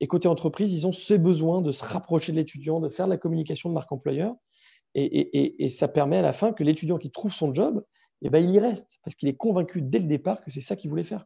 Et 0.00 0.06
côté 0.06 0.28
entreprise, 0.28 0.72
ils 0.72 0.86
ont 0.86 0.92
ce 0.92 1.14
besoin 1.14 1.60
de 1.60 1.72
se 1.72 1.84
rapprocher 1.84 2.30
de 2.30 2.36
l'étudiant, 2.36 2.78
de 2.78 2.88
faire 2.88 3.06
de 3.06 3.10
la 3.10 3.16
communication 3.16 3.68
de 3.68 3.74
marque 3.74 3.90
employeur. 3.90 4.34
Et, 4.94 5.68
ça 5.68 5.88
permet 5.88 6.18
à 6.18 6.22
la 6.22 6.32
fin 6.32 6.52
que 6.52 6.62
l'étudiant 6.62 6.98
qui 6.98 7.10
trouve 7.10 7.32
son 7.32 7.52
job, 7.52 7.84
eh 8.22 8.30
ben, 8.30 8.38
il 8.38 8.50
y 8.50 8.60
reste, 8.60 9.00
parce 9.02 9.16
qu'il 9.16 9.28
est 9.28 9.36
convaincu 9.36 9.82
dès 9.82 9.98
le 9.98 10.06
départ 10.06 10.40
que 10.40 10.52
c'est 10.52 10.60
ça 10.60 10.76
qu'il 10.76 10.90
voulait 10.90 11.02
faire. 11.02 11.24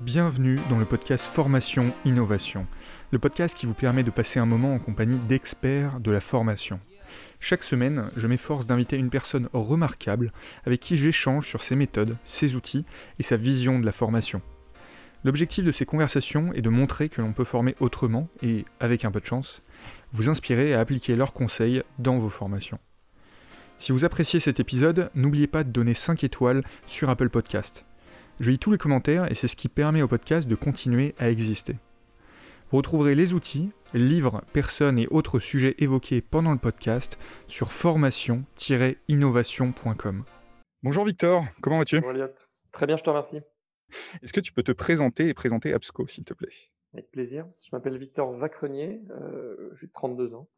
Bienvenue 0.00 0.60
dans 0.70 0.78
le 0.78 0.86
podcast 0.86 1.24
Formation 1.24 1.92
Innovation, 2.04 2.66
le 3.10 3.18
podcast 3.18 3.56
qui 3.56 3.66
vous 3.66 3.74
permet 3.74 4.04
de 4.04 4.10
passer 4.10 4.38
un 4.38 4.46
moment 4.46 4.72
en 4.72 4.78
compagnie 4.78 5.18
d'experts 5.18 5.98
de 5.98 6.12
la 6.12 6.20
formation. 6.20 6.78
Chaque 7.40 7.62
semaine, 7.62 8.10
je 8.16 8.26
m'efforce 8.26 8.66
d'inviter 8.66 8.96
une 8.96 9.10
personne 9.10 9.48
remarquable 9.52 10.32
avec 10.64 10.80
qui 10.80 10.96
j'échange 10.96 11.46
sur 11.46 11.62
ses 11.62 11.76
méthodes, 11.76 12.16
ses 12.24 12.56
outils 12.56 12.84
et 13.18 13.22
sa 13.22 13.36
vision 13.36 13.78
de 13.78 13.86
la 13.86 13.92
formation. 13.92 14.40
L'objectif 15.24 15.64
de 15.64 15.72
ces 15.72 15.86
conversations 15.86 16.52
est 16.52 16.60
de 16.62 16.68
montrer 16.68 17.08
que 17.08 17.22
l'on 17.22 17.32
peut 17.32 17.44
former 17.44 17.74
autrement 17.80 18.28
et, 18.42 18.66
avec 18.78 19.04
un 19.06 19.10
peu 19.10 19.20
de 19.20 19.26
chance, 19.26 19.62
vous 20.12 20.28
inspirer 20.28 20.74
à 20.74 20.80
appliquer 20.80 21.16
leurs 21.16 21.32
conseils 21.32 21.82
dans 21.98 22.18
vos 22.18 22.28
formations. 22.28 22.78
Si 23.78 23.90
vous 23.90 24.04
appréciez 24.04 24.38
cet 24.38 24.60
épisode, 24.60 25.10
n'oubliez 25.14 25.46
pas 25.46 25.64
de 25.64 25.70
donner 25.70 25.94
5 25.94 26.24
étoiles 26.24 26.62
sur 26.86 27.08
Apple 27.08 27.30
Podcast. 27.30 27.86
Je 28.40 28.50
lis 28.50 28.58
tous 28.58 28.72
les 28.72 28.78
commentaires 28.78 29.30
et 29.30 29.34
c'est 29.34 29.48
ce 29.48 29.56
qui 29.56 29.68
permet 29.68 30.02
au 30.02 30.08
podcast 30.08 30.46
de 30.46 30.54
continuer 30.54 31.14
à 31.18 31.30
exister. 31.30 31.76
Retrouverez 32.74 33.14
les 33.14 33.32
outils, 33.34 33.70
livres, 33.92 34.42
personnes 34.52 34.98
et 34.98 35.06
autres 35.12 35.38
sujets 35.38 35.76
évoqués 35.78 36.20
pendant 36.20 36.50
le 36.50 36.58
podcast 36.58 37.16
sur 37.46 37.70
formation-innovation.com. 37.70 40.24
Bonjour 40.82 41.04
Victor, 41.04 41.44
comment 41.60 41.78
vas-tu? 41.78 42.02
Très 42.72 42.86
bien, 42.86 42.96
je 42.96 43.04
te 43.04 43.10
remercie. 43.10 43.42
Est-ce 44.24 44.32
que 44.32 44.40
tu 44.40 44.52
peux 44.52 44.64
te 44.64 44.72
présenter 44.72 45.28
et 45.28 45.34
présenter 45.34 45.72
Absco, 45.72 46.08
s'il 46.08 46.24
te 46.24 46.34
plaît? 46.34 46.50
Avec 46.94 47.12
plaisir. 47.12 47.46
Je 47.60 47.68
m'appelle 47.70 47.96
Victor 47.96 48.36
Vacrenier, 48.36 49.02
euh, 49.10 49.70
j'ai 49.76 49.86
32 49.86 50.34
ans. 50.34 50.48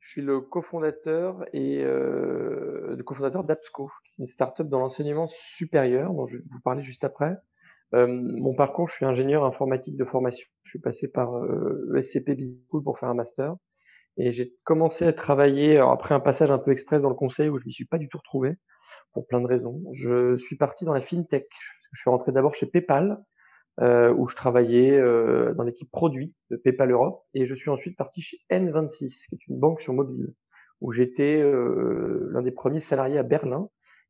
Je 0.00 0.10
suis 0.10 0.20
le 0.20 0.42
cofondateur 0.42 1.42
et 1.54 1.82
euh, 1.82 2.96
le 2.96 3.02
cofondateur 3.02 3.44
d'Absco, 3.44 3.90
une 4.18 4.26
startup 4.26 4.68
dans 4.68 4.80
l'enseignement 4.80 5.26
supérieur 5.26 6.12
dont 6.12 6.26
je 6.26 6.36
vais 6.36 6.42
vous 6.50 6.60
parler 6.60 6.82
juste 6.82 7.04
après. 7.04 7.38
Euh, 7.94 8.06
mon 8.06 8.54
parcours, 8.54 8.88
je 8.88 8.94
suis 8.94 9.04
ingénieur 9.04 9.44
informatique 9.44 9.96
de 9.96 10.04
formation. 10.04 10.46
Je 10.64 10.70
suis 10.70 10.78
passé 10.78 11.08
par 11.08 11.36
euh, 11.36 12.00
SCP 12.00 12.34
Business 12.34 12.58
School 12.70 12.82
pour 12.82 12.98
faire 12.98 13.10
un 13.10 13.14
master. 13.14 13.54
Et 14.16 14.32
j'ai 14.32 14.52
commencé 14.64 15.06
à 15.06 15.12
travailler 15.12 15.78
après 15.78 16.14
un 16.14 16.20
passage 16.20 16.50
un 16.50 16.58
peu 16.58 16.70
express 16.70 17.02
dans 17.02 17.08
le 17.08 17.14
conseil 17.14 17.48
où 17.48 17.58
je 17.58 17.64
m'y 17.66 17.72
suis 17.72 17.86
pas 17.86 17.98
du 17.98 18.08
tout 18.08 18.18
retrouvé 18.18 18.56
pour 19.12 19.26
plein 19.26 19.40
de 19.40 19.46
raisons. 19.46 19.78
Je 19.94 20.36
suis 20.36 20.56
parti 20.56 20.84
dans 20.84 20.92
la 20.92 21.00
fintech. 21.00 21.48
Je 21.92 22.00
suis 22.00 22.10
rentré 22.10 22.32
d'abord 22.32 22.54
chez 22.54 22.66
PayPal 22.66 23.18
euh, 23.80 24.12
où 24.14 24.26
je 24.26 24.36
travaillais 24.36 24.98
euh, 24.98 25.54
dans 25.54 25.62
l'équipe 25.62 25.90
produit 25.90 26.34
de 26.50 26.56
PayPal 26.56 26.90
Europe 26.90 27.22
et 27.34 27.46
je 27.46 27.54
suis 27.54 27.70
ensuite 27.70 27.96
parti 27.96 28.20
chez 28.20 28.38
N26 28.50 29.28
qui 29.28 29.34
est 29.34 29.46
une 29.48 29.58
banque 29.58 29.80
sur 29.80 29.94
mobile 29.94 30.34
où 30.80 30.92
j'étais 30.92 31.40
l'un 31.40 32.42
des 32.42 32.50
premiers 32.50 32.80
salariés 32.80 33.16
à 33.16 33.22
Berlin 33.22 33.68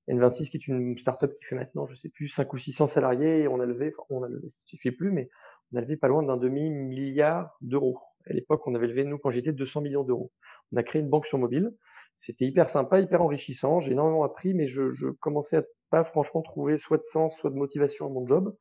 N26 0.08 0.50
qui 0.50 0.56
est 0.56 0.68
une 0.68 0.98
startup 0.98 1.32
qui 1.34 1.44
fait 1.44 1.54
maintenant, 1.54 1.86
je 1.86 1.94
sais 1.94 2.08
plus, 2.08 2.28
5 2.28 2.52
ou 2.52 2.58
600 2.58 2.86
salariés 2.88 3.42
et 3.42 3.48
on 3.48 3.60
a 3.60 3.66
levé, 3.66 3.92
enfin, 3.96 4.06
on 4.10 4.22
a 4.22 4.28
levé, 4.28 4.48
je 4.66 4.76
sais 4.76 4.92
plus, 4.92 5.12
mais 5.12 5.28
on 5.72 5.78
a 5.78 5.80
levé 5.80 5.96
pas 5.96 6.08
loin 6.08 6.22
d'un 6.22 6.36
demi-milliard 6.36 7.56
d'euros. 7.60 7.98
À 8.28 8.32
l'époque, 8.32 8.66
on 8.66 8.74
avait 8.74 8.86
levé, 8.86 9.04
nous, 9.04 9.18
quand 9.18 9.30
j'étais, 9.30 9.52
200 9.52 9.80
millions 9.80 10.04
d'euros. 10.04 10.30
On 10.72 10.76
a 10.76 10.82
créé 10.82 11.02
une 11.02 11.08
banque 11.08 11.26
sur 11.26 11.38
mobile. 11.38 11.72
C'était 12.14 12.44
hyper 12.44 12.68
sympa, 12.68 13.00
hyper 13.00 13.22
enrichissant. 13.22 13.80
J'ai 13.80 13.92
énormément 13.92 14.24
appris, 14.24 14.54
mais 14.54 14.66
je, 14.66 14.90
je, 14.90 15.08
commençais 15.08 15.56
à 15.56 15.64
pas 15.90 16.04
franchement 16.04 16.42
trouver 16.42 16.76
soit 16.76 16.98
de 16.98 17.02
sens, 17.02 17.36
soit 17.36 17.50
de 17.50 17.56
motivation 17.56 18.06
à 18.06 18.08
mon 18.08 18.26
job. 18.26 18.54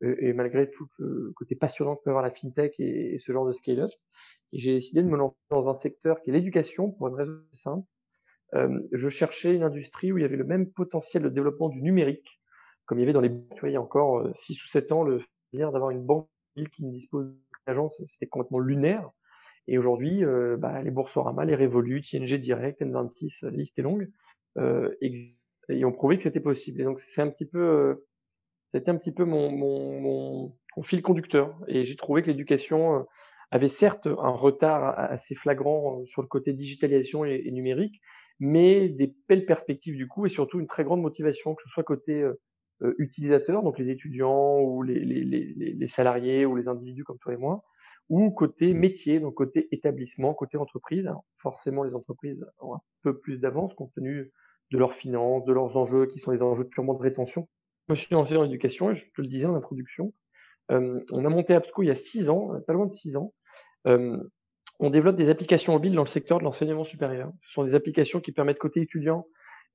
Et, 0.00 0.32
malgré 0.32 0.70
tout 0.70 0.86
le 0.98 1.32
côté 1.34 1.56
passionnant 1.56 1.96
que 1.96 2.04
peut 2.04 2.10
avoir 2.10 2.22
la 2.22 2.30
fintech 2.30 2.78
et, 2.78 3.18
ce 3.18 3.32
genre 3.32 3.46
de 3.46 3.52
scale-up, 3.52 3.90
j'ai 4.52 4.74
décidé 4.74 5.02
de 5.02 5.08
me 5.08 5.16
lancer 5.16 5.36
dans 5.50 5.68
un 5.68 5.74
secteur 5.74 6.22
qui 6.22 6.30
est 6.30 6.32
l'éducation 6.32 6.92
pour 6.92 7.08
une 7.08 7.14
raison 7.14 7.32
simple 7.52 7.84
euh, 8.54 8.80
je 8.92 9.08
cherchais 9.08 9.54
une 9.54 9.62
industrie 9.62 10.12
où 10.12 10.18
il 10.18 10.22
y 10.22 10.24
avait 10.24 10.36
le 10.36 10.44
même 10.44 10.70
potentiel 10.70 11.22
de 11.22 11.28
développement 11.28 11.68
du 11.68 11.82
numérique, 11.82 12.40
comme 12.86 12.98
il 12.98 13.02
y 13.02 13.04
avait 13.04 13.12
dans 13.12 13.20
les 13.20 13.28
banques. 13.28 13.60
Il 13.62 13.72
y 13.72 13.76
a 13.76 13.80
encore 13.80 14.26
6 14.36 14.52
euh, 14.52 14.62
ou 14.64 14.68
7 14.68 14.92
ans, 14.92 15.02
le 15.02 15.22
dire 15.52 15.72
d'avoir 15.72 15.90
une 15.90 16.04
banque 16.04 16.28
qui 16.72 16.84
ne 16.84 16.90
dispose 16.90 17.32
d'agence, 17.66 18.02
c'était 18.08 18.26
complètement 18.26 18.58
lunaire. 18.58 19.10
Et 19.66 19.76
aujourd'hui, 19.78 20.24
euh, 20.24 20.56
bah, 20.56 20.82
les 20.82 20.90
Boursorama, 20.90 21.44
les 21.44 21.54
Revolut, 21.54 22.02
ING 22.12 22.38
Direct, 22.38 22.80
N26, 22.80 23.44
la 23.44 23.50
liste 23.50 23.78
est 23.78 23.82
longue, 23.82 24.08
euh, 24.56 24.94
et 25.00 25.84
ont 25.84 25.92
prouvé 25.92 26.16
que 26.16 26.22
c'était 26.22 26.40
possible. 26.40 26.80
Et 26.80 26.84
donc 26.84 27.00
c'est 27.00 27.20
un 27.20 27.28
petit 27.28 27.44
peu, 27.44 27.60
euh, 27.60 28.06
c'était 28.72 28.90
un 28.90 28.96
petit 28.96 29.12
peu 29.12 29.24
mon, 29.24 29.50
mon, 29.50 30.00
mon, 30.00 30.82
fil 30.82 31.02
conducteur. 31.02 31.58
Et 31.66 31.84
j'ai 31.84 31.96
trouvé 31.96 32.22
que 32.22 32.28
l'éducation 32.28 33.04
avait 33.50 33.68
certes 33.68 34.06
un 34.06 34.30
retard 34.30 34.96
assez 34.96 35.34
flagrant 35.34 36.04
sur 36.06 36.22
le 36.22 36.28
côté 36.28 36.52
digitalisation 36.52 37.24
et 37.24 37.50
numérique, 37.50 38.00
mais 38.40 38.88
des 38.88 39.14
belles 39.28 39.46
perspectives 39.46 39.96
du 39.96 40.06
coup 40.08 40.26
et 40.26 40.28
surtout 40.28 40.60
une 40.60 40.66
très 40.66 40.84
grande 40.84 41.02
motivation, 41.02 41.54
que 41.54 41.62
ce 41.64 41.68
soit 41.70 41.82
côté 41.82 42.22
euh, 42.22 42.34
euh, 42.82 42.94
utilisateur, 42.98 43.62
donc 43.62 43.78
les 43.78 43.90
étudiants 43.90 44.60
ou 44.60 44.82
les, 44.82 45.00
les, 45.00 45.24
les, 45.24 45.72
les, 45.72 45.86
salariés 45.88 46.46
ou 46.46 46.54
les 46.54 46.68
individus 46.68 47.02
comme 47.02 47.18
toi 47.18 47.32
et 47.34 47.36
moi, 47.36 47.64
ou 48.08 48.30
côté 48.30 48.72
métier, 48.72 49.18
donc 49.18 49.34
côté 49.34 49.68
établissement, 49.72 50.32
côté 50.32 50.56
entreprise. 50.56 51.06
Alors, 51.06 51.24
forcément, 51.36 51.82
les 51.82 51.96
entreprises 51.96 52.46
ont 52.60 52.76
un 52.76 52.80
peu 53.02 53.18
plus 53.18 53.38
d'avance 53.38 53.74
compte 53.74 53.92
tenu 53.94 54.30
de 54.70 54.78
leurs 54.78 54.94
finances, 54.94 55.44
de 55.44 55.52
leurs 55.52 55.76
enjeux 55.76 56.06
qui 56.06 56.20
sont 56.20 56.30
les 56.30 56.42
enjeux 56.42 56.68
purement 56.68 56.94
de 56.94 57.02
rétention. 57.02 57.48
Je 57.88 57.94
me 57.94 57.96
suis 57.96 58.14
lancé 58.14 58.34
dans 58.34 58.44
l'éducation 58.44 58.90
et 58.90 58.96
je 58.96 59.04
te 59.04 59.22
le 59.22 59.26
disais 59.26 59.46
en 59.46 59.56
introduction. 59.56 60.12
Euh, 60.70 61.00
on 61.10 61.24
a 61.24 61.28
monté 61.28 61.54
ABSCO 61.54 61.82
il 61.82 61.86
y 61.86 61.90
a 61.90 61.96
six 61.96 62.28
ans, 62.28 62.52
pas 62.66 62.74
loin 62.74 62.86
de 62.86 62.92
six 62.92 63.16
ans. 63.16 63.32
Euh, 63.86 64.18
on 64.78 64.90
développe 64.90 65.16
des 65.16 65.28
applications 65.28 65.72
mobiles 65.72 65.94
dans 65.94 66.02
le 66.02 66.08
secteur 66.08 66.38
de 66.38 66.44
l'enseignement 66.44 66.84
supérieur. 66.84 67.32
Ce 67.42 67.52
sont 67.52 67.64
des 67.64 67.74
applications 67.74 68.20
qui 68.20 68.32
permettent 68.32 68.58
côté 68.58 68.80
étudiant 68.80 69.26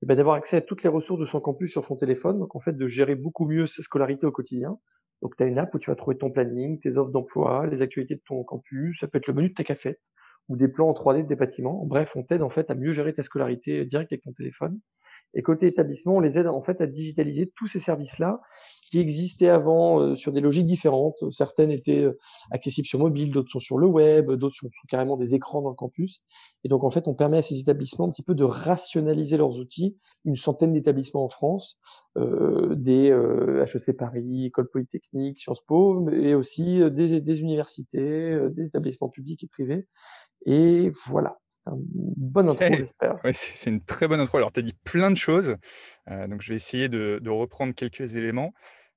eh 0.02 0.06
ben, 0.06 0.16
d'avoir 0.16 0.36
accès 0.36 0.56
à 0.56 0.60
toutes 0.60 0.82
les 0.82 0.88
ressources 0.88 1.20
de 1.20 1.26
son 1.26 1.40
campus 1.40 1.70
sur 1.70 1.84
son 1.84 1.96
téléphone, 1.96 2.38
donc 2.38 2.56
en 2.56 2.60
fait 2.60 2.76
de 2.76 2.86
gérer 2.86 3.14
beaucoup 3.14 3.46
mieux 3.46 3.66
sa 3.66 3.82
scolarité 3.82 4.26
au 4.26 4.32
quotidien. 4.32 4.78
Donc 5.22 5.36
tu 5.36 5.42
as 5.42 5.46
une 5.46 5.58
app 5.58 5.74
où 5.74 5.78
tu 5.78 5.90
vas 5.90 5.96
trouver 5.96 6.16
ton 6.16 6.30
planning, 6.30 6.80
tes 6.80 6.96
offres 6.96 7.12
d'emploi, 7.12 7.66
les 7.66 7.82
actualités 7.82 8.16
de 8.16 8.22
ton 8.26 8.42
campus, 8.44 8.98
ça 9.00 9.08
peut 9.08 9.18
être 9.18 9.26
le 9.26 9.34
menu 9.34 9.50
de 9.50 9.54
ta 9.54 9.64
cafette 9.64 10.00
ou 10.48 10.56
des 10.56 10.68
plans 10.68 10.88
en 10.88 10.92
3D 10.92 11.26
des 11.26 11.36
bâtiments. 11.36 11.84
Bref, 11.86 12.10
on 12.16 12.22
t'aide 12.22 12.42
en 12.42 12.50
fait 12.50 12.70
à 12.70 12.74
mieux 12.74 12.92
gérer 12.92 13.14
ta 13.14 13.22
scolarité 13.22 13.84
direct 13.86 14.12
avec 14.12 14.22
ton 14.22 14.32
téléphone. 14.32 14.78
Et 15.34 15.42
côté 15.42 15.66
établissement, 15.66 16.16
on 16.16 16.20
les 16.20 16.38
aide 16.38 16.46
en 16.46 16.62
fait 16.62 16.80
à 16.80 16.86
digitaliser 16.86 17.52
tous 17.56 17.66
ces 17.66 17.80
services-là 17.80 18.40
qui 18.90 19.00
existaient 19.00 19.48
avant 19.48 20.00
euh, 20.00 20.14
sur 20.14 20.32
des 20.32 20.40
logiques 20.40 20.66
différentes. 20.66 21.16
Certaines 21.32 21.72
étaient 21.72 22.02
euh, 22.02 22.18
accessibles 22.52 22.86
sur 22.86 23.00
mobile, 23.00 23.32
d'autres 23.32 23.50
sont 23.50 23.60
sur 23.60 23.78
le 23.78 23.86
web, 23.86 24.30
d'autres 24.32 24.54
sont, 24.54 24.70
carrément 24.88 25.16
des 25.16 25.34
écrans 25.34 25.62
dans 25.62 25.70
le 25.70 25.74
campus. 25.74 26.22
Et 26.62 26.68
donc 26.68 26.84
en 26.84 26.90
fait, 26.90 27.08
on 27.08 27.14
permet 27.14 27.38
à 27.38 27.42
ces 27.42 27.58
établissements 27.58 28.06
un 28.06 28.10
petit 28.10 28.22
peu 28.22 28.34
de 28.34 28.44
rationaliser 28.44 29.36
leurs 29.36 29.58
outils. 29.58 29.96
Une 30.24 30.36
centaine 30.36 30.72
d'établissements 30.72 31.24
en 31.24 31.28
France, 31.28 31.78
euh, 32.16 32.74
des 32.76 33.08
HEC 33.08 33.96
Paris, 33.96 34.46
École 34.46 34.68
Polytechnique, 34.68 35.38
Sciences 35.38 35.62
Po, 35.62 36.00
mais 36.00 36.34
aussi 36.34 36.78
des, 36.92 37.20
des 37.20 37.40
universités, 37.40 38.38
des 38.50 38.66
établissements 38.66 39.08
publics 39.08 39.42
et 39.42 39.48
privés. 39.48 39.88
Et 40.46 40.90
voilà 41.06 41.38
une 41.72 42.14
bonne 42.16 42.48
intro, 42.48 42.66
j'espère. 42.70 43.18
c'est 43.32 43.70
une 43.70 43.80
très 43.80 44.08
bonne 44.08 44.20
intro. 44.20 44.38
Alors, 44.38 44.52
tu 44.52 44.60
as 44.60 44.62
dit 44.62 44.74
plein 44.84 45.10
de 45.10 45.16
choses. 45.16 45.56
Euh, 46.10 46.26
donc, 46.26 46.42
je 46.42 46.50
vais 46.50 46.56
essayer 46.56 46.88
de, 46.88 47.28
reprendre 47.28 47.74
quelques 47.74 48.16
éléments. 48.16 48.52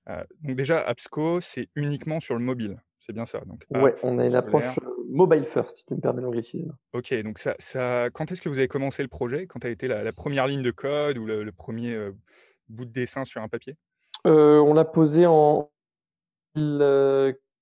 Euh, 0.10 0.24
donc, 0.42 0.56
déjà, 0.56 0.80
Absco, 0.80 1.42
c'est 1.42 1.70
uniquement 1.76 2.20
sur 2.20 2.36
le 2.36 2.42
mobile. 2.42 2.82
C'est 3.00 3.14
bien 3.14 3.26
ça. 3.26 3.40
Donc, 3.46 3.66
ouais, 3.70 3.96
on 4.04 4.20
a 4.20 4.26
une 4.26 4.36
approche 4.36 4.80
euh, 4.80 5.06
mobile 5.10 5.46
first, 5.46 5.78
si 5.78 5.86
tu 5.86 5.94
me 5.94 6.00
permets 6.00 6.22
l'anglicisme. 6.22 6.76
Ok, 6.94 7.14
donc 7.24 7.40
ça, 7.40 7.56
ça, 7.60 8.10
quand 8.12 8.32
est-ce 8.32 8.42
que 8.42 8.50
vous 8.50 8.58
avez 8.58 8.68
commencé 8.68 9.02
le 9.02 9.08
projet? 9.08 9.48
Quand 9.48 9.64
a 9.64 9.70
été 9.70 9.88
la, 9.88 10.12
première 10.12 10.48
ligne 10.48 10.64
de 10.64 10.72
code 10.72 11.18
ou 11.18 11.26
le, 11.26 11.52
premier 11.52 11.96
bout 12.70 12.86
de 12.86 12.92
dessin 12.92 13.24
sur 13.24 13.42
un 13.42 13.48
papier? 13.48 13.76
On 14.26 14.74
l'a 14.74 14.84
posé 14.84 15.26
en 15.26 15.70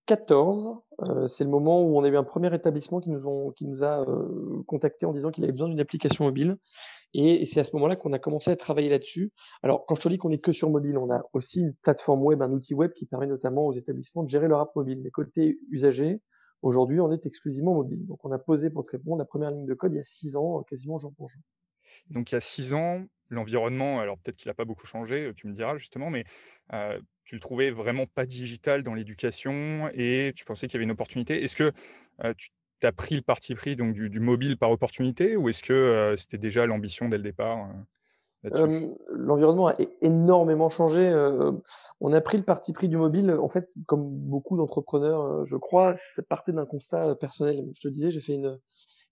14, 0.06 0.74
euh, 1.02 1.28
c'est 1.28 1.44
le 1.44 1.50
moment 1.50 1.82
où 1.84 1.98
on 1.98 2.04
a 2.04 2.08
eu 2.08 2.18
un 2.18 2.24
premier 2.24 2.54
établissement 2.54 3.02
qui 3.02 3.10
nous, 3.10 3.84
a 3.84 4.08
euh, 4.08 4.64
contacté 4.68 5.06
en 5.06 5.12
disant 5.12 5.32
qu'il 5.32 5.44
avait 5.44 5.52
besoin 5.52 5.70
d'une 5.70 5.80
application 5.80 6.26
mobile. 6.26 6.58
Et, 7.14 7.46
c'est 7.46 7.60
à 7.60 7.64
ce 7.64 7.76
moment-là 7.76 7.96
qu'on 7.96 8.14
a 8.14 8.20
commencé 8.20 8.52
à 8.52 8.56
travailler 8.56 8.90
là-dessus. 8.90 9.32
Alors, 9.64 9.86
quand 9.86 9.96
je 9.96 10.02
te 10.02 10.10
dis 10.10 10.18
qu'on 10.18 10.32
est 10.32 10.44
que 10.44 10.52
sur 10.52 10.70
mobile, 10.70 10.98
on 10.98 11.12
a 11.12 11.24
aussi 11.34 11.62
une 11.62 11.74
plateforme 11.74 12.24
web, 12.24 12.42
un 12.42 12.52
outil 12.52 12.74
web 12.74 12.92
qui 12.94 13.06
permet 13.06 13.28
notamment 13.28 13.68
aux 13.68 13.74
établissements 13.74 14.24
de 14.24 14.30
gérer 14.30 14.48
leur 14.48 14.60
app 14.60 14.76
mobile. 14.76 15.00
Mais 15.02 15.12
côté 15.12 15.60
usager, 15.70 16.22
aujourd'hui, 16.62 17.00
on 17.00 17.12
est 17.12 17.26
exclusivement 17.26 17.74
mobile. 17.74 18.06
Donc, 18.06 18.24
on 18.24 18.32
a 18.32 18.40
posé 18.40 18.70
pour 18.70 18.84
te 18.84 18.92
répondre 18.92 19.18
la 19.18 19.26
première 19.26 19.52
ligne 19.52 19.66
de 19.66 19.74
code 19.74 19.94
il 19.94 19.98
y 19.98 20.00
a 20.00 20.04
six 20.04 20.36
ans, 20.36 20.64
quasiment 20.64 20.98
jour 20.98 21.14
pour 21.18 21.28
jour. 21.28 21.42
Donc, 22.10 22.32
il 22.32 22.36
y 22.36 22.38
a 22.38 22.42
six 22.42 22.74
ans, 22.74 23.04
l'environnement, 23.30 24.00
alors 24.00 24.18
peut-être 24.18 24.38
qu'il 24.38 24.50
n'a 24.50 24.54
pas 24.54 24.66
beaucoup 24.66 24.86
changé, 24.86 25.32
tu 25.36 25.48
me 25.48 25.54
diras 25.54 25.78
justement, 25.78 26.10
mais 26.10 26.26
tu 27.24 27.36
le 27.36 27.42
trouvais 27.42 27.72
vraiment 27.72 28.06
pas 28.06 28.26
digital 28.26 28.84
dans 28.84 28.94
l'éducation 28.94 29.90
et 29.94 30.32
tu 30.36 30.46
pensais 30.46 30.68
qu'il 30.68 30.76
y 30.76 30.78
avait 30.78 30.86
une 30.86 30.92
opportunité. 30.92 31.44
Est-ce 31.44 31.56
que 31.56 31.72
tu 32.40 32.88
as 32.88 32.92
pris 32.92 33.16
le 33.16 33.22
parti 33.22 33.56
pris 33.56 33.76
donc 33.76 33.94
du, 33.94 34.20
mobile 34.20 34.58
par 34.58 34.70
opportunité 34.72 35.36
ou 35.36 35.50
est-ce 35.50 35.64
que 35.64 36.14
c'était 36.18 36.38
déjà 36.38 36.66
l'ambition 36.66 37.10
dès 37.10 37.18
le 37.18 37.24
départ 37.24 37.68
L'environnement 39.10 39.70
a 39.70 39.76
énormément 40.02 40.70
changé. 40.70 41.12
on 42.00 42.14
a 42.14 42.22
pris 42.22 42.38
le 42.38 42.44
parti 42.44 42.74
pris 42.74 42.88
du 42.88 42.98
mobile. 42.98 43.32
En 43.32 43.50
fait, 43.50 43.70
comme 43.88 44.08
beaucoup 44.28 44.56
d'entrepreneurs, 44.56 45.46
je 45.46 45.58
crois, 45.58 45.96
ça 45.96 46.22
partait 46.22 46.52
d'un 46.52 46.68
constat 46.68 47.16
personnel. 47.16 47.66
Je 47.74 47.88
te 47.88 47.92
disais, 47.92 48.12
j'ai 48.12 48.22
fait 48.22 48.34
une, 48.34 48.60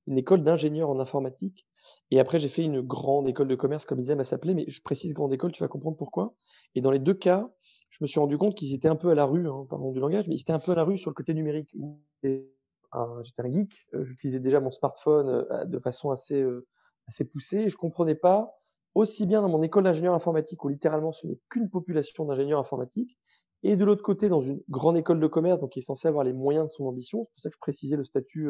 une 0.07 0.17
école 0.17 0.43
d'ingénieur 0.43 0.89
en 0.89 0.99
informatique. 0.99 1.65
Et 2.12 2.19
après, 2.19 2.39
j'ai 2.39 2.47
fait 2.47 2.63
une 2.63 2.81
grande 2.81 3.27
école 3.27 3.47
de 3.47 3.56
commerce, 3.56 3.85
comme 3.85 4.00
ils 4.00 4.09
aiment 4.12 4.19
à 4.19 4.25
s'appeler, 4.25 4.53
mais 4.53 4.65
je 4.68 4.81
précise 4.81 5.13
grande 5.13 5.33
école, 5.33 5.51
tu 5.51 5.63
vas 5.63 5.68
comprendre 5.68 5.97
pourquoi. 5.97 6.33
Et 6.75 6.81
dans 6.81 6.91
les 6.91 7.00
deux 7.00 7.13
cas, 7.13 7.50
je 7.89 8.03
me 8.03 8.07
suis 8.07 8.19
rendu 8.19 8.38
compte 8.38 8.56
qu'ils 8.56 8.74
étaient 8.74 8.88
un 8.88 8.95
peu 8.95 9.09
à 9.09 9.15
la 9.15 9.25
rue, 9.25 9.47
hein, 9.47 9.65
pardon 9.69 9.91
du 9.91 10.00
langage, 10.00 10.27
mais 10.27 10.35
ils 10.35 10.41
étaient 10.41 10.53
un 10.53 10.59
peu 10.59 10.71
à 10.71 10.75
la 10.75 10.83
rue 10.83 10.97
sur 10.97 11.09
le 11.09 11.13
côté 11.13 11.33
numérique. 11.33 11.75
J'étais 12.24 12.47
un, 12.91 13.51
geek, 13.51 13.88
euh, 13.94 14.03
j'utilisais 14.03 14.39
déjà 14.39 14.59
mon 14.59 14.71
smartphone 14.71 15.45
euh, 15.51 15.65
de 15.65 15.80
façon 15.80 16.12
assez, 16.12 16.41
euh, 16.41 16.65
assez 17.07 17.25
poussée, 17.25 17.59
et 17.59 17.69
je 17.69 17.77
comprenais 17.77 18.15
pas, 18.15 18.56
aussi 18.95 19.25
bien 19.25 19.41
dans 19.41 19.50
mon 19.50 19.62
école 19.62 19.83
d'ingénieur 19.83 20.13
informatique, 20.13 20.63
où 20.63 20.69
littéralement 20.69 21.12
ce 21.12 21.27
n'est 21.27 21.39
qu'une 21.50 21.69
population 21.69 22.25
d'ingénieurs 22.25 22.59
informatiques, 22.59 23.18
et 23.63 23.77
de 23.77 23.85
l'autre 23.85 24.03
côté, 24.03 24.27
dans 24.27 24.41
une 24.41 24.62
grande 24.69 24.97
école 24.97 25.19
de 25.19 25.27
commerce, 25.27 25.59
donc 25.59 25.71
qui 25.71 25.80
est 25.80 25.83
censée 25.83 26.07
avoir 26.07 26.24
les 26.24 26.33
moyens 26.33 26.65
de 26.65 26.71
son 26.71 26.85
ambition, 26.85 27.25
c'est 27.25 27.33
pour 27.33 27.41
ça 27.41 27.50
que 27.50 27.56
je 27.56 27.59
précisais 27.59 27.95
le 27.95 28.03
statut 28.03 28.50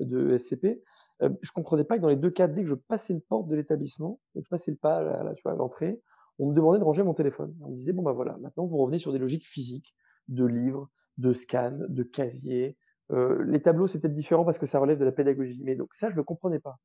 de 0.00 0.36
SCP, 0.36 0.82
euh, 1.22 1.30
je 1.42 1.52
comprenais 1.52 1.84
pas 1.84 1.96
que 1.96 2.02
dans 2.02 2.08
les 2.08 2.16
deux 2.16 2.30
cas, 2.30 2.48
dès 2.48 2.62
que 2.62 2.68
je 2.68 2.74
passais 2.74 3.14
le 3.14 3.20
porte 3.20 3.48
de 3.48 3.56
l'établissement, 3.56 4.20
je 4.34 4.48
passais 4.48 4.70
le 4.70 4.76
pas 4.76 5.02
tu 5.34 5.42
vois, 5.42 5.52
à 5.52 5.56
l'entrée, 5.56 6.00
on 6.38 6.48
me 6.50 6.54
demandait 6.54 6.78
de 6.78 6.84
ranger 6.84 7.02
mon 7.02 7.14
téléphone. 7.14 7.54
On 7.62 7.70
me 7.70 7.76
disait 7.76 7.92
bon 7.92 8.02
bah 8.02 8.12
voilà, 8.12 8.36
maintenant 8.38 8.66
vous 8.66 8.78
revenez 8.78 8.98
sur 8.98 9.12
des 9.12 9.18
logiques 9.18 9.46
physiques, 9.46 9.94
de 10.28 10.44
livres, 10.44 10.88
de 11.16 11.32
scans, 11.32 11.78
de 11.88 12.02
casiers. 12.02 12.76
Euh, 13.10 13.42
les 13.44 13.62
tableaux 13.62 13.86
c'est 13.86 13.98
peut-être 13.98 14.12
différent 14.12 14.44
parce 14.44 14.58
que 14.58 14.66
ça 14.66 14.78
relève 14.78 14.98
de 14.98 15.04
la 15.04 15.12
pédagogie, 15.12 15.62
mais 15.64 15.74
donc 15.74 15.94
ça 15.94 16.10
je 16.10 16.16
le 16.16 16.22
comprenais 16.22 16.60
pas. 16.60 16.78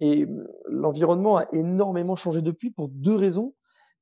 Et 0.00 0.24
euh, 0.24 0.46
l'environnement 0.68 1.36
a 1.36 1.46
énormément 1.52 2.16
changé 2.16 2.42
depuis 2.42 2.70
pour 2.70 2.88
deux 2.88 3.14
raisons. 3.14 3.54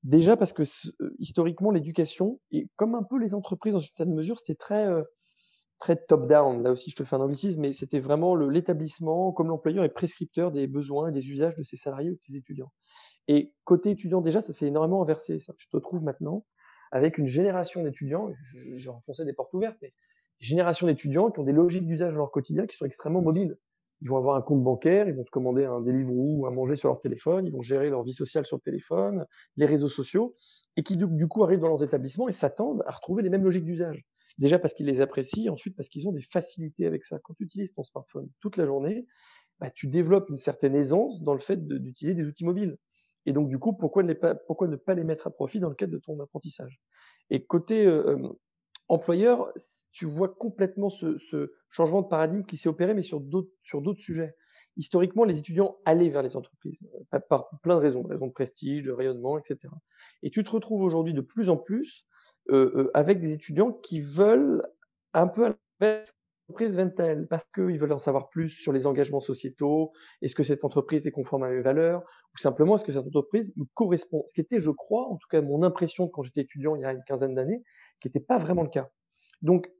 Déjà 0.03 0.37
parce 0.37 0.53
que 0.53 0.63
euh, 0.63 1.15
historiquement 1.19 1.71
l'éducation 1.71 2.39
et 2.51 2.69
comme 2.77 2.95
un 2.95 3.03
peu 3.03 3.19
les 3.19 3.35
entreprises 3.35 3.73
dans 3.73 3.81
une 3.81 3.89
certaine 3.97 4.15
mesure, 4.15 4.39
c'était 4.39 4.55
très 4.55 4.87
euh, 4.87 5.03
très 5.79 5.97
top-down. 5.97 6.63
Là 6.63 6.73
aussi, 6.73 6.91
je 6.91 6.97
te 6.97 7.05
fais 7.05 7.17
un 7.17 7.21
anglicisme, 7.21 7.61
mais 7.61 7.73
c'était 7.73 8.01
vraiment 8.01 8.35
l'établissement, 8.37 9.33
comme 9.33 9.49
l'employeur, 9.49 9.85
est 9.85 9.91
prescripteur 9.91 10.51
des 10.53 10.67
besoins 10.67 11.09
et 11.09 11.13
des 11.13 11.29
usages 11.31 11.57
de 11.57 11.63
ses 11.63 11.77
salariés 11.77 12.11
ou 12.11 12.15
de 12.15 12.23
ses 12.23 12.37
étudiants. 12.37 12.73
Et 13.29 13.53
côté 13.65 13.91
étudiant, 13.91 14.21
déjà, 14.21 14.41
ça 14.41 14.53
s'est 14.53 14.67
énormément 14.67 15.03
inversé. 15.03 15.41
Ça. 15.41 15.55
Tu 15.57 15.69
te 15.69 15.77
retrouves 15.77 16.03
maintenant 16.03 16.45
avec 16.93 17.19
une 17.19 17.27
génération 17.27 17.83
d'étudiants, 17.83 18.31
j'ai 18.77 18.89
renfoncé 18.89 19.25
des 19.25 19.33
portes 19.33 19.53
ouvertes, 19.53 19.77
mais 19.83 19.93
une 20.41 20.47
génération 20.47 20.87
d'étudiants 20.87 21.31
qui 21.33 21.41
ont 21.41 21.45
des 21.45 21.53
logiques 21.53 21.87
d'usage 21.87 22.13
dans 22.13 22.19
leur 22.19 22.31
quotidien 22.31 22.67
qui 22.67 22.77
sont 22.77 22.85
extrêmement 22.85 23.21
mobiles. 23.21 23.57
Ils 24.01 24.09
vont 24.09 24.17
avoir 24.17 24.37
un 24.37 24.43
compte 24.43 24.63
bancaire, 24.63 25.09
ils 25.09 25.15
vont 25.15 25.25
se 25.25 25.31
commander 25.31 25.65
un 25.65 25.81
Deliveroo 25.81 26.37
ou 26.39 26.47
à 26.47 26.53
manger 26.53 26.77
sur 26.77 26.91
leur 26.91 27.01
téléphone, 27.01 27.47
ils 27.47 27.53
vont 27.53 27.63
gérer 27.63 27.91
leur 27.91 28.05
vie 28.05 28.13
sociale 28.13 28.47
sur 28.47 28.57
le 28.59 28.61
téléphone, 28.61 29.27
les 29.57 29.67
réseaux 29.67 29.89
sociaux, 29.89 30.35
et 30.77 30.85
qui 30.85 30.97
du 30.97 31.27
coup 31.27 31.43
arrivent 31.43 31.61
dans 31.61 31.69
leurs 31.69 31.83
établissements 31.83 32.29
et 32.29 32.33
s'attendent 32.33 32.85
à 32.87 32.93
retrouver 32.93 33.25
les 33.25 33.29
mêmes 33.29 33.45
logiques 33.45 33.65
d'usage. 33.65 34.05
Déjà 34.39 34.59
parce 34.59 34.75
qu'ils 34.75 34.87
les 34.87 35.01
apprécient, 35.01 35.53
ensuite 35.53 35.77
parce 35.77 35.89
qu'ils 35.89 36.09
ont 36.09 36.13
des 36.13 36.23
facilités 36.23 36.87
avec 36.87 37.05
ça. 37.05 37.19
Quand 37.23 37.35
tu 37.35 37.45
utilises 37.45 37.73
ton 37.75 37.85
smartphone 37.85 38.29
toute 38.41 38.57
la 38.57 38.67
journée, 38.67 39.07
bah, 39.61 39.71
tu 39.71 39.87
développes 39.87 40.29
une 40.31 40.37
certaine 40.37 40.75
aisance 40.75 41.23
dans 41.23 41.35
le 41.35 41.41
fait 41.41 41.65
d'utiliser 41.67 42.15
des 42.15 42.25
outils 42.25 42.45
mobiles. 42.45 42.77
Et 43.27 43.33
donc, 43.33 43.49
du 43.49 43.59
coup, 43.59 43.73
pourquoi 43.73 44.03
ne, 44.03 44.13
pas, 44.13 44.95
les 44.95 45.05
mettre 45.05 45.27
à 45.27 45.31
profit 45.31 45.61
dans 45.61 45.69
le 45.69 45.75
cadre 45.75 45.93
de 45.93 45.99
ton 45.99 46.19
apprentissage? 46.21 46.81
Et 47.31 47.45
côté 47.45 47.87
euh, 47.87 48.17
euh, 48.17 48.41
employeur, 48.89 49.53
tu 49.93 50.05
vois 50.05 50.29
complètement 50.29 50.91
ce, 50.91 51.53
changement 51.71 52.03
de 52.03 52.09
paradigme 52.09 52.45
qui 52.45 52.57
s'est 52.57 52.69
opéré, 52.69 52.95
mais 52.95 53.03
sur 53.03 53.21
d'autres 53.21 54.01
sujets. 54.01 54.35
Historiquement, 54.77 55.25
les 55.25 55.39
étudiants 55.39 55.77
allaient 55.85 56.09
vers 56.09 56.23
les 56.23 56.37
entreprises, 56.37 56.87
euh, 57.15 57.21
par 57.29 57.49
plein 57.63 57.77
de 57.77 57.81
raisons, 57.81 58.03
raisons 58.03 58.27
de 58.27 58.33
prestige, 58.33 58.83
de 58.83 58.91
rayonnement, 58.91 59.39
etc. 59.39 59.73
Et 60.23 60.31
tu 60.31 60.43
te 60.43 60.51
retrouves 60.51 60.83
aujourd'hui 60.83 61.15
de 61.15 61.21
plus 61.21 61.49
en 61.49 61.57
plus 61.57 62.05
avec 62.95 63.21
des 63.21 63.33
étudiants 63.33 63.73
qui 63.73 64.01
veulent 64.01 64.63
un 65.13 65.27
peu 65.29 65.47
à 65.47 65.55
l'entreprise 66.49 66.77
Ventel 66.77 67.27
parce 67.29 67.45
qu'ils 67.55 67.79
veulent 67.79 67.93
en 67.93 67.99
savoir 67.99 68.29
plus 68.29 68.51
sur 68.51 68.73
les 68.73 68.87
engagements 68.87 69.21
sociétaux. 69.21 69.93
Est-ce 70.23 70.35
que 70.35 70.43
cette 70.43 70.65
entreprise 70.65 71.07
est 71.07 71.11
conforme 71.11 71.45
à 71.45 71.49
mes 71.49 71.63
valeurs 71.63 72.03
ou 72.35 72.39
simplement 72.39 72.77
est-ce 72.77 72.85
que 72.85 72.93
cette 72.93 73.07
entreprise 73.07 73.53
me 73.57 73.65
correspond 73.75 74.25
Ce 74.27 74.35
qui 74.35 74.41
était, 74.41 74.61
je 74.61 74.71
crois, 74.71 75.09
en 75.09 75.17
tout 75.17 75.29
cas 75.31 75.41
mon 75.41 75.63
impression 75.63 76.09
quand 76.09 76.23
j'étais 76.23 76.43
étudiant 76.43 76.77
il 76.77 76.83
y 76.83 76.85
a 76.85 76.93
une 76.93 77.03
quinzaine 77.05 77.35
d'années, 77.35 77.63
qui 78.01 78.09
n'était 78.09 78.21
pas 78.21 78.39
vraiment 78.39 78.63
le 78.63 78.69
cas. 78.69 78.91
Donc, 79.43 79.71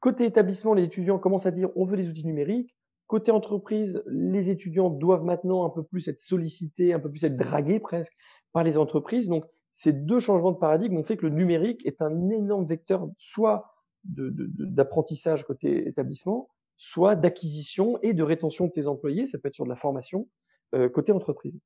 côté 0.00 0.24
établissement, 0.24 0.74
les 0.74 0.84
étudiants 0.84 1.18
commencent 1.18 1.46
à 1.46 1.50
dire 1.50 1.70
on 1.76 1.84
veut 1.84 1.96
des 1.96 2.08
outils 2.08 2.26
numériques. 2.26 2.76
Côté 3.06 3.30
entreprise, 3.30 4.02
les 4.06 4.50
étudiants 4.50 4.90
doivent 4.90 5.24
maintenant 5.24 5.64
un 5.64 5.70
peu 5.70 5.82
plus 5.82 6.08
être 6.08 6.18
sollicités, 6.18 6.92
un 6.92 7.00
peu 7.00 7.10
plus 7.10 7.24
être 7.24 7.36
dragués 7.36 7.80
presque 7.80 8.12
par 8.52 8.64
les 8.64 8.76
entreprises. 8.76 9.28
Donc, 9.28 9.44
ces 9.70 9.92
deux 9.92 10.18
changements 10.18 10.52
de 10.52 10.58
paradigme 10.58 10.96
ont 10.96 11.04
fait 11.04 11.16
que 11.16 11.26
le 11.26 11.34
numérique 11.34 11.84
est 11.86 12.00
un 12.02 12.30
énorme 12.30 12.66
vecteur 12.66 13.08
soit 13.18 13.74
d'apprentissage 14.04 15.44
côté 15.44 15.86
établissement, 15.88 16.48
soit 16.76 17.16
d'acquisition 17.16 17.98
et 18.02 18.14
de 18.14 18.22
rétention 18.22 18.66
de 18.66 18.70
tes 18.70 18.86
employés, 18.86 19.26
ça 19.26 19.38
peut 19.38 19.48
être 19.48 19.54
sur 19.54 19.64
de 19.64 19.70
la 19.70 19.76
formation, 19.76 20.28
euh, 20.74 20.88
côté 20.88 21.12
entreprise 21.12 21.60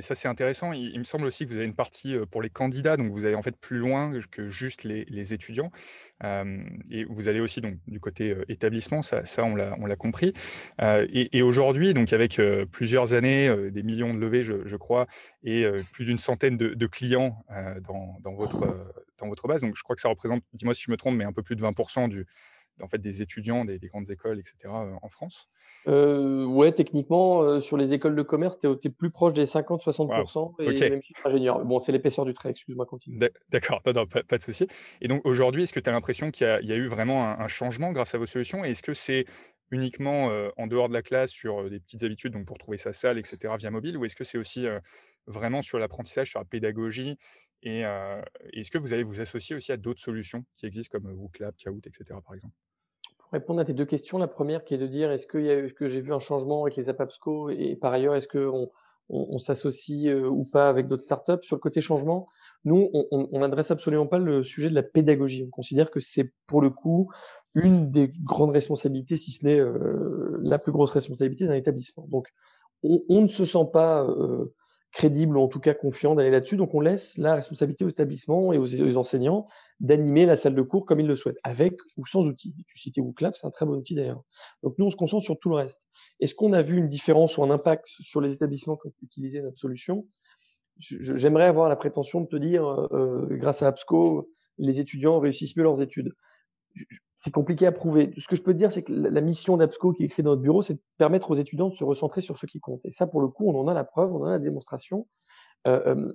ça 0.00 0.14
c'est 0.14 0.28
intéressant. 0.28 0.72
Il, 0.72 0.98
me 0.98 1.04
semble 1.04 1.26
aussi 1.26 1.44
que 1.44 1.50
vous 1.50 1.56
avez 1.56 1.66
une 1.66 1.74
partie 1.74 2.16
pour 2.30 2.42
les 2.42 2.50
candidats, 2.50 2.96
donc 2.96 3.12
vous 3.12 3.24
allez 3.24 3.34
en 3.34 3.42
fait 3.42 3.56
plus 3.56 3.78
loin 3.78 4.12
que 4.30 4.48
juste 4.48 4.84
les, 4.84 5.32
étudiants. 5.34 5.70
et 6.22 7.04
vous 7.08 7.28
allez 7.28 7.40
aussi 7.40 7.60
donc 7.60 7.74
du 7.86 8.00
côté 8.00 8.34
établissement, 8.48 9.02
ça, 9.02 9.22
on 9.44 9.54
l'a 9.54 9.96
compris. 9.96 10.32
et, 10.80 11.42
aujourd'hui, 11.42 11.94
donc 11.94 12.12
avec 12.12 12.40
plusieurs 12.72 13.14
années, 13.14 13.70
des 13.70 13.82
millions 13.82 14.14
de 14.14 14.18
levées, 14.18 14.44
je, 14.44 14.76
crois, 14.76 15.06
et 15.42 15.64
plus 15.92 16.04
d'une 16.04 16.18
centaine 16.18 16.56
de, 16.56 16.86
clients 16.86 17.44
dans 17.80 18.34
votre 18.34 19.48
base, 19.48 19.62
donc 19.62 19.76
je 19.76 19.82
crois 19.82 19.96
que 19.96 20.02
ça 20.02 20.08
représente, 20.08 20.42
dis-moi 20.52 20.74
si 20.74 20.84
je 20.84 20.90
me 20.90 20.96
trompe, 20.96 21.16
mais 21.16 21.26
un 21.26 21.32
peu 21.32 21.42
plus 21.42 21.56
de 21.56 21.62
20% 21.62 22.08
du, 22.08 22.26
en 22.82 22.88
fait, 22.88 22.98
des 22.98 23.22
étudiants 23.22 23.64
des, 23.64 23.78
grandes 23.78 24.10
écoles, 24.10 24.38
etc., 24.38 24.68
en 24.68 25.08
France 25.08 25.48
euh, 25.86 26.44
Ouais, 26.44 26.72
techniquement, 26.72 27.42
euh, 27.42 27.60
sur 27.60 27.76
les 27.76 27.92
écoles 27.92 28.16
de 28.16 28.22
commerce, 28.22 28.58
tu 28.58 28.68
es, 28.68 28.90
plus 28.90 29.10
proche 29.10 29.32
des 29.32 29.44
50-60% 29.44 30.54
et 30.60 30.90
même 30.90 31.02
chiffre 31.02 31.26
ingénieur. 31.26 31.64
Bon, 31.64 31.80
c'est 31.80 31.92
l'épaisseur 31.92 32.24
du 32.24 32.34
trait, 32.34 32.50
excuse-moi, 32.50 32.86
continue. 32.86 33.18
D'accord, 33.50 33.82
pas, 33.82 33.92
de 33.92 34.42
souci. 34.42 34.66
Et 35.00 35.08
donc 35.08 35.24
aujourd'hui, 35.24 35.64
est-ce 35.64 35.72
que 35.72 35.80
tu 35.80 35.90
as 35.90 35.92
l'impression 35.92 36.30
qu'il 36.30 36.46
y, 36.46 36.72
a 36.72 36.76
eu 36.76 36.88
vraiment 36.88 37.24
un, 37.24 37.48
changement 37.48 37.92
grâce 37.92 38.14
à 38.14 38.18
vos 38.18 38.26
solutions? 38.26 38.64
Et 38.64 38.70
est-ce 38.70 38.82
que 38.82 38.94
c'est 38.94 39.24
uniquement 39.70 40.30
euh, 40.30 40.48
en 40.56 40.66
dehors 40.66 40.88
de 40.88 40.94
la 40.94 41.02
classe 41.02 41.30
sur 41.30 41.60
euh, 41.60 41.70
des 41.70 41.78
petites 41.78 42.02
habitudes, 42.02 42.32
donc 42.32 42.46
pour 42.46 42.58
trouver 42.58 42.78
sa 42.78 42.92
salle, 42.92 43.18
etc., 43.18 43.54
via 43.58 43.70
mobile, 43.70 43.96
ou 43.96 44.04
est-ce 44.04 44.16
que 44.16 44.24
c'est 44.24 44.38
aussi 44.38 44.66
vraiment 45.26 45.62
sur 45.62 45.78
l'apprentissage, 45.78 46.30
sur 46.30 46.40
la 46.40 46.46
pédagogie 46.46 47.18
et 47.62 47.82
est-ce 48.52 48.70
que 48.70 48.78
vous 48.78 48.92
allez 48.92 49.02
vous 49.02 49.20
associer 49.20 49.56
aussi 49.56 49.72
à 49.72 49.76
d'autres 49.76 50.00
solutions 50.00 50.44
qui 50.56 50.66
existent 50.66 50.98
comme 50.98 51.10
WooClap, 51.12 51.56
Kahoot, 51.56 51.86
etc. 51.86 52.18
par 52.24 52.34
exemple? 52.34 52.54
Répondre 53.32 53.60
à 53.60 53.64
tes 53.64 53.74
deux 53.74 53.84
questions, 53.84 54.16
la 54.16 54.28
première 54.28 54.64
qui 54.64 54.74
est 54.74 54.78
de 54.78 54.86
dire 54.86 55.10
est-ce 55.10 55.26
que, 55.26 55.88
j'ai 55.88 56.00
vu 56.00 56.14
un 56.14 56.20
changement 56.20 56.62
avec 56.62 56.76
les 56.76 56.88
AppApsco 56.88 57.50
et 57.50 57.76
par 57.76 57.92
ailleurs 57.92 58.14
est-ce 58.14 58.28
qu'on 58.28 58.70
on, 59.10 59.38
s'associe 59.38 60.14
ou 60.14 60.44
pas 60.50 60.68
avec 60.68 60.86
d'autres 60.86 61.02
startups? 61.02 61.42
Sur 61.42 61.56
le 61.56 61.60
côté 61.60 61.80
changement 61.80 62.28
Nous, 62.64 62.90
on 63.10 63.38
n'adresse 63.38 63.70
absolument 63.70 64.06
pas 64.06 64.18
le 64.18 64.44
sujet 64.44 64.70
de 64.70 64.74
la 64.74 64.82
pédagogie. 64.82 65.44
On 65.46 65.50
considère 65.50 65.90
que 65.90 66.00
c'est 66.00 66.32
pour 66.46 66.62
le 66.62 66.70
coup 66.70 67.10
une 67.54 67.90
des 67.90 68.12
grandes 68.22 68.50
responsabilités, 68.50 69.16
si 69.16 69.32
ce 69.32 69.44
n'est 69.44 69.60
la 70.40 70.58
plus 70.58 70.72
grosse 70.72 70.92
responsabilité 70.92 71.46
d'un 71.46 71.54
établissement. 71.54 72.06
Donc, 72.08 72.28
on, 72.82 73.20
ne 73.22 73.28
se 73.28 73.44
sent 73.44 73.66
pas 73.72 74.06
crédible 74.92 75.36
ou 75.36 75.42
en 75.42 75.48
tout 75.48 75.60
cas 75.60 75.74
confiant 75.74 76.14
d'aller 76.14 76.30
là-dessus. 76.30 76.56
Donc 76.56 76.74
on 76.74 76.80
laisse 76.80 77.16
la 77.18 77.34
responsabilité 77.34 77.84
aux 77.84 77.88
établissements 77.88 78.52
et 78.52 78.58
aux, 78.58 78.96
enseignants 78.96 79.46
d'animer 79.80 80.26
la 80.26 80.36
salle 80.36 80.54
de 80.54 80.62
cours 80.62 80.86
comme 80.86 81.00
ils 81.00 81.06
le 81.06 81.14
souhaitent, 81.14 81.38
avec 81.42 81.78
ou 81.96 82.06
sans 82.06 82.22
outils. 82.22 82.54
Tu 82.66 82.78
citais 82.78 83.00
WooClap, 83.00 83.36
c'est 83.36 83.46
un 83.46 83.50
très 83.50 83.66
bon 83.66 83.74
outil 83.74 83.94
d'ailleurs. 83.94 84.22
Donc 84.62 84.74
nous, 84.78 84.86
on 84.86 84.90
se 84.90 84.96
concentre 84.96 85.24
sur 85.24 85.38
tout 85.38 85.50
le 85.50 85.56
reste. 85.56 85.82
Est-ce 86.20 86.34
qu'on 86.34 86.52
a 86.52 86.62
vu 86.62 86.76
une 86.78 86.88
différence 86.88 87.38
ou 87.38 87.44
un 87.44 87.50
impact 87.50 87.86
sur 87.86 88.20
les 88.20 88.32
établissements 88.32 88.76
qui 88.76 88.88
ont 88.88 88.92
utilisé 89.02 89.40
notre 89.42 89.58
solution? 89.58 90.06
J'aimerais 90.78 91.46
avoir 91.46 91.68
la 91.68 91.76
prétention 91.76 92.20
de 92.20 92.26
te 92.26 92.36
dire, 92.36 92.64
euh, 92.92 93.26
grâce 93.30 93.62
à 93.62 93.68
AppSco, 93.68 94.30
les 94.58 94.78
étudiants 94.80 95.18
réussissent 95.18 95.56
mieux 95.56 95.64
leurs 95.64 95.82
études 95.82 96.14
c'est 97.20 97.32
compliqué 97.32 97.66
à 97.66 97.72
prouver. 97.72 98.12
Ce 98.18 98.28
que 98.28 98.36
je 98.36 98.42
peux 98.42 98.52
te 98.52 98.58
dire, 98.58 98.70
c'est 98.70 98.82
que 98.82 98.92
la 98.92 99.20
mission 99.20 99.56
d'ABSCO 99.56 99.92
qui 99.92 100.02
est 100.02 100.06
écrite 100.06 100.24
dans 100.24 100.32
notre 100.32 100.42
bureau, 100.42 100.62
c'est 100.62 100.74
de 100.74 100.82
permettre 100.98 101.30
aux 101.30 101.34
étudiants 101.34 101.68
de 101.68 101.74
se 101.74 101.84
recentrer 101.84 102.20
sur 102.20 102.38
ce 102.38 102.46
qui 102.46 102.60
compte. 102.60 102.80
Et 102.84 102.92
ça, 102.92 103.06
pour 103.06 103.20
le 103.20 103.28
coup, 103.28 103.48
on 103.48 103.58
en 103.58 103.66
a 103.66 103.74
la 103.74 103.84
preuve, 103.84 104.12
on 104.14 104.22
en 104.22 104.26
a 104.26 104.30
la 104.30 104.38
démonstration, 104.38 105.08
euh, 105.66 105.80
euh, 105.86 106.12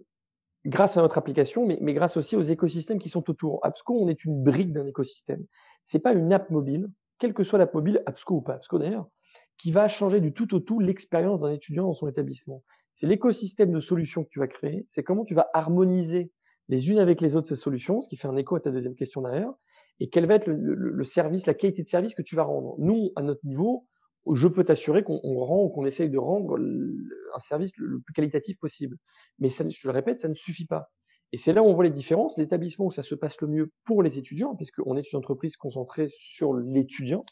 grâce 0.66 0.96
à 0.96 1.02
notre 1.02 1.18
application, 1.18 1.66
mais, 1.66 1.94
grâce 1.94 2.16
aussi 2.16 2.38
aux 2.38 2.42
écosystèmes 2.42 3.00
qui 3.00 3.10
sont 3.10 3.30
autour. 3.30 3.60
ABSCO, 3.64 3.94
on 4.02 4.08
est 4.08 4.24
une 4.24 4.42
brique 4.42 4.72
d'un 4.72 4.86
écosystème. 4.86 5.46
C'est 5.84 6.00
pas 6.00 6.14
une 6.14 6.32
app 6.32 6.50
mobile, 6.50 6.90
quelle 7.20 7.34
que 7.34 7.44
soit 7.44 7.60
l'app 7.60 7.74
mobile, 7.74 8.02
ABSCO 8.06 8.36
ou 8.36 8.42
pas 8.42 8.54
ABSCO 8.54 8.80
d'ailleurs, 8.80 9.10
qui 9.58 9.72
va 9.72 9.90
changer 9.90 10.22
du 10.22 10.34
tout 10.34 10.56
au 10.56 10.60
tout 10.60 10.80
l'expérience 10.80 11.42
d'un 11.42 11.50
étudiant 11.50 11.84
dans 11.84 11.94
son 11.94 12.08
établissement. 12.08 12.64
C'est 12.94 13.08
l'écosystème 13.08 13.74
de 13.74 13.80
solutions 13.82 14.24
que 14.24 14.30
tu 14.30 14.40
vas 14.40 14.48
créer, 14.48 14.86
c'est 14.88 15.04
comment 15.04 15.26
tu 15.26 15.34
vas 15.34 15.50
harmoniser 15.54 16.32
les 16.70 16.90
unes 16.90 17.00
avec 17.00 17.20
les 17.20 17.36
autres 17.36 17.48
ces 17.48 17.56
solutions, 17.56 18.00
ce 18.00 18.08
qui 18.08 18.16
fait 18.16 18.28
un 18.28 18.38
écho 18.38 18.56
à 18.56 18.62
ta 18.62 18.72
deuxième 18.72 18.96
question 18.96 19.22
derrière, 19.22 19.52
et 20.00 20.10
quel 20.10 20.26
va 20.26 20.36
être 20.36 20.48
le, 20.48 21.04
service, 21.04 21.46
la 21.46 21.54
qualité 21.54 21.84
de 21.84 21.88
service 21.88 22.16
que 22.16 22.22
tu 22.22 22.36
vas 22.36 22.44
rendre? 22.44 22.76
Nous, 22.80 23.12
à 23.16 23.22
notre 23.22 23.46
niveau, 23.46 23.88
je 24.34 24.48
peux 24.48 24.64
t'assurer 24.64 25.04
qu'on 25.04 25.20
rend 25.38 25.64
ou 25.64 25.70
qu'on 25.70 25.86
essaye 25.86 26.10
de 26.10 26.18
rendre 26.18 26.58
un 26.58 27.40
service 27.40 27.72
le, 27.78 28.00
plus 28.00 28.14
qualitatif 28.14 28.58
possible. 28.60 28.98
Mais 29.40 29.50
ça, 29.50 29.64
je 29.68 29.88
le 29.88 29.94
répète, 29.94 30.22
ça 30.22 30.30
ne 30.30 30.34
suffit 30.34 30.66
pas. 30.66 30.90
Et 31.32 31.38
c'est 31.38 31.54
là 31.54 31.64
où 31.64 31.66
on 31.66 31.74
voit 31.74 31.84
les 31.84 31.90
différences. 31.90 32.38
Les 32.38 32.44
établissements 32.44 32.86
où 32.86 32.92
ça 32.92 33.04
se 33.04 33.16
passe 33.16 33.40
le 33.42 33.48
mieux 33.48 33.72
pour 33.86 34.04
les 34.04 34.18
étudiants, 34.18 34.56
puisqu'on 34.56 34.98
est 34.98 35.12
une 35.12 35.20
entreprise 35.20 35.58
concentrée 35.58 36.08
sur 36.10 36.54
l'étudiant, 36.54 37.24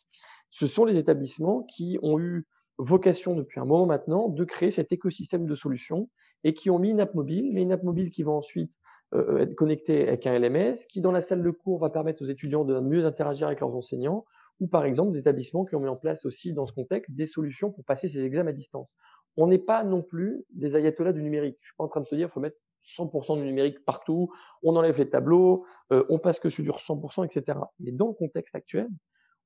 ce 0.50 0.68
sont 0.68 0.86
les 0.86 0.98
établissements 0.98 1.64
qui 1.64 1.98
ont 2.02 2.20
eu 2.20 2.46
vocation 2.78 3.36
depuis 3.36 3.60
un 3.60 3.66
moment 3.66 3.86
maintenant 3.86 4.28
de 4.28 4.44
créer 4.44 4.72
cet 4.72 4.92
écosystème 4.92 5.46
de 5.46 5.56
solutions 5.56 6.10
et 6.44 6.54
qui 6.54 6.70
ont 6.70 6.80
mis 6.80 6.90
une 6.90 7.00
app 7.00 7.14
mobile, 7.14 7.52
mais 7.54 7.62
une 7.62 7.72
app 7.72 7.84
mobile 7.84 8.10
qui 8.10 8.24
va 8.24 8.32
ensuite 8.32 8.74
euh, 9.14 9.40
être 9.40 9.56
connectée 9.56 10.08
avec 10.08 10.26
un 10.28 10.38
LMS, 10.38 10.76
qui 10.90 11.02
dans 11.02 11.12
la 11.12 11.22
salle 11.22 11.44
de 11.44 11.52
cours 11.52 11.80
va 11.80 11.90
permettre 11.90 12.22
aux 12.22 12.28
étudiants 12.28 12.64
de 12.64 12.80
mieux 12.80 13.06
interagir 13.06 13.48
avec 13.48 13.60
leurs 13.60 13.76
enseignants, 13.76 14.26
ou 14.60 14.68
par 14.68 14.86
exemple 14.86 15.12
des 15.12 15.18
établissements 15.18 15.66
qui 15.66 15.76
ont 15.76 15.80
mis 15.80 15.90
en 15.90 15.96
place 15.96 16.26
aussi 16.26 16.54
dans 16.54 16.66
ce 16.66 16.74
contexte 16.74 17.12
des 17.12 17.26
solutions 17.26 17.72
pour 17.72 17.84
passer 17.84 18.08
ces 18.08 18.24
examens 18.24 18.52
à 18.52 18.54
distance. 18.54 18.96
On 19.38 19.48
n'est 19.48 19.58
pas 19.58 19.84
non 19.84 20.02
plus 20.02 20.46
des 20.52 20.76
ayatollahs 20.76 21.14
du 21.14 21.24
numérique. 21.24 21.58
Je 21.62 21.68
suis 21.68 21.76
pas 21.78 21.84
en 21.84 21.88
train 21.88 22.02
de 22.02 22.06
se 22.06 22.16
dire 22.16 22.28
qu'il 22.28 22.34
faut 22.34 22.40
mettre 22.40 22.58
100% 22.86 23.38
du 23.38 23.44
numérique 23.44 23.84
partout, 23.86 24.32
on 24.64 24.76
enlève 24.76 24.98
les 24.98 25.10
tableaux, 25.10 25.66
euh, 25.92 26.04
on 26.10 26.18
passe 26.18 26.40
que 26.40 26.50
sur 26.50 26.64
du 26.64 26.70
100%, 26.72 27.26
etc. 27.26 27.60
Mais 27.80 27.92
dans 27.92 28.08
le 28.08 28.14
contexte 28.14 28.56
actuel, 28.56 28.88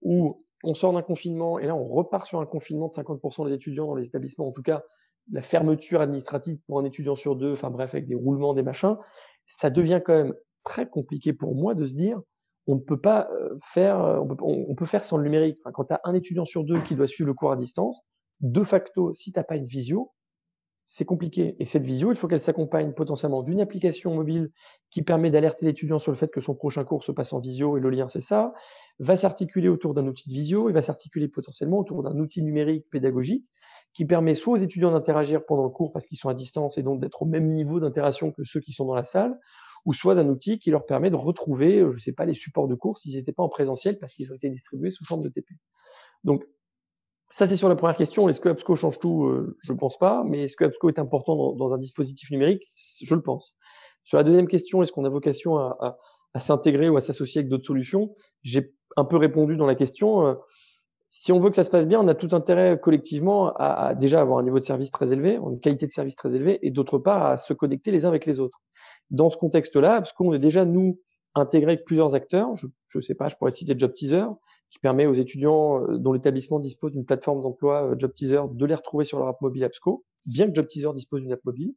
où 0.01 0.43
on 0.63 0.73
sort 0.73 0.93
d'un 0.93 1.01
confinement 1.01 1.59
et 1.59 1.67
là 1.67 1.75
on 1.75 1.83
repart 1.83 2.27
sur 2.27 2.39
un 2.39 2.45
confinement 2.45 2.87
de 2.87 2.93
50% 2.93 3.47
des 3.47 3.53
étudiants 3.53 3.87
dans 3.87 3.95
les 3.95 4.05
établissements, 4.05 4.47
en 4.47 4.51
tout 4.51 4.63
cas 4.63 4.83
la 5.31 5.41
fermeture 5.41 6.01
administrative 6.01 6.59
pour 6.67 6.79
un 6.79 6.85
étudiant 6.85 7.15
sur 7.15 7.35
deux, 7.35 7.53
enfin 7.53 7.71
bref, 7.71 7.93
avec 7.93 8.07
des 8.07 8.15
roulements, 8.15 8.53
des 8.53 8.61
machins, 8.61 8.95
ça 9.47 9.69
devient 9.69 10.01
quand 10.03 10.13
même 10.13 10.33
très 10.63 10.87
compliqué 10.87 11.33
pour 11.33 11.55
moi 11.55 11.75
de 11.75 11.85
se 11.85 11.93
dire 11.93 12.21
on 12.67 12.75
ne 12.75 12.79
peut 12.79 12.99
pas 12.99 13.29
euh, 13.31 13.55
faire, 13.73 13.99
euh, 14.01 14.19
on 14.41 14.75
peut, 14.75 14.85
faire 14.85 15.03
sans 15.03 15.17
le 15.17 15.23
numérique. 15.23 15.59
Quand 15.73 15.85
tu 15.85 15.93
as 15.93 16.01
un 16.03 16.13
étudiant 16.13 16.45
sur 16.45 16.63
deux 16.63 16.81
qui 16.81 16.95
doit 16.95 17.07
suivre 17.07 17.27
le 17.27 17.33
cours 17.33 17.51
à 17.51 17.55
distance, 17.55 18.01
de 18.41 18.63
facto, 18.63 19.13
si 19.13 19.31
tu 19.31 19.39
n'as 19.39 19.43
pas 19.43 19.55
une 19.55 19.67
visio, 19.67 20.11
c'est 20.83 21.05
compliqué. 21.05 21.55
Et 21.59 21.65
cette 21.65 21.83
visio, 21.83 22.11
il 22.11 22.17
faut 22.17 22.27
qu'elle 22.27 22.39
s'accompagne 22.39 22.93
potentiellement 22.93 23.41
d'une 23.41 23.59
application 23.59 24.13
mobile 24.13 24.51
qui 24.91 25.01
permet 25.01 25.31
d'alerter 25.31 25.65
l'étudiant 25.65 25.99
sur 25.99 26.11
le 26.11 26.17
fait 26.17 26.31
que 26.31 26.41
son 26.41 26.53
prochain 26.53 26.83
cours 26.83 27.03
se 27.03 27.11
passe 27.11 27.33
en 27.33 27.39
visio 27.39 27.77
et 27.77 27.81
le 27.81 27.89
lien 27.89 28.07
c'est 28.07 28.21
ça, 28.21 28.53
va 28.99 29.17
s'articuler 29.17 29.67
autour 29.67 29.93
d'un 29.93 30.07
outil 30.07 30.29
de 30.29 30.33
visio 30.33 30.69
et 30.69 30.73
va 30.73 30.83
s'articuler 30.83 31.27
potentiellement 31.27 31.79
autour 31.79 32.03
d'un 32.03 32.17
outil 32.19 32.43
numérique 32.43 32.85
pédagogique 32.91 33.45
qui 33.95 34.05
permet 34.05 34.35
soit 34.35 34.53
aux 34.53 34.57
étudiants 34.57 34.91
d'interagir 34.91 35.45
pendant 35.45 35.63
le 35.63 35.69
cours 35.69 35.91
parce 35.93 36.05
qu'ils 36.05 36.17
sont 36.17 36.29
à 36.29 36.33
distance 36.33 36.77
et 36.77 36.83
donc 36.83 36.99
d'être 36.99 37.23
au 37.23 37.25
même 37.25 37.53
niveau 37.53 37.79
d'interaction 37.79 38.31
que 38.31 38.43
ceux 38.43 38.59
qui 38.59 38.73
sont 38.73 38.85
dans 38.85 38.93
la 38.93 39.05
salle, 39.05 39.39
ou 39.85 39.93
soit 39.93 40.15
d'un 40.15 40.27
outil 40.27 40.59
qui 40.59 40.69
leur 40.69 40.85
permet 40.85 41.09
de 41.09 41.15
retrouver, 41.15 41.79
euh, 41.79 41.91
je 41.91 41.95
ne 41.95 42.01
sais 42.01 42.11
pas, 42.11 42.25
les 42.25 42.33
supports 42.33 42.67
de 42.67 42.75
cours 42.75 42.97
s'ils 42.97 43.15
n'étaient 43.15 43.31
pas 43.31 43.43
en 43.43 43.49
présentiel 43.49 43.97
parce 43.97 44.13
qu'ils 44.13 44.31
ont 44.31 44.35
été 44.35 44.49
distribués 44.49 44.91
sous 44.91 45.05
forme 45.05 45.23
de 45.23 45.29
TP. 45.29 45.47
Donc, 46.25 46.43
ça, 47.29 47.47
c'est 47.47 47.55
sur 47.55 47.69
la 47.69 47.75
première 47.75 47.95
question. 47.95 48.27
Est-ce 48.27 48.41
que 48.41 48.49
ABSCO 48.49 48.75
change 48.75 48.99
tout? 48.99 49.25
Euh, 49.25 49.57
Je 49.63 49.73
ne 49.73 49.77
pense 49.77 49.97
pas. 49.97 50.23
Mais 50.25 50.43
est-ce 50.43 50.57
que 50.57 50.65
ABSCO 50.65 50.89
est 50.89 50.99
important 50.99 51.53
dans, 51.53 51.73
un 51.73 51.77
dispositif 51.77 52.29
numérique? 52.31 52.63
Je 53.01 53.15
le 53.15 53.21
pense. 53.21 53.55
Sur 54.03 54.17
la 54.17 54.23
deuxième 54.23 54.47
question, 54.47 54.83
est-ce 54.83 54.91
qu'on 54.91 55.05
a 55.05 55.09
vocation 55.09 55.57
à, 55.57 55.97
s'intégrer 56.37 56.89
ou 56.89 56.97
à 56.97 57.01
s'associer 57.01 57.39
avec 57.39 57.49
d'autres 57.49 57.65
solutions? 57.65 58.13
J'ai 58.43 58.75
un 58.97 59.05
peu 59.05 59.17
répondu 59.17 59.57
dans 59.57 59.65
la 59.65 59.73
question. 59.73 60.37
Si 61.17 61.31
on 61.31 61.39
veut 61.39 61.49
que 61.49 61.55
ça 61.55 61.63
se 61.63 61.69
passe 61.69 61.87
bien, 61.87 62.01
on 62.01 62.07
a 62.09 62.13
tout 62.13 62.27
intérêt 62.33 62.77
collectivement 62.77 63.53
à, 63.53 63.87
à, 63.87 63.95
déjà 63.95 64.19
avoir 64.19 64.37
un 64.37 64.43
niveau 64.43 64.59
de 64.59 64.63
service 64.65 64.91
très 64.91 65.13
élevé, 65.13 65.37
une 65.37 65.61
qualité 65.61 65.85
de 65.85 65.91
service 65.91 66.17
très 66.17 66.35
élevée, 66.35 66.59
et 66.61 66.71
d'autre 66.71 66.97
part 66.97 67.25
à 67.25 67.37
se 67.37 67.53
connecter 67.53 67.91
les 67.91 68.05
uns 68.05 68.09
avec 68.09 68.25
les 68.25 68.41
autres 68.41 68.61
dans 69.11 69.29
ce 69.29 69.37
contexte-là, 69.37 70.01
parce 70.01 70.11
qu'on 70.11 70.33
est 70.33 70.39
déjà, 70.39 70.65
nous, 70.65 70.99
intégré 71.33 71.71
avec 71.71 71.85
plusieurs 71.85 72.15
acteurs. 72.15 72.53
Je 72.53 72.97
ne 72.97 73.01
sais 73.01 73.15
pas, 73.15 73.29
je 73.29 73.37
pourrais 73.37 73.51
citer 73.51 73.75
Job 73.77 73.93
Teaser, 73.93 74.25
qui 74.69 74.79
permet 74.79 75.05
aux 75.05 75.13
étudiants 75.13 75.83
euh, 75.83 75.97
dont 75.97 76.11
l'établissement 76.11 76.59
dispose 76.59 76.91
d'une 76.91 77.05
plateforme 77.05 77.41
d'emploi 77.41 77.91
euh, 77.91 77.95
Job 77.97 78.13
Teaser 78.13 78.41
de 78.51 78.65
les 78.65 78.75
retrouver 78.75 79.05
sur 79.05 79.17
leur 79.19 79.29
app 79.29 79.39
mobile 79.39 79.63
AppSco, 79.63 80.03
bien 80.25 80.49
que 80.49 80.55
Job 80.55 80.67
Teaser 80.67 80.91
dispose 80.93 81.21
d'une 81.21 81.31
app 81.31 81.45
mobile. 81.45 81.73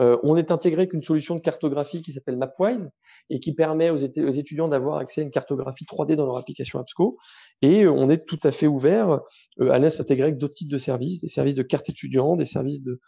Euh, 0.00 0.16
on 0.22 0.36
est 0.36 0.50
intégré 0.50 0.82
avec 0.82 0.94
une 0.94 1.02
solution 1.02 1.34
de 1.34 1.40
cartographie 1.40 2.02
qui 2.02 2.12
s'appelle 2.12 2.36
Mapwise 2.36 2.90
et 3.28 3.40
qui 3.40 3.54
permet 3.54 3.90
aux, 3.90 3.98
étudiants 3.98 4.68
d'avoir 4.68 4.98
accès 4.98 5.20
à 5.20 5.24
une 5.24 5.30
cartographie 5.30 5.84
3D 5.84 6.16
dans 6.16 6.26
leur 6.26 6.38
application 6.38 6.78
AppSco. 6.78 7.18
Et 7.60 7.86
on 7.86 8.08
est 8.08 8.26
tout 8.26 8.40
à 8.42 8.52
fait 8.52 8.66
ouvert 8.66 9.20
à 9.60 9.78
l'aise 9.78 9.96
s'intégrer 9.96 10.24
avec 10.24 10.38
d'autres 10.38 10.54
types 10.54 10.70
de 10.70 10.78
services, 10.78 11.20
des 11.20 11.28
services 11.28 11.56
de 11.56 11.62
carte 11.62 11.88
étudiant, 11.90 12.36
des 12.36 12.46
services 12.46 12.82
de, 12.82 13.00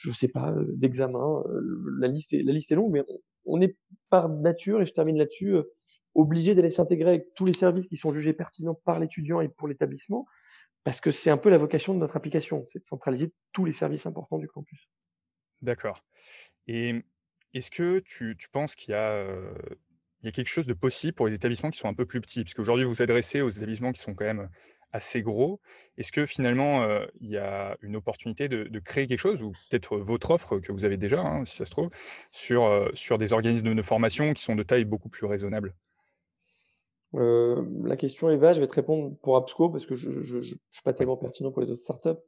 je 0.00 0.12
sais 0.12 0.28
pas, 0.28 0.50
euh, 0.50 0.64
d'examen. 0.68 1.42
Euh, 1.46 1.96
la 1.98 2.08
liste 2.08 2.32
est, 2.32 2.74
longue, 2.74 2.92
mais 2.92 3.04
on 3.44 3.60
est 3.60 3.76
par 4.08 4.28
nature, 4.28 4.80
et 4.80 4.86
je 4.86 4.92
termine 4.92 5.18
là-dessus, 5.18 5.54
euh, 5.54 5.62
obligé 6.14 6.54
d'aller 6.54 6.70
s'intégrer 6.70 7.10
avec 7.10 7.34
tous 7.34 7.44
les 7.44 7.52
services 7.52 7.86
qui 7.86 7.96
sont 7.96 8.12
jugés 8.12 8.32
pertinents 8.32 8.78
par 8.84 8.98
l'étudiant 8.98 9.40
et 9.40 9.48
pour 9.48 9.68
l'établissement, 9.68 10.26
parce 10.84 11.00
que 11.00 11.10
c'est 11.10 11.30
un 11.30 11.36
peu 11.36 11.50
la 11.50 11.58
vocation 11.58 11.94
de 11.94 11.98
notre 11.98 12.16
application, 12.16 12.64
c'est 12.66 12.80
de 12.80 12.86
centraliser 12.86 13.32
tous 13.52 13.64
les 13.64 13.72
services 13.72 14.06
importants 14.06 14.38
du 14.38 14.48
campus. 14.48 14.88
D'accord. 15.62 16.04
Et 16.66 17.02
est-ce 17.54 17.70
que 17.70 17.98
tu, 18.00 18.36
penses 18.52 18.74
qu'il 18.74 18.92
y 18.92 18.94
a, 18.94 19.26
il 20.22 20.26
y 20.26 20.28
a 20.28 20.32
quelque 20.32 20.48
chose 20.48 20.66
de 20.66 20.74
possible 20.74 21.12
pour 21.12 21.26
les 21.26 21.34
établissements 21.34 21.70
qui 21.70 21.78
sont 21.78 21.88
un 21.88 21.94
peu 21.94 22.06
plus 22.06 22.20
petits? 22.20 22.44
Parce 22.44 22.54
qu'aujourd'hui, 22.54 22.84
vous 22.84 22.92
vous 22.92 23.02
adressez 23.02 23.40
aux 23.40 23.48
établissements 23.48 23.92
qui 23.92 24.00
sont 24.00 24.14
quand 24.14 24.24
même 24.24 24.48
assez 24.92 25.22
gros. 25.22 25.60
Est-ce 25.98 26.12
que 26.12 26.26
finalement, 26.26 26.86
il 27.20 27.30
y 27.30 27.36
a 27.36 27.76
une 27.82 27.96
opportunité 27.96 28.48
de, 28.48 28.78
créer 28.80 29.06
quelque 29.06 29.20
chose, 29.20 29.42
ou 29.42 29.52
peut-être 29.70 29.96
votre 29.98 30.30
offre 30.32 30.58
que 30.58 30.72
vous 30.72 30.84
avez 30.84 30.96
déjà, 30.96 31.20
hein, 31.20 31.44
si 31.44 31.56
ça 31.56 31.64
se 31.64 31.70
trouve, 31.70 31.90
sur, 32.30 32.90
sur 32.94 33.18
des 33.18 33.32
organismes 33.32 33.74
de 33.74 33.82
formation 33.82 34.32
qui 34.32 34.42
sont 34.42 34.56
de 34.56 34.62
taille 34.62 34.84
beaucoup 34.84 35.08
plus 35.08 35.26
raisonnable? 35.26 35.74
La 37.12 37.96
question 37.96 38.30
est 38.30 38.36
vaste, 38.36 38.56
je 38.56 38.60
vais 38.60 38.68
te 38.68 38.74
répondre 38.74 39.16
pour 39.22 39.36
APSCO, 39.36 39.70
parce 39.70 39.86
que 39.86 39.94
je 39.94 40.36
ne 40.36 40.42
suis 40.42 40.82
pas 40.84 40.92
tellement 40.92 41.16
pertinent 41.16 41.50
pour 41.50 41.62
les 41.62 41.70
autres 41.70 41.82
startups. 41.82 42.20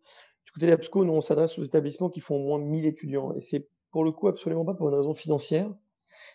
Du 0.47 0.53
côté 0.53 0.67
d'APSCO, 0.67 1.05
nous, 1.05 1.13
on 1.13 1.21
s'adresse 1.21 1.59
aux 1.59 1.63
établissements 1.63 2.11
qui 2.11 2.21
font 2.21 2.37
au 2.37 2.47
moins 2.47 2.59
1000 2.59 2.87
étudiants, 2.87 3.35
et 3.35 3.41
c'est 3.41 3.69
pour 3.91 4.05
le 4.05 4.13
coup 4.13 4.29
absolument 4.29 4.65
pas 4.65 4.75
pour 4.75 4.89
une 4.89 4.95
raison 4.95 5.15
financière, 5.15 5.73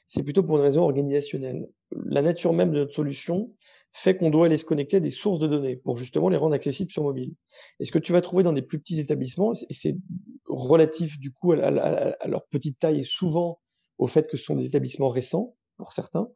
c'est 0.07 0.23
plutôt 0.23 0.43
pour 0.43 0.57
une 0.57 0.63
raison 0.63 0.83
organisationnelle. 0.83 1.67
La 2.05 2.21
nature 2.21 2.53
même 2.53 2.71
de 2.71 2.79
notre 2.79 2.95
solution, 2.95 3.53
fait 3.91 4.15
qu'on 4.15 4.29
doit 4.29 4.45
aller 4.45 4.57
se 4.57 4.65
connecter 4.65 4.97
à 4.97 4.99
des 4.99 5.09
sources 5.09 5.39
de 5.39 5.47
données 5.47 5.75
pour 5.75 5.97
justement 5.97 6.29
les 6.29 6.37
rendre 6.37 6.53
accessibles 6.53 6.91
sur 6.91 7.03
mobile. 7.03 7.33
Et 7.79 7.85
ce 7.85 7.91
que 7.91 7.99
tu 7.99 8.11
vas 8.11 8.21
trouver 8.21 8.43
dans 8.43 8.53
des 8.53 8.61
plus 8.61 8.79
petits 8.79 8.99
établissements, 8.99 9.53
et 9.53 9.73
c'est 9.73 9.97
relatif 10.45 11.19
du 11.19 11.31
coup 11.31 11.51
à, 11.51 12.27
leur 12.27 12.45
petite 12.47 12.79
taille 12.79 12.99
et 12.99 13.03
souvent 13.03 13.59
au 13.97 14.07
fait 14.07 14.27
que 14.27 14.37
ce 14.37 14.43
sont 14.45 14.55
des 14.55 14.65
établissements 14.65 15.09
récents 15.09 15.55
pour 15.77 15.91
certains, 15.91 16.29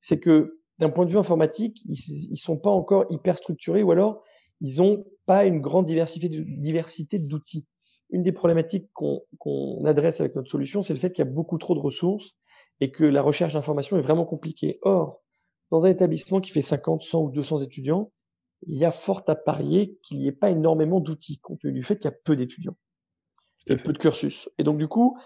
c'est 0.00 0.18
que 0.18 0.58
d'un 0.78 0.90
point 0.90 1.04
de 1.04 1.10
vue 1.10 1.18
informatique, 1.18 1.82
ils, 1.84 2.30
ne 2.30 2.36
sont 2.36 2.56
pas 2.56 2.70
encore 2.70 3.04
hyper 3.10 3.36
structurés 3.36 3.82
ou 3.82 3.92
alors 3.92 4.22
ils 4.60 4.80
ont 4.80 5.04
pas 5.32 5.46
une 5.46 5.62
grande 5.62 5.86
diversité 5.86 7.18
d'outils. 7.18 7.66
Une 8.10 8.22
des 8.22 8.32
problématiques 8.32 8.90
qu'on 8.92 9.84
adresse 9.86 10.20
avec 10.20 10.36
notre 10.36 10.50
solution, 10.50 10.82
c'est 10.82 10.92
le 10.92 11.00
fait 11.00 11.10
qu'il 11.10 11.24
y 11.24 11.28
a 11.28 11.30
beaucoup 11.30 11.56
trop 11.56 11.74
de 11.74 11.80
ressources 11.80 12.36
et 12.80 12.90
que 12.90 13.04
la 13.04 13.22
recherche 13.22 13.54
d'informations 13.54 13.96
est 13.96 14.02
vraiment 14.02 14.26
compliquée. 14.26 14.78
Or, 14.82 15.22
dans 15.70 15.86
un 15.86 15.88
établissement 15.88 16.42
qui 16.42 16.50
fait 16.50 16.60
50, 16.60 17.00
100 17.00 17.22
ou 17.22 17.30
200 17.30 17.62
étudiants, 17.62 18.12
il 18.66 18.76
y 18.76 18.84
a 18.84 18.92
fort 18.92 19.22
à 19.26 19.34
parier 19.34 19.98
qu'il 20.02 20.18
n'y 20.18 20.26
ait 20.26 20.32
pas 20.32 20.50
énormément 20.50 21.00
d'outils, 21.00 21.38
compte 21.38 21.60
tenu 21.60 21.72
du 21.72 21.82
fait 21.82 21.96
qu'il 21.96 22.10
y 22.10 22.14
a 22.14 22.16
peu 22.24 22.36
d'étudiants 22.36 22.76
et 23.68 23.76
peu 23.76 23.94
de 23.94 23.98
cursus. 23.98 24.50
Et 24.58 24.64
donc, 24.64 24.76
du 24.76 24.86
coup, 24.86 25.16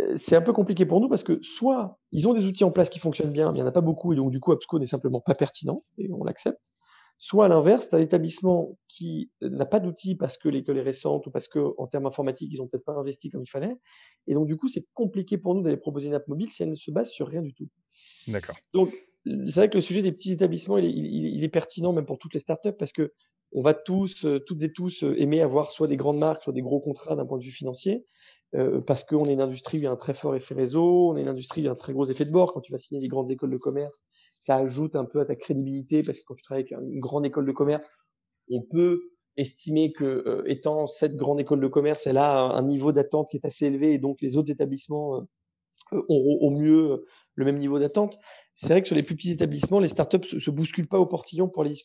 euh, 0.00 0.16
c'est 0.16 0.34
un 0.34 0.42
peu 0.42 0.52
compliqué 0.52 0.86
pour 0.86 1.00
nous 1.00 1.08
parce 1.08 1.22
que 1.22 1.40
soit 1.42 2.00
ils 2.10 2.26
ont 2.26 2.34
des 2.34 2.46
outils 2.46 2.64
en 2.64 2.72
place 2.72 2.90
qui 2.90 2.98
fonctionnent 2.98 3.32
bien, 3.32 3.52
mais 3.52 3.58
il 3.58 3.60
n'y 3.60 3.66
en 3.66 3.70
a 3.70 3.72
pas 3.72 3.80
beaucoup, 3.80 4.12
et 4.12 4.16
donc, 4.16 4.32
du 4.32 4.40
coup, 4.40 4.50
AppSco 4.50 4.80
n'est 4.80 4.86
simplement 4.86 5.20
pas 5.20 5.36
pertinent, 5.36 5.84
et 5.98 6.10
on 6.12 6.24
l'accepte. 6.24 6.60
Soit 7.24 7.44
à 7.44 7.48
l'inverse, 7.48 7.88
tu 7.88 7.94
as 7.94 7.98
un 7.98 8.02
établissement 8.02 8.76
qui 8.88 9.30
n'a 9.42 9.64
pas 9.64 9.78
d'outils 9.78 10.16
parce 10.16 10.36
que 10.36 10.48
l'école 10.48 10.78
est 10.78 10.82
récente 10.82 11.24
ou 11.28 11.30
parce 11.30 11.46
qu'en 11.46 11.86
termes 11.86 12.06
informatiques, 12.06 12.50
ils 12.52 12.58
n'ont 12.58 12.66
peut-être 12.66 12.84
pas 12.84 12.94
investi 12.94 13.30
comme 13.30 13.44
il 13.44 13.48
fallait. 13.48 13.76
Et 14.26 14.34
donc, 14.34 14.48
du 14.48 14.56
coup, 14.56 14.66
c'est 14.66 14.88
compliqué 14.92 15.38
pour 15.38 15.54
nous 15.54 15.62
d'aller 15.62 15.76
proposer 15.76 16.08
une 16.08 16.14
app 16.14 16.26
mobile 16.26 16.50
si 16.50 16.64
elle 16.64 16.70
ne 16.70 16.74
se 16.74 16.90
base 16.90 17.10
sur 17.10 17.28
rien 17.28 17.40
du 17.40 17.54
tout. 17.54 17.68
D'accord. 18.26 18.56
Donc, 18.74 18.92
c'est 19.24 19.54
vrai 19.54 19.70
que 19.70 19.76
le 19.76 19.82
sujet 19.82 20.02
des 20.02 20.10
petits 20.10 20.32
établissements, 20.32 20.78
il 20.78 21.44
est, 21.44 21.48
pertinent 21.48 21.92
même 21.92 22.06
pour 22.06 22.18
toutes 22.18 22.34
les 22.34 22.40
startups 22.40 22.72
parce 22.76 22.92
que 22.92 23.12
on 23.52 23.62
va 23.62 23.72
tous, 23.72 24.24
euh, 24.24 24.40
toutes 24.40 24.64
et 24.64 24.72
tous 24.72 25.04
euh, 25.04 25.14
aimer 25.16 25.42
avoir 25.42 25.70
soit 25.70 25.86
des 25.86 25.96
grandes 25.96 26.18
marques, 26.18 26.42
soit 26.42 26.52
des 26.52 26.62
gros 26.62 26.80
contrats 26.80 27.14
d'un 27.14 27.24
point 27.24 27.38
de 27.38 27.44
vue 27.44 27.52
financier, 27.52 28.04
euh, 28.56 28.80
parce 28.80 29.04
qu'on 29.04 29.26
est 29.26 29.34
une 29.34 29.42
industrie 29.42 29.78
où 29.78 29.80
il 29.82 29.84
y 29.84 29.86
a 29.86 29.92
un 29.92 29.96
très 29.96 30.14
fort 30.14 30.34
effet 30.34 30.54
réseau, 30.54 31.10
on 31.10 31.16
est 31.16 31.20
une 31.20 31.28
industrie 31.28 31.60
où 31.60 31.62
il 31.62 31.66
y 31.66 31.68
a 31.68 31.72
un 31.72 31.76
très 31.76 31.92
gros 31.92 32.06
effet 32.06 32.24
de 32.24 32.32
bord. 32.32 32.52
Quand 32.52 32.62
tu 32.62 32.72
vas 32.72 32.78
signer 32.78 33.00
des 33.00 33.06
grandes 33.06 33.30
écoles 33.30 33.52
de 33.52 33.58
commerce, 33.58 34.02
ça 34.42 34.56
ajoute 34.56 34.96
un 34.96 35.04
peu 35.04 35.20
à 35.20 35.24
ta 35.24 35.36
crédibilité 35.36 36.02
parce 36.02 36.18
que 36.18 36.24
quand 36.26 36.34
tu 36.34 36.42
travailles 36.42 36.66
avec 36.68 36.72
une 36.72 36.98
grande 36.98 37.24
école 37.24 37.46
de 37.46 37.52
commerce, 37.52 37.88
on 38.50 38.60
peut 38.60 39.12
estimer 39.36 39.92
que 39.92 40.42
étant 40.46 40.88
cette 40.88 41.14
grande 41.14 41.38
école 41.38 41.60
de 41.60 41.68
commerce, 41.68 42.08
elle 42.08 42.18
a 42.18 42.40
un, 42.40 42.62
niveau 42.62 42.90
d'attente 42.90 43.28
qui 43.30 43.36
est 43.36 43.46
assez 43.46 43.66
élevé 43.66 43.92
et 43.92 43.98
donc 43.98 44.20
les 44.20 44.36
autres 44.36 44.50
établissements 44.50 45.22
auront 45.92 46.38
au 46.40 46.50
mieux 46.50 47.04
le 47.36 47.44
même 47.44 47.58
niveau 47.58 47.78
d'attente. 47.78 48.18
C'est 48.56 48.70
vrai 48.70 48.82
que 48.82 48.88
sur 48.88 48.96
les 48.96 49.04
plus 49.04 49.14
petits 49.14 49.30
établissements, 49.30 49.78
les 49.78 49.86
startups 49.86 50.24
se, 50.24 50.40
se 50.40 50.50
bousculent 50.50 50.88
pas 50.88 50.98
au 50.98 51.06
portillon 51.06 51.48
pour 51.48 51.62
aller, 51.62 51.76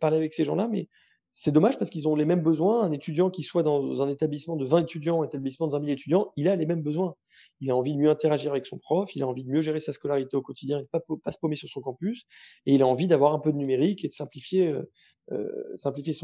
parler 0.00 0.16
avec 0.16 0.32
ces 0.32 0.42
gens-là, 0.42 0.66
mais 0.66 0.88
c'est 1.32 1.52
dommage 1.52 1.78
parce 1.78 1.90
qu'ils 1.90 2.08
ont 2.08 2.16
les 2.16 2.24
mêmes 2.24 2.42
besoins. 2.42 2.82
Un 2.82 2.90
étudiant 2.90 3.30
qui 3.30 3.42
soit 3.42 3.62
dans 3.62 4.02
un 4.02 4.08
établissement 4.08 4.56
de 4.56 4.64
20 4.64 4.82
étudiants, 4.82 5.22
un 5.22 5.26
établissement 5.26 5.68
de 5.68 5.72
20 5.72 5.80
000 5.80 5.92
étudiants, 5.92 6.32
il 6.36 6.48
a 6.48 6.56
les 6.56 6.66
mêmes 6.66 6.82
besoins. 6.82 7.14
Il 7.60 7.70
a 7.70 7.76
envie 7.76 7.94
de 7.94 8.00
mieux 8.00 8.10
interagir 8.10 8.50
avec 8.50 8.66
son 8.66 8.78
prof, 8.78 9.14
il 9.14 9.22
a 9.22 9.26
envie 9.26 9.44
de 9.44 9.50
mieux 9.50 9.60
gérer 9.60 9.80
sa 9.80 9.92
scolarité 9.92 10.36
au 10.36 10.42
quotidien 10.42 10.78
et 10.78 10.82
de 10.82 10.88
ne 10.92 11.16
pas, 11.16 11.32
se 11.32 11.38
paumer 11.38 11.56
sur 11.56 11.68
son 11.68 11.80
campus. 11.80 12.26
Et 12.66 12.74
il 12.74 12.82
a 12.82 12.86
envie 12.86 13.06
d'avoir 13.06 13.32
un 13.32 13.38
peu 13.38 13.52
de 13.52 13.58
numérique 13.58 14.04
et 14.04 14.08
de 14.08 14.12
simplifier, 14.12 14.68
euh, 14.68 14.90
euh, 15.30 15.76
simplifier 15.76 16.14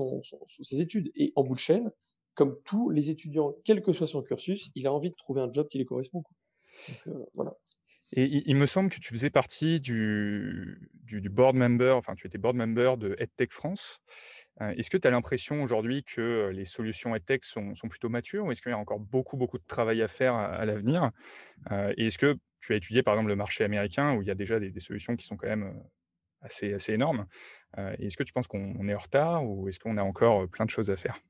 ses 0.60 0.80
études. 0.80 1.12
Et 1.14 1.32
en 1.36 1.44
bout 1.44 1.54
de 1.54 1.60
chaîne, 1.60 1.92
comme 2.34 2.58
tous 2.64 2.90
les 2.90 3.08
étudiants, 3.10 3.54
quel 3.64 3.82
que 3.82 3.92
soit 3.92 4.08
son 4.08 4.22
cursus, 4.22 4.70
il 4.75 4.86
a 4.86 4.92
envie 4.92 5.10
de 5.10 5.16
trouver 5.16 5.40
un 5.40 5.52
job 5.52 5.68
qui 5.68 5.78
lui 5.78 5.86
correspond. 5.86 6.25
Euh, 7.06 7.25
voilà. 7.34 7.54
Et 8.12 8.48
il, 8.48 8.54
me 8.54 8.66
semble 8.66 8.88
que 8.88 9.00
tu 9.00 9.12
faisais 9.12 9.30
partie 9.30 9.80
du, 9.80 10.90
du, 11.02 11.28
board 11.28 11.56
member, 11.56 11.96
enfin 11.96 12.14
tu 12.14 12.26
étais 12.26 12.38
board 12.38 12.54
member 12.54 12.96
de 12.98 13.16
EdTech 13.18 13.52
France. 13.52 14.00
Est-ce 14.60 14.88
que 14.88 14.96
tu 14.96 15.06
as 15.06 15.10
l'impression 15.10 15.62
aujourd'hui 15.62 16.02
que 16.02 16.50
les 16.52 16.64
solutions 16.64 17.14
EdTech 17.14 17.44
sont, 17.44 17.75
sont 17.75 17.88
plutôt 17.88 18.08
matures 18.08 18.46
ou 18.46 18.52
est-ce 18.52 18.62
qu'il 18.62 18.70
y 18.70 18.75
a 18.75 18.78
encore 18.78 19.00
beaucoup, 19.00 19.36
beaucoup 19.36 19.58
de 19.58 19.66
travail 19.66 20.00
à 20.02 20.08
faire 20.08 20.34
à, 20.34 20.64
l'avenir? 20.64 21.10
Et 21.96 22.06
est-ce 22.06 22.16
que 22.16 22.38
tu 22.60 22.72
as 22.72 22.76
étudié 22.76 23.02
par 23.02 23.14
exemple 23.14 23.28
le 23.28 23.36
marché 23.36 23.64
américain 23.64 24.14
où 24.14 24.22
il 24.22 24.28
y 24.28 24.30
a 24.30 24.34
déjà 24.34 24.58
des, 24.58 24.80
solutions 24.80 25.14
qui 25.14 25.26
sont 25.26 25.36
quand 25.36 25.48
même 25.48 25.78
assez, 26.40 26.72
assez 26.72 26.94
énormes? 26.94 27.26
Est-ce 27.76 28.16
que 28.16 28.22
tu 28.22 28.32
penses 28.32 28.48
qu'on 28.48 28.88
est 28.88 28.94
en 28.94 28.98
retard 28.98 29.44
ou 29.44 29.68
est-ce 29.68 29.78
qu'on 29.78 29.98
a 29.98 30.02
encore 30.02 30.48
plein 30.48 30.64
de 30.64 30.70
choses 30.70 30.90
à 30.90 30.96
faire? 30.96 31.20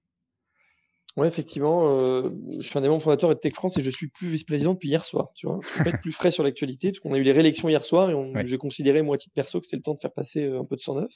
Oui, 1.16 1.26
effectivement, 1.26 1.90
euh, 1.92 2.28
je 2.59 2.66
suis 2.66 2.78
un 2.78 2.83
des 2.83 2.88
membres 2.88 3.02
fondateurs 3.02 3.30
de 3.30 3.35
Tech 3.35 3.54
France 3.54 3.78
et 3.78 3.83
je 3.83 3.88
suis 3.88 4.09
plus 4.09 4.28
vice-président 4.28 4.75
depuis 4.75 4.90
hier 4.90 5.02
soir. 5.02 5.30
Tu 5.35 5.47
vois, 5.47 5.61
je 5.62 5.83
peux 5.83 5.88
être 5.88 6.00
plus 6.02 6.12
frais 6.12 6.30
sur 6.30 6.42
l'actualité 6.42 6.90
parce 6.90 7.00
qu'on 7.00 7.14
a 7.14 7.18
eu 7.18 7.23
les 7.23 7.33
réélections 7.33 7.71
hier 7.71 7.87
soir 7.87 8.11
et 8.11 8.47
j'ai 8.47 8.59
considéré, 8.59 9.00
moi, 9.00 9.14
à 9.14 9.18
titre 9.18 9.33
perso, 9.35 9.59
que 9.59 9.64
c'était 9.64 9.78
le 9.78 9.83
temps 9.83 9.95
de 9.95 10.00
faire 10.00 10.12
passer 10.12 10.45
un 10.45 10.66
peu 10.66 10.76
de 10.76 10.83
sang 10.83 11.00
neuf. 11.00 11.11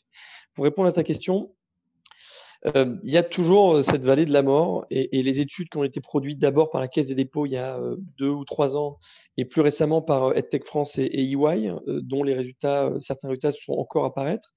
Pour 0.55 0.65
répondre 0.65 0.89
à 0.89 0.93
ta 0.93 1.05
question, 1.05 1.55
euh, 2.67 2.97
il 3.03 3.11
y 3.11 3.17
a 3.17 3.23
toujours 3.23 3.83
cette 3.83 4.05
vallée 4.05 4.27
de 4.27 4.33
la 4.33 4.43
mort 4.43 4.87
et, 4.91 5.23
les 5.23 5.41
études 5.41 5.71
qui 5.71 5.79
ont 5.79 5.85
été 5.85 6.01
produites 6.01 6.39
d'abord 6.39 6.71
par 6.71 6.81
la 6.81 6.89
Caisse 6.89 7.07
des 7.07 7.15
dépôts 7.15 7.47
il 7.47 7.53
y 7.53 7.57
a 7.57 7.81
deux 8.19 8.29
ou 8.29 8.45
trois 8.45 8.77
ans 8.77 8.99
et 9.39 9.47
plus 9.47 9.63
récemment 9.63 10.03
par 10.03 10.37
EdTech 10.37 10.65
France 10.65 10.99
et, 10.99 11.05
et 11.05 11.33
EY, 11.33 11.73
dont 11.87 12.23
les 12.23 12.35
résultats, 12.35 12.91
certains 13.01 13.29
résultats 13.29 13.53
sont 13.53 13.73
encore 13.73 14.05
à 14.05 14.13
paraître, 14.13 14.53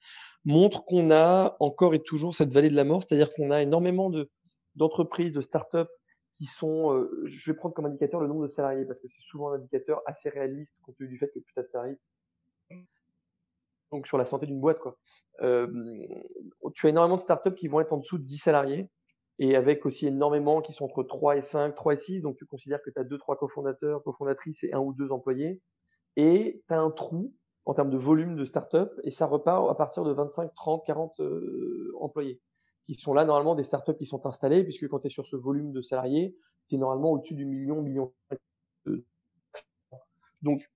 montrent 0.45 0.83
qu'on 0.85 1.11
a 1.11 1.55
encore 1.59 1.93
et 1.93 1.99
toujours 1.99 2.35
cette 2.35 2.51
vallée 2.51 2.69
de 2.69 2.75
la 2.75 2.83
mort, 2.83 3.03
c'est-à-dire 3.03 3.29
qu'on 3.29 3.51
a 3.51 3.61
énormément 3.61 4.09
de 4.09 4.29
d'entreprises, 4.75 5.31
de 5.31 5.41
start-up 5.41 5.87
qui 6.33 6.45
sont, 6.45 6.93
euh, 6.93 7.23
je 7.25 7.51
vais 7.51 7.55
prendre 7.55 7.75
comme 7.75 7.85
indicateur 7.85 8.19
le 8.19 8.27
nombre 8.27 8.43
de 8.43 8.47
salariés 8.47 8.85
parce 8.85 8.99
que 8.99 9.07
c'est 9.07 9.21
souvent 9.21 9.51
un 9.51 9.55
indicateur 9.55 10.01
assez 10.05 10.29
réaliste 10.29 10.75
compte 10.81 10.95
tenu 10.97 11.09
du 11.09 11.17
fait 11.17 11.27
que 11.27 11.39
plus 11.39 11.53
de 11.55 11.67
salariés. 11.67 11.97
Donc 13.93 14.07
sur 14.07 14.17
la 14.17 14.25
santé 14.25 14.45
d'une 14.45 14.59
boîte 14.59 14.79
quoi. 14.79 14.97
Euh, 15.41 15.67
tu 16.73 16.87
as 16.87 16.89
énormément 16.89 17.15
de 17.15 17.21
startups 17.21 17.55
qui 17.55 17.67
vont 17.67 17.79
être 17.79 17.93
en 17.93 17.97
dessous 17.97 18.17
de 18.17 18.23
10 18.23 18.37
salariés 18.37 18.89
et 19.39 19.55
avec 19.55 19.85
aussi 19.85 20.07
énormément 20.07 20.61
qui 20.61 20.73
sont 20.73 20.85
entre 20.85 21.03
3 21.03 21.37
et 21.37 21.41
5, 21.41 21.75
3 21.75 21.93
et 21.93 21.97
6. 21.97 22.21
Donc 22.21 22.35
tu 22.37 22.45
considères 22.45 22.81
que 22.81 22.89
tu 22.89 22.99
as 22.99 23.03
2, 23.03 23.17
3 23.17 23.37
cofondateurs, 23.37 24.03
cofondatrices 24.03 24.63
et 24.63 24.73
un 24.73 24.79
ou 24.79 24.93
deux 24.93 25.11
employés. 25.11 25.61
Et 26.15 26.61
tu 26.67 26.73
as 26.73 26.79
un 26.79 26.91
trou 26.91 27.33
en 27.65 27.73
termes 27.73 27.89
de 27.89 27.97
volume 27.97 28.35
de 28.35 28.45
startups 28.45 28.99
et 29.03 29.11
ça 29.11 29.25
repart 29.25 29.69
à 29.69 29.75
partir 29.75 30.03
de 30.03 30.11
25, 30.11 30.53
30, 30.53 30.85
40 30.85 31.21
employés 31.99 32.41
qui 32.85 32.95
sont 32.95 33.13
là 33.13 33.25
normalement 33.25 33.55
des 33.55 33.63
startups 33.63 33.95
qui 33.97 34.05
sont 34.05 34.25
installées, 34.25 34.63
puisque 34.63 34.87
quand 34.87 34.99
tu 34.99 35.07
es 35.07 35.09
sur 35.09 35.25
ce 35.25 35.35
volume 35.35 35.71
de 35.71 35.81
salariés, 35.81 36.35
tu 36.67 36.75
es 36.75 36.77
normalement 36.77 37.11
au-dessus 37.11 37.35
du 37.35 37.45
million, 37.45 37.81
million. 37.81 38.13
Donc, 40.41 40.69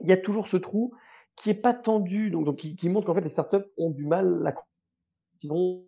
il 0.00 0.08
y 0.08 0.12
a 0.12 0.16
toujours 0.16 0.48
ce 0.48 0.56
trou 0.56 0.94
qui 1.36 1.50
est 1.50 1.54
pas 1.54 1.74
tendu, 1.74 2.30
donc, 2.30 2.44
donc 2.44 2.56
qui, 2.56 2.88
montre 2.88 3.06
qu'en 3.06 3.14
fait 3.14 3.20
les 3.20 3.28
startups 3.28 3.66
ont 3.76 3.90
du 3.90 4.06
mal 4.06 4.46
à 4.46 4.54
sinon 5.40 5.84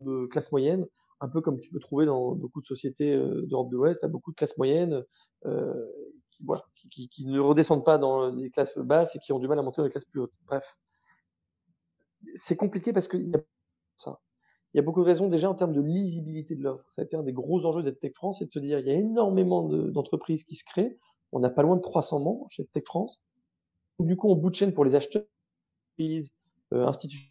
de 0.00 0.26
classe 0.26 0.52
moyenne, 0.52 0.86
un 1.20 1.28
peu 1.28 1.40
comme 1.40 1.60
tu 1.60 1.70
peux 1.70 1.80
trouver 1.80 2.06
dans 2.06 2.34
beaucoup 2.34 2.60
de 2.60 2.66
sociétés 2.66 3.12
euh, 3.12 3.42
d'Europe 3.46 3.70
de 3.70 3.76
l'Ouest, 3.76 4.04
as 4.04 4.08
beaucoup 4.08 4.30
de 4.30 4.36
classes 4.36 4.56
moyennes 4.56 5.04
euh, 5.46 5.74
qui, 6.30 6.44
voilà, 6.44 6.64
qui, 6.76 7.08
qui, 7.08 7.26
ne 7.26 7.40
redescendent 7.40 7.84
pas 7.84 7.98
dans 7.98 8.30
les 8.30 8.50
classes 8.50 8.78
basses 8.78 9.16
et 9.16 9.18
qui 9.18 9.32
ont 9.32 9.38
du 9.38 9.48
mal 9.48 9.58
à 9.58 9.62
monter 9.62 9.78
dans 9.78 9.84
les 9.84 9.90
classes 9.90 10.04
plus 10.04 10.20
hautes. 10.20 10.34
Bref, 10.46 10.76
c'est 12.36 12.56
compliqué 12.56 12.92
parce 12.92 13.08
qu'il 13.08 13.28
y 13.28 13.34
a 13.34 13.40
ça 13.96 14.20
il 14.74 14.78
y 14.78 14.80
a 14.80 14.82
beaucoup 14.82 15.00
de 15.00 15.06
raisons 15.06 15.28
déjà 15.28 15.48
en 15.48 15.54
termes 15.54 15.72
de 15.72 15.80
lisibilité 15.80 16.56
de 16.56 16.62
l'offre. 16.62 16.84
Ça 16.90 17.02
a 17.02 17.04
été 17.04 17.16
un 17.16 17.22
des 17.22 17.32
gros 17.32 17.64
enjeux 17.64 17.84
d'EdTech 17.84 18.16
France, 18.16 18.40
c'est 18.40 18.46
de 18.46 18.50
se 18.50 18.58
dire 18.58 18.80
il 18.80 18.86
y 18.86 18.90
a 18.90 18.94
énormément 18.94 19.62
d'entreprises 19.62 20.42
qui 20.42 20.56
se 20.56 20.64
créent. 20.64 20.98
On 21.30 21.38
n'a 21.38 21.50
pas 21.50 21.62
loin 21.62 21.76
de 21.76 21.80
300 21.80 22.18
membres 22.18 22.46
chez 22.50 22.64
EdTech 22.64 22.84
France. 22.84 23.22
Du 24.00 24.16
coup, 24.16 24.30
on 24.30 24.36
bout 24.36 24.50
de 24.50 24.54
chaîne 24.54 24.72
pour 24.72 24.84
les 24.84 24.94
acheteurs, 24.94 25.22
euh, 26.00 26.86
institutions, 26.86 27.30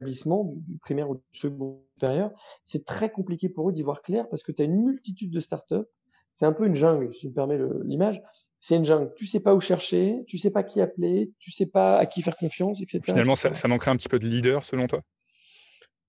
établissements, 0.00 0.54
du, 0.56 0.78
primaire 0.78 1.10
ou 1.10 1.16
du 1.16 1.38
second 1.38 1.82
supérieur. 1.94 2.30
C'est 2.64 2.84
très 2.84 3.10
compliqué 3.10 3.48
pour 3.48 3.68
eux 3.68 3.72
d'y 3.72 3.82
voir 3.82 4.02
clair 4.02 4.28
parce 4.28 4.42
que 4.42 4.52
tu 4.52 4.62
as 4.62 4.64
une 4.64 4.82
multitude 4.82 5.30
de 5.30 5.40
startups. 5.40 5.86
C'est 6.30 6.46
un 6.46 6.52
peu 6.52 6.66
une 6.66 6.74
jungle, 6.74 7.12
si 7.12 7.22
je 7.22 7.28
me 7.28 7.34
permets 7.34 7.58
l'image. 7.84 8.22
C'est 8.58 8.76
une 8.76 8.84
jungle. 8.84 9.12
Tu 9.16 9.26
sais 9.26 9.40
pas 9.40 9.54
où 9.54 9.60
chercher, 9.60 10.24
tu 10.28 10.38
sais 10.38 10.50
pas 10.50 10.62
qui 10.62 10.80
appeler, 10.80 11.32
tu 11.38 11.50
sais 11.50 11.66
pas 11.66 11.98
à 11.98 12.06
qui 12.06 12.22
faire 12.22 12.36
confiance, 12.36 12.80
etc. 12.80 13.00
Finalement, 13.02 13.34
Ça, 13.34 13.52
ça 13.54 13.68
manquerait 13.68 13.90
un 13.90 13.96
petit 13.96 14.08
peu 14.08 14.18
de 14.18 14.26
leader 14.26 14.64
selon 14.64 14.86
toi? 14.86 15.02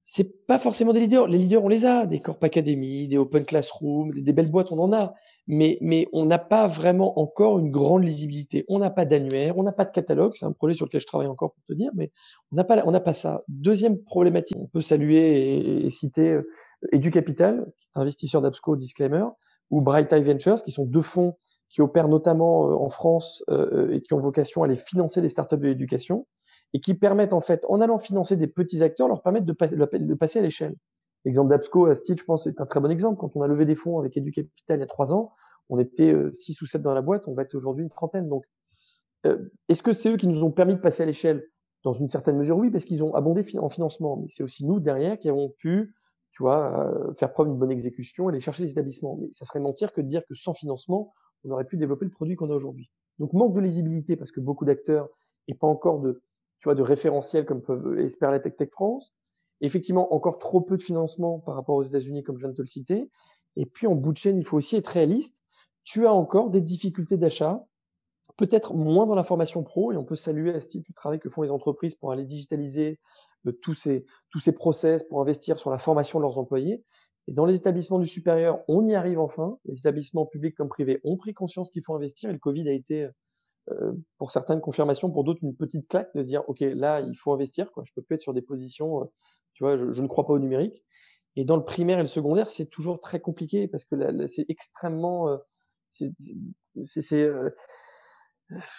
C'est 0.03 0.45
pas 0.45 0.59
forcément 0.59 0.93
des 0.93 0.99
leaders. 0.99 1.27
Les 1.27 1.37
leaders, 1.37 1.63
on 1.63 1.69
les 1.69 1.85
a, 1.85 2.05
des 2.05 2.19
Corp 2.19 2.43
Academy, 2.43 3.07
des 3.07 3.17
Open 3.17 3.45
Classroom, 3.45 4.11
des, 4.11 4.33
belles 4.33 4.51
boîtes, 4.51 4.71
on 4.71 4.79
en 4.79 4.93
a. 4.93 5.13
Mais, 5.47 5.77
mais 5.81 6.07
on 6.13 6.25
n'a 6.25 6.39
pas 6.39 6.67
vraiment 6.67 7.19
encore 7.19 7.59
une 7.59 7.69
grande 7.69 8.05
lisibilité. 8.05 8.63
On 8.69 8.79
n'a 8.79 8.89
pas 8.89 9.03
d'annuaire, 9.03 9.57
on 9.57 9.63
n'a 9.63 9.73
pas 9.73 9.83
de 9.83 9.91
catalogue. 9.91 10.33
C'est 10.35 10.45
un 10.45 10.53
projet 10.53 10.73
sur 10.73 10.85
lequel 10.85 11.01
je 11.01 11.05
travaille 11.07 11.27
encore 11.27 11.53
pour 11.53 11.63
te 11.65 11.73
dire, 11.73 11.91
mais 11.95 12.11
on 12.51 12.55
n'a 12.55 12.63
pas, 12.63 12.81
pas 13.01 13.13
ça. 13.13 13.43
Deuxième 13.49 14.01
problématique, 14.01 14.57
on 14.59 14.67
peut 14.67 14.81
saluer 14.81 15.85
et, 15.85 15.89
citer 15.89 16.31
euh, 16.31 16.49
EduCapital, 16.93 17.65
qui 17.79 17.87
est 17.87 18.01
investisseur 18.01 18.41
d'Absco, 18.41 18.77
disclaimer, 18.77 19.25
ou 19.69 19.81
Bright 19.81 20.13
Eye 20.13 20.23
Ventures, 20.23 20.63
qui 20.63 20.71
sont 20.71 20.85
deux 20.85 21.01
fonds 21.01 21.35
qui 21.69 21.81
opèrent 21.81 22.07
notamment 22.07 22.69
euh, 22.69 22.75
en 22.75 22.89
France 22.89 23.43
euh, 23.49 23.91
et 23.91 24.01
qui 24.01 24.13
ont 24.13 24.19
vocation 24.19 24.63
à 24.63 24.65
aller 24.65 24.75
financer 24.75 25.21
des 25.21 25.29
startups 25.29 25.57
de 25.57 25.67
l'éducation 25.67 26.27
et 26.73 26.79
qui 26.79 26.93
permettent 26.93 27.33
en 27.33 27.41
fait, 27.41 27.65
en 27.67 27.81
allant 27.81 27.97
financer 27.97 28.37
des 28.37 28.47
petits 28.47 28.81
acteurs, 28.81 29.07
leur 29.07 29.21
permettre 29.21 29.45
de, 29.45 29.53
de 29.53 30.13
passer 30.13 30.39
à 30.39 30.41
l'échelle. 30.41 30.75
L'exemple 31.25 31.49
d'Absco 31.49 31.85
à 31.85 31.95
Stitch, 31.95 32.19
je 32.19 32.25
pense, 32.25 32.47
est 32.47 32.59
un 32.59 32.65
très 32.65 32.79
bon 32.79 32.91
exemple. 32.91 33.17
Quand 33.19 33.31
on 33.35 33.41
a 33.41 33.47
levé 33.47 33.65
des 33.65 33.75
fonds 33.75 33.99
avec 33.99 34.17
EduCapital 34.17 34.77
il 34.77 34.81
y 34.81 34.83
a 34.83 34.87
trois 34.87 35.13
ans, 35.13 35.33
on 35.69 35.79
était 35.79 36.11
euh, 36.11 36.31
six 36.33 36.61
ou 36.61 36.65
sept 36.65 36.81
dans 36.81 36.93
la 36.93 37.01
boîte, 37.01 37.27
on 37.27 37.33
va 37.33 37.43
être 37.43 37.55
aujourd'hui 37.55 37.83
une 37.83 37.89
trentaine. 37.89 38.27
Donc, 38.27 38.43
euh, 39.25 39.37
est-ce 39.69 39.81
que 39.81 39.93
c'est 39.93 40.09
eux 40.09 40.17
qui 40.17 40.27
nous 40.27 40.43
ont 40.43 40.51
permis 40.51 40.75
de 40.75 40.81
passer 40.81 41.03
à 41.03 41.05
l'échelle? 41.05 41.47
Dans 41.83 41.93
une 41.93 42.07
certaine 42.07 42.37
mesure, 42.37 42.57
oui, 42.57 42.71
parce 42.71 42.85
qu'ils 42.85 43.03
ont 43.03 43.13
abondé 43.13 43.45
en 43.57 43.69
financement. 43.69 44.17
Mais 44.17 44.27
c'est 44.29 44.43
aussi 44.43 44.65
nous 44.65 44.79
derrière 44.79 45.19
qui 45.19 45.27
avons 45.27 45.49
pu, 45.49 45.93
tu 46.31 46.43
vois, 46.43 46.87
euh, 46.87 47.13
faire 47.13 47.33
preuve 47.33 47.47
d'une 47.47 47.57
bonne 47.57 47.71
exécution 47.71 48.29
et 48.29 48.33
aller 48.33 48.41
chercher 48.41 48.63
les 48.63 48.71
établissements. 48.71 49.17
Mais 49.21 49.27
ça 49.31 49.45
serait 49.45 49.59
mentir 49.59 49.91
que 49.91 49.99
de 49.99 50.07
dire 50.07 50.25
que 50.27 50.33
sans 50.33 50.53
financement, 50.53 51.13
on 51.43 51.51
aurait 51.51 51.65
pu 51.65 51.77
développer 51.77 52.05
le 52.05 52.11
produit 52.11 52.35
qu'on 52.35 52.49
a 52.51 52.55
aujourd'hui. 52.55 52.89
Donc, 53.19 53.33
manque 53.33 53.53
de 53.53 53.59
lisibilité 53.59 54.15
parce 54.15 54.31
que 54.31 54.39
beaucoup 54.39 54.63
d'acteurs 54.65 55.09
et 55.47 55.55
pas 55.55 55.67
encore 55.67 55.99
de 55.99 56.21
tu 56.63 56.69
vois, 56.69 56.75
de 56.75 56.81
référentiels 56.81 57.45
comme 57.45 57.61
peuvent 57.61 57.99
espérer 57.99 58.31
la 58.31 58.39
Tech 58.39 58.55
Tech 58.55 58.69
France. 58.71 59.13
Effectivement, 59.61 60.13
encore 60.13 60.39
trop 60.39 60.61
peu 60.61 60.77
de 60.77 60.83
financement 60.83 61.39
par 61.39 61.55
rapport 61.55 61.75
aux 61.75 61.83
États-Unis, 61.83 62.23
comme 62.23 62.37
je 62.37 62.41
viens 62.41 62.49
de 62.49 62.55
te 62.55 62.61
le 62.61 62.67
citer. 62.67 63.09
Et 63.55 63.65
puis, 63.65 63.87
en 63.87 63.95
bout 63.95 64.13
de 64.13 64.17
chaîne, 64.17 64.37
il 64.37 64.45
faut 64.45 64.57
aussi 64.57 64.75
être 64.75 64.87
réaliste. 64.87 65.35
Tu 65.83 66.05
as 66.07 66.13
encore 66.13 66.49
des 66.49 66.61
difficultés 66.61 67.17
d'achat, 67.17 67.63
peut-être 68.37 68.73
moins 68.73 69.05
dans 69.05 69.15
la 69.15 69.23
formation 69.23 69.63
pro, 69.63 69.91
et 69.91 69.97
on 69.97 70.05
peut 70.05 70.15
saluer 70.15 70.53
à 70.53 70.59
ce 70.59 70.67
type 70.67 70.87
de 70.87 70.93
travail 70.93 71.19
que 71.19 71.29
font 71.29 71.41
les 71.41 71.51
entreprises 71.51 71.95
pour 71.95 72.11
aller 72.11 72.25
digitaliser 72.25 72.99
euh, 73.47 73.51
tous 73.61 73.73
ces, 73.73 74.05
tous 74.31 74.39
ces 74.39 74.53
process, 74.53 75.03
pour 75.03 75.21
investir 75.21 75.59
sur 75.59 75.69
la 75.69 75.77
formation 75.77 76.19
de 76.19 76.23
leurs 76.23 76.37
employés. 76.37 76.83
Et 77.27 77.31
dans 77.31 77.45
les 77.45 77.55
établissements 77.55 77.99
du 77.99 78.07
supérieur, 78.07 78.59
on 78.67 78.85
y 78.85 78.95
arrive 78.95 79.19
enfin. 79.19 79.57
Les 79.65 79.77
établissements 79.77 80.25
publics 80.25 80.55
comme 80.55 80.67
privés 80.67 80.99
ont 81.03 81.15
pris 81.15 81.33
conscience 81.33 81.69
qu'il 81.69 81.83
faut 81.83 81.95
investir 81.95 82.29
et 82.29 82.33
le 82.33 82.39
Covid 82.39 82.67
a 82.67 82.73
été 82.73 83.07
euh, 83.69 83.93
pour 84.17 84.31
certaines 84.31 84.59
confirmations, 84.59 85.09
pour 85.09 85.23
d'autres 85.23 85.39
une 85.41 85.55
petite 85.55 85.87
claque 85.87 86.13
de 86.15 86.21
se 86.21 86.27
dire 86.27 86.43
ok 86.49 86.59
là 86.59 86.99
il 86.99 87.15
faut 87.15 87.31
investir 87.31 87.71
quoi, 87.71 87.85
je 87.87 87.93
peux 87.93 88.01
plus 88.01 88.15
être 88.15 88.21
sur 88.21 88.33
des 88.33 88.41
positions, 88.41 89.03
euh, 89.03 89.05
tu 89.53 89.63
vois, 89.63 89.77
je, 89.77 90.01
ne 90.01 90.07
crois 90.07 90.25
pas 90.25 90.33
au 90.33 90.39
numérique. 90.39 90.85
Et 91.35 91.45
dans 91.45 91.57
le 91.57 91.63
primaire 91.63 91.99
et 91.99 92.03
le 92.03 92.07
secondaire, 92.07 92.49
c'est 92.49 92.67
toujours 92.67 92.99
très 92.99 93.19
compliqué 93.19 93.67
parce 93.67 93.85
que 93.85 93.95
c'est 94.27 94.45
extrêmement, 94.49 95.29
euh, 95.29 95.37
c'est, 95.89 96.13
c'est, 96.85 97.27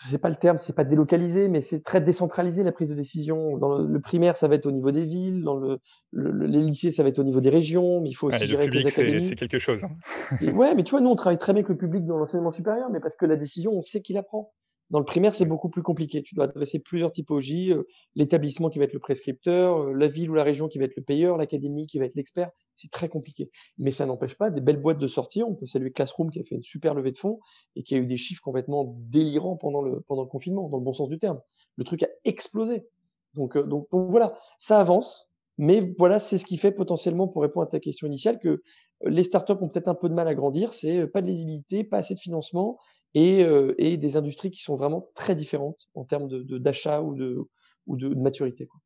sais 0.07 0.19
pas 0.19 0.29
le 0.29 0.37
terme, 0.37 0.59
c'est 0.59 0.75
pas 0.75 0.85
délocalisé, 0.85 1.49
mais 1.49 1.61
c'est 1.61 1.83
très 1.83 2.01
décentralisé 2.01 2.63
la 2.63 2.73
prise 2.73 2.91
de 2.91 2.95
décision. 2.95 3.57
Dans 3.59 3.79
le, 3.79 4.01
primaire, 4.01 4.37
ça 4.37 4.49
va 4.49 4.55
être 4.55 4.67
au 4.67 4.73
niveau 4.73 4.91
des 4.91 5.05
villes, 5.05 5.43
dans 5.43 5.57
le, 5.57 5.81
les 6.13 6.61
lycées, 6.61 6.91
ça 6.91 7.03
va 7.03 7.09
être 7.09 7.19
au 7.19 7.25
niveau 7.25 7.41
des 7.41 7.51
régions, 7.51 8.01
mais 8.01 8.11
il 8.11 8.15
faut 8.15 8.29
aussi 8.29 8.47
gérer 8.47 8.69
les 8.69 8.87
académies. 8.87 9.23
C'est 9.23 9.37
quelque 9.37 9.59
chose. 9.59 9.85
Hein. 9.85 10.53
ouais, 10.53 10.75
mais 10.75 10.85
tu 10.85 10.91
vois, 10.91 11.01
nous 11.01 11.11
on 11.11 11.17
travaille 11.17 11.39
très 11.39 11.53
bien 11.53 11.61
avec 11.61 11.69
le 11.69 11.77
public 11.77 12.07
dans 12.07 12.19
l'enseignement 12.19 12.51
supérieur, 12.51 12.91
mais 12.91 13.01
parce 13.01 13.17
que 13.17 13.27
la 13.27 13.37
décision, 13.37 13.73
on 13.73 13.83
sait 13.83 14.03
qui 14.03 14.13
la 14.13 14.23
prend. 14.23 14.53
Dans 14.91 14.99
le 14.99 15.05
primaire, 15.05 15.35
c'est 15.35 15.47
beaucoup 15.47 15.71
plus 15.71 15.83
compliqué. 15.83 16.23
Tu 16.23 16.35
dois 16.35 16.45
adresser 16.45 16.79
plusieurs 16.79 17.11
typologies, 17.11 17.73
euh, 17.73 17.85
l'établissement 18.15 18.69
qui 18.69 18.79
va 18.79 18.85
être 18.85 18.93
le 18.93 18.99
prescripteur, 18.99 19.79
euh, 19.79 19.93
la 19.95 20.09
ville 20.09 20.31
ou 20.31 20.35
la 20.35 20.45
région 20.45 20.69
qui 20.69 20.79
va 20.79 20.85
être 20.85 20.97
le 20.97 21.03
payeur, 21.03 21.39
l'académie 21.39 21.87
qui 21.87 21.99
va 21.99 22.05
être 22.05 22.15
l'expert. 22.15 22.51
C'est 22.75 22.91
très 22.91 23.09
compliqué. 23.09 23.51
Mais 23.79 23.91
ça 23.91 24.05
n'empêche 24.05 24.37
pas 24.37 24.51
des 24.51 24.61
belles 24.61 24.81
boîtes 24.81 24.99
de 24.99 25.09
sortie. 25.09 25.43
On 25.43 25.55
peut 25.55 25.67
saluer 25.67 25.91
Classroom 25.91 26.31
qui 26.31 26.41
a 26.41 26.45
fait 26.45 26.55
une 26.55 26.63
super 26.63 26.95
levée 26.95 27.13
de 27.13 27.17
fonds 27.17 27.41
et 27.77 27.83
qui 27.83 27.95
a 27.95 27.99
eu 27.99 28.07
des 28.07 28.19
chiffres 28.19 28.43
complètement 28.43 28.95
délirants 29.09 29.57
pendant 29.57 29.81
le, 29.81 30.01
pendant 30.03 30.23
le 30.23 30.29
confinement, 30.29 30.69
dans 30.69 30.79
le 30.79 30.85
bon 30.85 30.93
sens 30.93 31.09
du 31.09 31.19
terme. 31.19 31.41
Le 31.77 31.85
truc 31.85 32.03
a 32.03 32.09
explosé. 32.25 32.87
Donc, 33.35 33.57
euh, 33.57 33.65
donc, 33.65 33.89
donc 33.91 34.11
voilà, 34.11 34.37
ça 34.59 34.81
avance. 34.81 35.31
Mais 35.57 35.95
voilà, 35.99 36.19
c'est 36.19 36.37
ce 36.37 36.45
qui 36.45 36.59
fait 36.59 36.73
potentiellement, 36.73 37.29
pour 37.29 37.43
répondre 37.43 37.67
à 37.67 37.71
ta 37.71 37.81
question 37.81 38.07
initiale, 38.07 38.39
que 38.39 38.63
les 39.07 39.23
startups 39.23 39.53
ont 39.61 39.69
peut-être 39.69 39.89
un 39.89 39.95
peu 39.95 40.09
de 40.09 40.15
mal 40.15 40.29
à 40.29 40.35
grandir. 40.35 40.73
C'est 40.75 41.07
pas 41.07 41.23
de 41.23 41.27
lisibilité, 41.27 41.85
pas 41.85 41.99
assez 41.99 42.15
de 42.15 42.21
financement 42.21 42.79
et, 43.15 43.47
et, 43.79 43.97
des 43.97 44.17
industries 44.17 44.51
qui 44.51 44.63
sont 44.63 44.77
vraiment 44.77 45.09
très 45.15 45.35
différentes 45.35 45.89
en 45.95 46.05
termes 46.05 46.29
d'achat 46.59 46.99
de, 46.99 47.05
ou, 47.05 47.15
de, 47.15 47.47
ou 47.87 47.97
de, 47.97 48.09
maturité. 48.15 48.67
Quoi. 48.67 48.81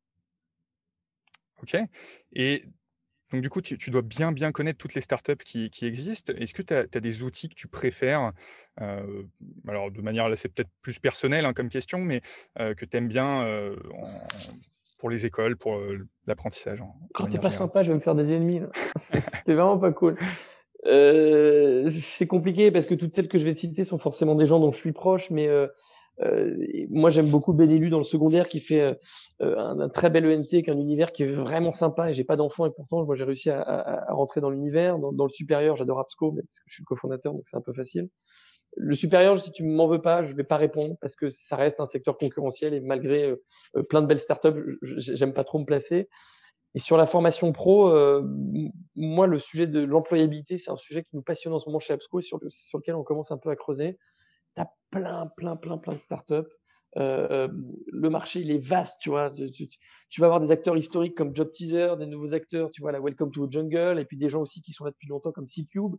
Ok. 1.61 1.77
Et 2.33 2.65
donc, 3.31 3.41
du 3.41 3.49
coup, 3.49 3.61
tu, 3.61 3.91
dois 3.91 4.01
bien, 4.01 4.31
bien 4.31 4.51
connaître 4.51 4.79
toutes 4.79 4.95
les 4.95 5.01
startups 5.01 5.43
qui, 5.45 5.69
qui 5.69 5.85
existent. 5.85 6.33
Est-ce 6.35 6.53
que 6.53 6.63
tu 6.63 6.73
as, 6.73 6.85
des 6.99 7.21
outils 7.21 7.49
que 7.49 7.53
tu 7.53 7.67
préfères 7.67 8.31
euh, 8.81 9.23
Alors, 9.67 9.91
de 9.91 10.01
manière, 10.01 10.29
là, 10.29 10.35
c'est 10.35 10.49
peut-être 10.49 10.71
plus 10.81 10.99
personnel 10.99 11.45
hein, 11.45 11.53
comme 11.53 11.69
question, 11.69 11.99
mais 11.99 12.21
euh, 12.59 12.73
que 12.73 12.85
tu 12.85 12.97
aimes 12.97 13.07
bien 13.07 13.43
euh, 13.43 13.75
pour 14.97 15.11
les 15.11 15.27
écoles, 15.27 15.57
pour 15.57 15.79
l'apprentissage. 16.25 16.81
Oh, 17.19 17.27
t'es 17.27 17.37
pas 17.37 17.51
sympa, 17.51 17.83
je 17.83 17.91
vais 17.91 17.95
me 17.95 18.01
faire 18.01 18.15
des 18.15 18.31
ennemis. 18.31 18.61
T'es 19.45 19.53
vraiment 19.53 19.77
pas 19.77 19.91
cool. 19.91 20.17
C'est 20.85 22.27
compliqué 22.27 22.71
parce 22.71 22.85
que 22.85 22.95
toutes 22.95 23.13
celles 23.13 23.27
que 23.27 23.37
je 23.37 23.45
vais 23.45 23.55
citer 23.55 23.83
sont 23.83 23.99
forcément 23.99 24.35
des 24.35 24.47
gens 24.47 24.59
dont 24.59 24.71
je 24.71 24.77
suis 24.77 24.93
proche, 24.93 25.29
mais 25.29 25.49
euh, 26.21 26.55
moi, 26.89 27.09
j'aime 27.09 27.29
beaucoup 27.29 27.53
Benelu 27.53 27.89
dans 27.89 27.97
le 27.97 28.03
secondaire 28.03 28.49
qui 28.49 28.59
fait 28.59 28.97
euh, 29.41 29.57
un, 29.57 29.89
très 29.89 30.09
bel 30.09 30.25
ENT, 30.25 30.47
qui 30.47 30.57
est 30.57 30.69
un 30.69 30.77
univers 30.77 31.11
qui 31.11 31.23
est 31.23 31.31
vraiment 31.31 31.73
sympa. 31.73 32.11
Et 32.11 32.13
j'ai 32.13 32.23
pas 32.23 32.35
d'enfant 32.35 32.65
et 32.65 32.71
pourtant, 32.71 33.05
moi, 33.05 33.15
j'ai 33.15 33.23
réussi 33.23 33.49
à, 33.49 33.61
à, 33.61 34.13
rentrer 34.13 34.41
dans 34.41 34.49
l'univers. 34.49 34.99
Dans, 34.99 35.23
le 35.23 35.29
supérieur, 35.29 35.77
j'adore 35.77 35.99
Absco, 35.99 36.31
mais 36.31 36.41
parce 36.41 36.59
que 36.59 36.65
je 36.67 36.73
suis 36.75 36.83
cofondateur, 36.83 37.33
donc 37.33 37.43
c'est 37.45 37.57
un 37.57 37.61
peu 37.61 37.73
facile. 37.73 38.09
Le 38.75 38.95
supérieur, 38.95 39.39
si 39.41 39.51
tu 39.51 39.63
m'en 39.63 39.87
veux 39.87 40.01
pas, 40.01 40.23
je 40.25 40.35
vais 40.35 40.43
pas 40.43 40.57
répondre 40.57 40.95
parce 41.01 41.15
que 41.15 41.29
ça 41.29 41.55
reste 41.55 41.79
un 41.79 41.87
secteur 41.87 42.17
concurrentiel 42.17 42.73
et 42.73 42.81
malgré 42.81 43.31
euh, 43.75 43.83
plein 43.89 44.01
de 44.01 44.07
belles 44.07 44.19
startups, 44.19 44.77
j'aime 44.83 45.33
pas 45.33 45.43
trop 45.43 45.59
me 45.59 45.65
placer. 45.65 46.07
Et 46.75 46.79
sur 46.79 46.97
la 46.97 47.07
formation 47.07 47.51
pro, 47.51 47.91
moi, 48.95 49.27
le 49.27 49.39
sujet 49.39 49.65
de 49.65 49.79
l'employabilité, 49.79 50.57
c'est 50.57 50.69
un 50.69 50.77
sujet 50.77 51.03
qui 51.03 51.15
nous 51.15 51.23
passionne 51.23 51.53
en 51.53 51.59
ce 51.59 51.67
moment 51.67 51.79
chez 51.79 51.93
Absco 51.93 52.19
et 52.19 52.21
sur, 52.21 52.39
lequel 52.39 52.95
on 52.95 53.03
commence 53.03 53.31
un 53.31 53.37
peu 53.37 53.49
à 53.49 53.55
creuser 53.55 53.97
tu 54.55 54.61
as 54.61 54.69
plein, 54.91 55.27
plein, 55.37 55.55
plein, 55.55 55.77
plein 55.77 55.93
de 55.93 55.99
startups. 55.99 56.49
Euh, 56.97 57.47
le 57.87 58.09
marché, 58.09 58.39
il 58.39 58.49
est 58.51 58.57
vaste, 58.57 58.97
tu 58.99 59.09
vois. 59.09 59.29
Tu, 59.29 60.21
vas 60.21 60.25
avoir 60.25 60.39
des 60.39 60.51
acteurs 60.51 60.75
historiques 60.75 61.15
comme 61.15 61.35
Job 61.35 61.51
Teaser, 61.51 61.95
des 61.99 62.07
nouveaux 62.07 62.33
acteurs, 62.33 62.71
tu 62.71 62.81
vois, 62.81 62.91
la 62.91 62.99
Welcome 62.99 63.31
to 63.31 63.45
the 63.45 63.51
Jungle, 63.51 63.99
et 63.99 64.05
puis 64.05 64.17
des 64.17 64.29
gens 64.29 64.41
aussi 64.41 64.61
qui 64.61 64.73
sont 64.73 64.85
là 64.85 64.91
depuis 64.91 65.07
longtemps 65.07 65.31
comme 65.31 65.47
C-Cube, 65.47 65.95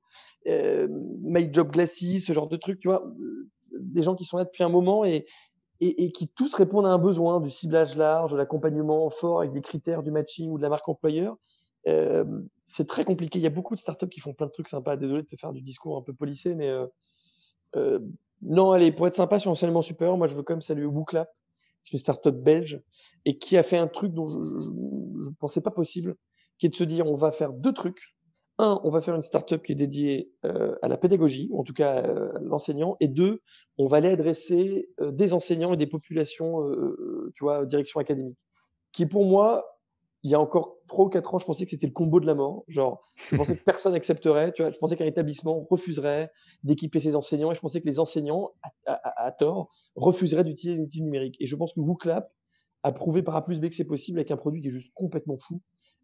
euh, 0.48 0.88
My 1.22 1.52
Job 1.52 1.70
Glassy, 1.70 2.20
ce 2.20 2.32
genre 2.32 2.48
de 2.48 2.56
trucs, 2.56 2.80
tu 2.80 2.88
vois. 2.88 3.04
Des 3.78 4.02
gens 4.02 4.16
qui 4.16 4.24
sont 4.24 4.36
là 4.36 4.44
depuis 4.44 4.64
un 4.64 4.68
moment 4.68 5.04
et, 5.04 5.26
et, 5.80 6.12
qui 6.12 6.28
tous 6.28 6.54
répondent 6.54 6.86
à 6.86 6.90
un 6.90 6.98
besoin 6.98 7.40
du 7.40 7.50
ciblage 7.50 7.96
large, 7.96 8.32
de 8.32 8.36
l'accompagnement 8.36 9.08
fort 9.10 9.40
avec 9.40 9.52
des 9.52 9.62
critères 9.62 10.02
du 10.02 10.10
matching 10.10 10.50
ou 10.50 10.58
de 10.58 10.62
la 10.62 10.68
marque 10.68 10.88
employeur. 10.88 11.36
Euh, 11.88 12.24
c'est 12.66 12.86
très 12.86 13.04
compliqué. 13.04 13.38
Il 13.38 13.42
y 13.42 13.46
a 13.46 13.50
beaucoup 13.50 13.74
de 13.74 13.80
startups 13.80 14.08
qui 14.08 14.20
font 14.20 14.34
plein 14.34 14.46
de 14.46 14.52
trucs 14.52 14.68
sympas. 14.68 14.96
Désolé 14.96 15.22
de 15.22 15.26
te 15.26 15.36
faire 15.36 15.52
du 15.52 15.62
discours 15.62 15.96
un 15.96 16.02
peu 16.02 16.12
polissé, 16.12 16.54
mais 16.54 16.70
non, 18.42 18.72
allez, 18.72 18.92
pour 18.92 19.06
être 19.06 19.16
sympa 19.16 19.38
sur 19.38 19.50
l'enseignement 19.50 19.82
supérieur, 19.82 20.16
moi 20.16 20.26
je 20.26 20.34
veux 20.34 20.42
quand 20.42 20.54
même 20.54 20.62
saluer 20.62 20.86
Wooklap, 20.86 21.30
qui 21.84 21.94
est 21.94 21.98
une 21.98 21.98
startup 21.98 22.34
belge, 22.34 22.82
et 23.24 23.38
qui 23.38 23.56
a 23.56 23.62
fait 23.62 23.76
un 23.76 23.86
truc 23.86 24.12
dont 24.12 24.26
je 24.26 24.38
ne 24.38 25.34
pensais 25.38 25.60
pas 25.60 25.70
possible, 25.70 26.16
qui 26.58 26.66
est 26.66 26.70
de 26.70 26.74
se 26.74 26.84
dire 26.84 27.06
on 27.06 27.16
va 27.16 27.32
faire 27.32 27.52
deux 27.52 27.72
trucs. 27.72 28.16
Un, 28.62 28.78
on 28.84 28.90
va 28.90 29.00
faire 29.00 29.14
une 29.14 29.22
startup 29.22 29.62
qui 29.62 29.72
est 29.72 29.74
dédiée 29.74 30.30
euh, 30.44 30.74
à 30.82 30.88
la 30.88 30.98
pédagogie, 30.98 31.48
ou 31.50 31.60
en 31.60 31.64
tout 31.64 31.72
cas 31.72 32.04
euh, 32.04 32.36
à 32.36 32.40
l'enseignant, 32.40 32.98
et 33.00 33.08
deux, 33.08 33.40
on 33.78 33.86
va 33.86 33.96
aller 33.96 34.10
adresser 34.10 34.90
euh, 35.00 35.12
des 35.12 35.32
enseignants 35.32 35.72
et 35.72 35.78
des 35.78 35.86
populations, 35.86 36.58
tu 37.34 37.42
vois, 37.42 37.64
direction 37.64 38.00
académique. 38.00 38.38
Qui 38.92 39.06
pour 39.06 39.24
moi 39.24 39.64
il 40.22 40.30
y 40.30 40.34
a 40.34 40.40
encore 40.40 40.76
trois 40.86 41.06
ou 41.06 41.08
quatre 41.08 41.34
ans, 41.34 41.38
je 41.38 41.46
pensais 41.46 41.64
que 41.64 41.70
c'était 41.70 41.86
le 41.86 41.94
combo 41.94 42.20
de 42.20 42.26
la 42.26 42.34
mort. 42.34 42.64
Genre, 42.68 43.02
je 43.16 43.36
pensais 43.36 43.56
que 43.56 43.64
personne 43.64 43.94
accepterait. 43.94 44.52
Tu 44.52 44.60
vois, 44.60 44.70
je 44.70 44.76
pensais 44.76 44.94
qu'un 44.94 45.06
établissement 45.06 45.66
refuserait 45.70 46.30
d'équiper 46.62 47.00
ses 47.00 47.16
enseignants 47.16 47.50
et 47.50 47.54
je 47.54 47.60
pensais 47.60 47.80
que 47.80 47.86
les 47.86 47.98
enseignants, 47.98 48.50
à, 48.84 49.32
tort, 49.32 49.70
refuseraient 49.94 50.44
d'utiliser 50.44 50.78
les 50.78 50.84
outils 50.84 51.02
numériques. 51.02 51.36
Et 51.40 51.46
je 51.46 51.56
pense 51.56 51.72
que 51.72 51.80
WooClap 51.80 52.30
a 52.82 52.92
prouvé 52.92 53.22
par 53.22 53.34
A 53.34 53.44
plus 53.44 53.60
B 53.60 53.70
que 53.70 53.74
c'est 53.74 53.86
possible 53.86 54.18
avec 54.18 54.30
un 54.30 54.36
produit 54.36 54.60
qui 54.60 54.68
est 54.68 54.72
juste 54.72 54.92
complètement 54.94 55.38
fou. 55.38 55.62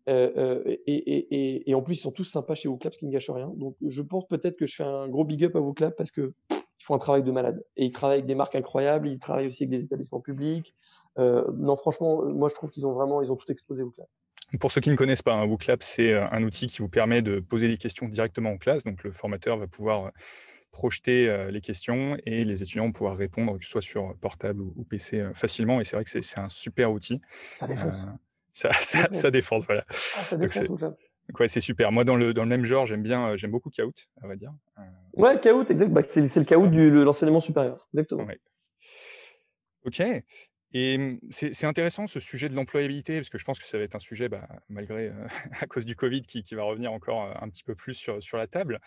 Euh, 0.09 0.31
euh, 0.37 0.63
et, 0.67 0.93
et, 0.93 1.35
et, 1.35 1.71
et, 1.71 1.75
en 1.75 1.83
plus, 1.83 1.95
ils 1.95 2.03
sont 2.03 2.13
tous 2.13 2.25
sympas 2.25 2.55
chez 2.55 2.69
WooClap, 2.69 2.95
ce 2.95 2.99
qui 2.99 3.07
ne 3.07 3.13
gâche 3.13 3.29
rien. 3.29 3.53
Donc, 3.57 3.77
je 3.85 4.03
pense 4.03 4.27
peut-être 4.29 4.57
que 4.57 4.67
je 4.67 4.77
fais 4.77 4.85
un 4.85 5.09
gros 5.09 5.25
big 5.25 5.45
up 5.45 5.57
à 5.57 5.61
WooClap 5.61 5.97
parce 5.97 6.13
que 6.13 6.33
ils 6.51 6.85
font 6.85 6.95
un 6.95 6.99
travail 6.99 7.23
de 7.23 7.33
malade. 7.33 7.65
Et 7.77 7.87
ils 7.87 7.91
travaillent 7.91 8.19
avec 8.19 8.27
des 8.27 8.35
marques 8.35 8.55
incroyables, 8.55 9.09
ils 9.09 9.19
travaillent 9.19 9.49
aussi 9.49 9.65
avec 9.65 9.71
des 9.71 9.85
établissements 9.85 10.21
publics, 10.21 10.75
euh, 11.19 11.45
non, 11.57 11.77
franchement, 11.77 12.25
moi 12.27 12.49
je 12.49 12.55
trouve 12.55 12.71
qu'ils 12.71 12.87
ont 12.87 12.93
vraiment, 12.93 13.23
ils 13.23 13.33
ont 13.33 13.37
tout 13.37 13.51
explosé 13.51 13.83
WooClap. 13.83 14.07
Pour 14.61 14.71
ceux 14.71 14.81
qui 14.81 14.91
ne 14.91 14.97
connaissent 14.97 15.23
pas, 15.23 15.45
WooClap, 15.45 15.83
c'est 15.83 16.15
un 16.15 16.43
outil 16.45 16.69
qui 16.69 16.79
vous 16.79 16.89
permet 16.89 17.21
de 17.21 17.41
poser 17.41 17.67
des 17.67 17.79
questions 17.79 18.07
directement 18.07 18.51
en 18.51 18.59
classe. 18.59 18.85
Donc 18.85 19.03
le 19.03 19.11
formateur 19.11 19.57
va 19.57 19.67
pouvoir 19.67 20.13
projeter 20.71 21.49
les 21.51 21.61
questions 21.61 22.17
et 22.27 22.45
les 22.45 22.63
étudiants 22.63 22.85
vont 22.85 22.93
pouvoir 22.93 23.17
répondre, 23.17 23.59
que 23.59 23.65
ce 23.65 23.71
soit 23.71 23.83
sur 23.83 24.15
portable 24.21 24.61
ou, 24.61 24.85
PC, 24.85 25.31
facilement. 25.35 25.81
Et 25.81 25.85
c'est 25.85 25.97
vrai 25.97 26.05
que 26.05 26.11
c'est 26.11 26.39
un 26.39 26.49
super 26.49 26.93
outil. 26.93 27.21
Ça 27.57 27.67
défonce. 27.67 28.07
Ça, 28.57 28.73
ça, 29.13 29.31
défonce, 29.31 29.67
voilà. 29.67 29.85
Ah, 29.89 30.23
ça 30.23 30.37
défonce, 30.39 30.83
Ouais, 31.39 31.49
c'est 31.49 31.61
super. 31.61 31.93
Moi, 31.93 32.05
dans 32.05 32.17
le, 32.17 32.33
dans 32.33 32.43
le 32.43 32.49
même 32.49 32.65
genre, 32.65 32.87
j'aime 32.87 33.03
bien, 33.03 33.37
j'aime 33.37 33.51
beaucoup 33.51 33.69
Kahoot, 33.69 34.09
on 34.23 34.29
va 34.29 34.37
dire. 34.37 34.53
Ouais, 35.13 35.39
Kahoot, 35.41 35.71
exact. 35.71 35.91
Bah, 35.91 36.03
c'est 36.03 36.23
le 36.23 36.45
Kahoot 36.45 36.71
de 36.71 37.03
l'enseignement 37.03 37.41
supérieur. 37.41 37.87
Exactement. 37.93 38.27
Ok. 39.85 40.03
Et 40.73 40.99
mmh, 40.99 41.19
c'est 41.31 41.65
intéressant 41.65 42.07
ce 42.07 42.19
sujet 42.19 42.49
de 42.49 42.55
l'employabilité, 42.55 43.17
parce 43.17 43.29
que 43.29 43.39
je 43.39 43.45
pense 43.45 43.59
que 43.59 43.67
ça 43.67 43.77
va 43.77 43.85
être 43.85 43.95
un 43.95 44.01
sujet, 44.01 44.29
bah, 44.29 44.49
malgré, 44.69 45.11
à 45.61 45.67
cause 45.67 45.85
du 45.85 45.95
Covid, 45.95 46.23
qui, 46.23 46.43
va 46.55 46.63
revenir 46.63 46.93
encore 46.93 47.37
un 47.43 47.49
petit 47.51 47.65
peu 47.65 47.75
plus 47.75 47.95
sur, 47.95 48.23
sur 48.23 48.39
la 48.39 48.47
table. 48.47 48.81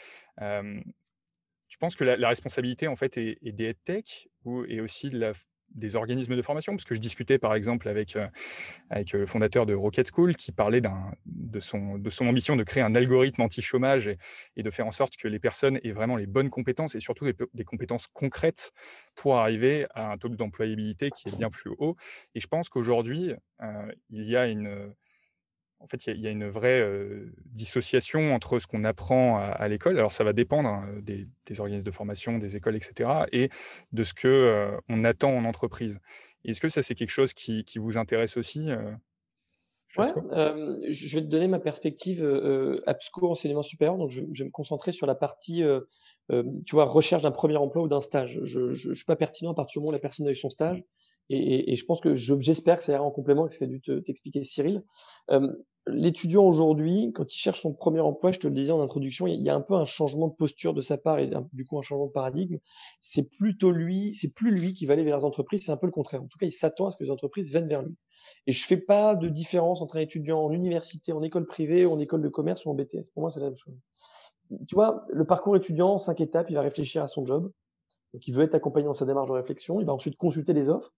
tu 1.67 1.77
penses 1.77 1.95
que 1.95 2.05
la, 2.05 2.27
responsabilité, 2.27 2.87
en 2.87 2.95
fait, 2.95 3.17
est, 3.17 3.37
est 3.43 3.51
des 3.51 3.75
tech 3.75 4.27
ou, 4.45 4.63
et 4.63 4.81
aussi 4.81 5.11
de 5.11 5.19
la, 5.19 5.33
des 5.75 5.95
organismes 5.95 6.35
de 6.35 6.41
formation, 6.41 6.73
parce 6.73 6.85
que 6.85 6.95
je 6.95 6.99
discutais 6.99 7.37
par 7.37 7.53
exemple 7.55 7.87
avec, 7.87 8.15
euh, 8.15 8.27
avec 8.89 9.13
euh, 9.13 9.19
le 9.19 9.25
fondateur 9.25 9.65
de 9.65 9.73
Rocket 9.73 10.09
School 10.13 10.35
qui 10.35 10.51
parlait 10.51 10.81
de 11.25 11.59
son, 11.59 11.97
de 11.97 12.09
son 12.09 12.27
ambition 12.27 12.55
de 12.55 12.63
créer 12.63 12.83
un 12.83 12.95
algorithme 12.95 13.41
anti-chômage 13.41 14.09
et, 14.55 14.63
de 14.63 14.69
faire 14.69 14.87
en 14.87 14.91
sorte 14.91 15.15
que 15.17 15.27
les 15.27 15.39
personnes 15.39 15.79
aient 15.83 15.91
vraiment 15.91 16.15
les 16.15 16.27
bonnes 16.27 16.49
compétences 16.49 16.95
et 16.95 16.99
surtout 16.99 17.25
des, 17.25 17.63
compétences 17.63 18.07
concrètes 18.07 18.71
pour 19.15 19.37
arriver 19.37 19.85
à 19.93 20.11
un 20.11 20.17
taux 20.17 20.29
d'employabilité 20.29 21.11
qui 21.11 21.29
est 21.29 21.35
bien 21.35 21.49
plus 21.49 21.71
haut. 21.77 21.95
Et 22.35 22.39
je 22.39 22.47
pense 22.47 22.69
qu'aujourd'hui, 22.69 23.33
euh, 23.61 23.91
il 24.09 24.25
y 24.25 24.35
a 24.35 24.47
une 24.47 24.93
en 25.79 25.87
fait, 25.87 26.07
il 26.07 26.19
y, 26.19 26.27
a 26.27 26.29
une 26.29 26.47
vraie 26.47 26.85
dissociation 27.45 28.33
entre 28.33 28.59
ce 28.59 28.67
qu'on 28.67 28.83
apprend 28.83 29.37
à, 29.37 29.67
l'école. 29.69 29.97
Alors, 29.97 30.11
ça 30.11 30.23
va 30.23 30.33
dépendre 30.33 30.67
hein, 30.67 30.85
des, 31.01 31.27
organismes 31.59 31.85
de 31.85 31.91
formation, 31.91 32.37
des 32.37 32.57
écoles, 32.57 32.75
etc., 32.75 33.09
et 33.31 33.49
de 33.93 34.03
ce 34.03 34.13
que 34.13 34.71
on 34.89 35.05
attend 35.05 35.31
en 35.31 35.45
entreprise. 35.45 35.99
Est-ce 36.43 36.59
que 36.59 36.69
ça, 36.69 36.83
c'est 36.83 36.95
quelque 36.95 37.11
chose 37.11 37.33
qui, 37.33 37.63
vous 37.77 37.97
intéresse 37.97 38.35
aussi 38.35 38.67
Ouais, 39.97 40.07
je 40.89 41.15
vais 41.15 41.23
te 41.23 41.29
donner 41.29 41.47
ma 41.47 41.59
perspective 41.59 42.23
APSCO 42.85 43.31
enseignement 43.31 43.63
supérieur. 43.63 43.97
Donc, 43.97 44.11
je, 44.11 44.21
vais 44.21 44.45
me 44.45 44.51
concentrer 44.51 44.91
sur 44.91 45.07
la 45.07 45.15
partie, 45.15 45.63
tu 46.29 46.75
vois, 46.75 46.85
recherche 46.85 47.23
d'un 47.23 47.31
premier 47.31 47.55
emploi 47.55 47.83
ou 47.83 47.87
d'un 47.87 48.01
stage. 48.01 48.37
Je 48.43 48.89
ne 48.89 48.93
suis 48.93 49.05
pas 49.05 49.15
pertinent 49.15 49.51
à 49.51 49.55
partir 49.55 49.79
du 49.79 49.79
moment 49.79 49.91
où 49.91 49.93
la 49.93 49.99
personne 49.99 50.27
a 50.27 50.31
eu 50.31 50.35
son 50.35 50.49
stage. 50.49 50.83
Et, 51.29 51.71
et, 51.71 51.75
je 51.75 51.85
pense 51.85 52.01
que 52.01 52.15
j'espère 52.15 52.79
que 52.79 52.83
ça 52.83 52.93
ira 52.93 53.03
en 53.03 53.11
complément 53.11 53.43
avec 53.43 53.53
ce 53.53 53.59
qu'a 53.59 53.67
dû 53.67 53.81
t'expliquer 53.81 54.43
Cyril. 54.43 54.83
Euh, 55.29 55.53
L'étudiant 55.87 56.43
aujourd'hui, 56.43 57.11
quand 57.13 57.33
il 57.33 57.37
cherche 57.37 57.61
son 57.61 57.73
premier 57.73 57.99
emploi, 57.99 58.31
je 58.31 58.39
te 58.39 58.47
le 58.47 58.53
disais 58.53 58.71
en 58.71 58.81
introduction, 58.81 59.27
il 59.27 59.41
y 59.41 59.49
a 59.49 59.55
un 59.55 59.61
peu 59.61 59.75
un 59.75 59.85
changement 59.85 60.27
de 60.27 60.33
posture 60.33 60.73
de 60.73 60.81
sa 60.81 60.97
part 60.97 61.19
et 61.19 61.31
du 61.53 61.65
coup 61.65 61.79
un 61.79 61.81
changement 61.81 62.07
de 62.07 62.11
paradigme. 62.11 62.57
C'est 62.99 63.29
plutôt 63.29 63.71
lui, 63.71 64.13
c'est 64.13 64.33
plus 64.33 64.51
lui 64.51 64.73
qui 64.73 64.85
va 64.85 64.93
aller 64.93 65.03
vers 65.03 65.17
les 65.17 65.23
entreprises, 65.23 65.65
c'est 65.65 65.71
un 65.71 65.77
peu 65.77 65.87
le 65.87 65.91
contraire. 65.91 66.21
En 66.21 66.27
tout 66.27 66.37
cas, 66.37 66.45
il 66.45 66.51
s'attend 66.51 66.87
à 66.87 66.91
ce 66.91 66.97
que 66.97 67.03
les 67.03 67.11
entreprises 67.11 67.49
viennent 67.49 67.67
vers 67.67 67.81
lui. 67.81 67.95
Et 68.45 68.51
je 68.51 68.65
fais 68.65 68.77
pas 68.77 69.15
de 69.15 69.29
différence 69.29 69.81
entre 69.81 69.97
un 69.97 70.01
étudiant 70.01 70.43
en 70.43 70.51
université, 70.51 71.11
en 71.11 71.23
école 71.23 71.45
privée, 71.45 71.85
en 71.85 71.97
école 71.97 72.21
de 72.21 72.29
commerce 72.29 72.65
ou 72.65 72.69
en 72.69 72.75
BTS. 72.75 73.11
Pour 73.13 73.21
moi, 73.21 73.31
c'est 73.31 73.39
la 73.39 73.47
même 73.47 73.57
chose. 73.57 73.75
Tu 74.67 74.75
vois, 74.75 75.05
le 75.09 75.25
parcours 75.25 75.55
étudiant, 75.55 75.97
cinq 75.97 76.21
étapes, 76.21 76.47
il 76.49 76.55
va 76.55 76.61
réfléchir 76.61 77.01
à 77.01 77.07
son 77.07 77.25
job. 77.25 77.51
Donc, 78.13 78.27
il 78.27 78.33
veut 78.33 78.43
être 78.43 78.55
accompagné 78.55 78.85
dans 78.85 78.93
sa 78.93 79.05
démarche 79.05 79.29
de 79.29 79.33
réflexion. 79.33 79.79
Il 79.79 79.85
va 79.85 79.93
ensuite 79.93 80.17
consulter 80.17 80.53
les 80.53 80.69
offres. 80.69 80.93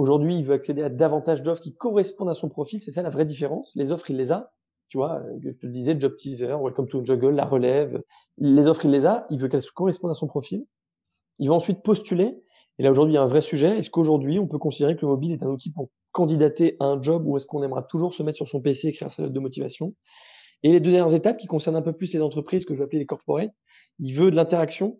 Aujourd'hui, 0.00 0.38
il 0.38 0.46
veut 0.46 0.54
accéder 0.54 0.82
à 0.82 0.88
davantage 0.88 1.42
d'offres 1.42 1.60
qui 1.60 1.74
correspondent 1.74 2.30
à 2.30 2.34
son 2.34 2.48
profil. 2.48 2.80
C'est 2.80 2.90
ça 2.90 3.02
la 3.02 3.10
vraie 3.10 3.26
différence. 3.26 3.70
Les 3.74 3.92
offres, 3.92 4.08
il 4.08 4.16
les 4.16 4.32
a. 4.32 4.50
Tu 4.88 4.96
vois, 4.96 5.20
euh, 5.20 5.38
je 5.42 5.50
te 5.50 5.66
le 5.66 5.72
disais, 5.72 5.94
Job 6.00 6.16
Teaser, 6.16 6.56
Welcome 6.58 6.88
to 6.88 7.04
Juggle, 7.04 7.34
La 7.34 7.44
Relève. 7.44 8.02
Les 8.38 8.66
offres, 8.66 8.86
il 8.86 8.92
les 8.92 9.04
a. 9.04 9.26
Il 9.28 9.38
veut 9.38 9.48
qu'elles 9.48 9.62
correspondent 9.74 10.12
à 10.12 10.14
son 10.14 10.26
profil. 10.26 10.64
Il 11.38 11.50
va 11.50 11.54
ensuite 11.54 11.82
postuler. 11.82 12.34
Et 12.78 12.82
là, 12.82 12.90
aujourd'hui, 12.90 13.12
il 13.12 13.16
y 13.16 13.18
a 13.18 13.22
un 13.22 13.26
vrai 13.26 13.42
sujet. 13.42 13.78
Est-ce 13.78 13.90
qu'aujourd'hui, 13.90 14.38
on 14.38 14.46
peut 14.46 14.56
considérer 14.56 14.96
que 14.96 15.02
le 15.02 15.08
mobile 15.08 15.32
est 15.32 15.42
un 15.42 15.48
outil 15.48 15.70
pour 15.70 15.90
candidater 16.12 16.76
à 16.80 16.86
un 16.86 17.02
job 17.02 17.26
ou 17.26 17.36
est-ce 17.36 17.44
qu'on 17.44 17.62
aimera 17.62 17.82
toujours 17.82 18.14
se 18.14 18.22
mettre 18.22 18.36
sur 18.36 18.48
son 18.48 18.62
PC 18.62 18.86
et 18.86 18.90
écrire 18.92 19.10
sa 19.10 19.20
lettre 19.20 19.34
de 19.34 19.40
motivation? 19.40 19.94
Et 20.62 20.72
les 20.72 20.80
deux 20.80 20.92
dernières 20.92 21.14
étapes 21.14 21.36
qui 21.36 21.46
concernent 21.46 21.76
un 21.76 21.82
peu 21.82 21.92
plus 21.92 22.14
les 22.14 22.22
entreprises 22.22 22.64
que 22.64 22.72
je 22.72 22.78
vais 22.78 22.84
appeler 22.84 23.00
les 23.00 23.06
corporates, 23.06 23.52
il 23.98 24.14
veut 24.14 24.30
de 24.30 24.36
l'interaction 24.36 24.98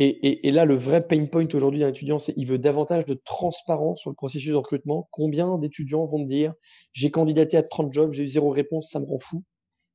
Et, 0.00 0.52
là, 0.52 0.64
le 0.64 0.76
vrai 0.76 1.04
pain 1.04 1.26
point 1.26 1.48
aujourd'hui 1.52 1.80
d'un 1.80 1.88
étudiant, 1.88 2.20
c'est 2.20 2.32
qu'il 2.32 2.46
veut 2.46 2.58
davantage 2.58 3.04
de 3.04 3.14
transparence 3.14 3.98
sur 3.98 4.10
le 4.10 4.14
processus 4.14 4.50
de 4.50 4.54
recrutement. 4.54 5.08
Combien 5.10 5.58
d'étudiants 5.58 6.04
vont 6.04 6.20
me 6.20 6.26
dire 6.26 6.54
j'ai 6.92 7.10
candidaté 7.10 7.56
à 7.56 7.64
30 7.64 7.92
jobs, 7.92 8.12
j'ai 8.12 8.22
eu 8.22 8.28
zéro 8.28 8.50
réponse, 8.50 8.90
ça 8.92 9.00
me 9.00 9.06
rend 9.06 9.18
fou. 9.18 9.42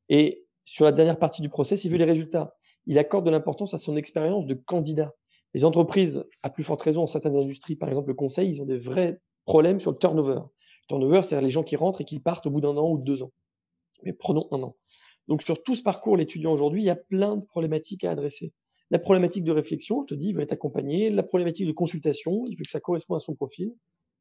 Et 0.10 0.46
sur 0.66 0.84
la 0.84 0.92
dernière 0.92 1.18
partie 1.20 1.42
du 1.42 1.48
process, 1.48 1.86
il 1.86 1.92
veut 1.92 1.98
les 1.98 2.04
résultats. 2.04 2.54
Il 2.86 3.00
accorde 3.00 3.26
de 3.26 3.32
l'importance 3.32 3.74
à 3.74 3.78
son 3.78 3.96
expérience 3.96 4.46
de 4.46 4.56
candidat. 4.56 5.14
Les 5.54 5.64
entreprises, 5.64 6.26
à 6.42 6.50
plus 6.50 6.66
forte 6.66 6.82
raison, 6.82 7.04
en 7.04 7.08
certaines 7.08 7.38
industries, 7.38 7.78
par 7.78 7.88
exemple 7.88 8.10
le 8.10 8.16
conseil, 8.16 8.50
ils 8.50 8.62
ont 8.62 8.66
des 8.66 8.78
vrais 8.78 9.22
problèmes 9.46 9.80
sur 9.80 9.92
le 9.92 9.98
turnover. 9.98 10.42
Le 10.42 10.88
turnover, 10.90 11.24
c'est-à-dire 11.24 11.46
les 11.46 11.50
gens 11.50 11.64
qui 11.64 11.78
rentrent 11.78 12.02
et 12.02 12.06
qui 12.06 12.20
partent 12.20 12.46
au 12.46 12.52
bout 12.52 12.60
d'un 12.60 12.76
an 12.76 12.90
ou 12.90 12.98
de 12.98 13.06
deux 13.06 13.24
ans. 13.24 13.32
Mais 14.04 14.12
prenons 14.12 14.50
un 14.52 14.64
an. 14.64 14.76
Donc 15.30 15.44
sur 15.44 15.64
tout 15.64 15.76
ce 15.76 15.82
parcours, 15.82 16.18
l'étudiant 16.18 16.52
aujourd'hui, 16.52 16.82
il 16.82 16.86
y 16.86 16.90
a 16.90 16.98
plein 16.98 17.38
de 17.38 17.46
problématiques 17.46 18.04
à 18.04 18.12
adresser. 18.12 18.52
La 18.92 19.00
problématique 19.00 19.44
de 19.44 19.52
réflexion, 19.52 20.06
je 20.08 20.14
te 20.14 20.20
dis, 20.20 20.30
il 20.30 20.36
va 20.36 20.44
être 20.44 20.52
accompagné. 20.52 21.10
La 21.10 21.24
problématique 21.24 21.68
de 21.68 21.72
consultation, 21.72 22.44
il 22.48 22.58
veut 22.58 22.64
que 22.64 22.72
ça 22.72 22.80
corresponde 22.80 23.18
à 23.18 23.20
son 23.20 23.34
profil. 23.34 23.74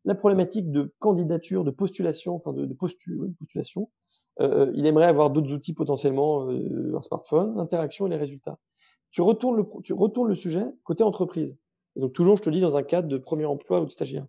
La 0.04 0.14
problématique 0.14 0.70
de 0.70 0.94
candidature, 0.98 1.62
de 1.64 1.70
postulation, 1.70 2.34
enfin 2.34 2.52
de, 2.52 2.72
postulation, 2.74 3.90
euh, 4.40 4.72
il 4.74 4.86
aimerait 4.86 5.06
avoir 5.06 5.30
d'autres 5.30 5.52
outils 5.52 5.74
potentiellement, 5.74 6.50
euh, 6.50 6.96
un 6.96 7.02
smartphone, 7.02 7.54
l'interaction 7.56 8.06
et 8.06 8.10
les 8.10 8.16
résultats. 8.16 8.58
Tu 9.10 9.20
retournes 9.20 9.56
le, 9.56 9.66
tu 9.84 9.92
retournes 9.92 10.28
le 10.28 10.34
sujet 10.34 10.64
côté 10.84 11.04
entreprise. 11.04 11.56
Et 11.96 12.00
donc 12.00 12.14
toujours, 12.14 12.36
je 12.36 12.42
te 12.42 12.50
dis, 12.50 12.60
dans 12.60 12.76
un 12.76 12.82
cadre 12.82 13.08
de 13.08 13.18
premier 13.18 13.44
emploi 13.44 13.80
ou 13.80 13.84
de 13.84 13.90
stagiaire. 13.90 14.26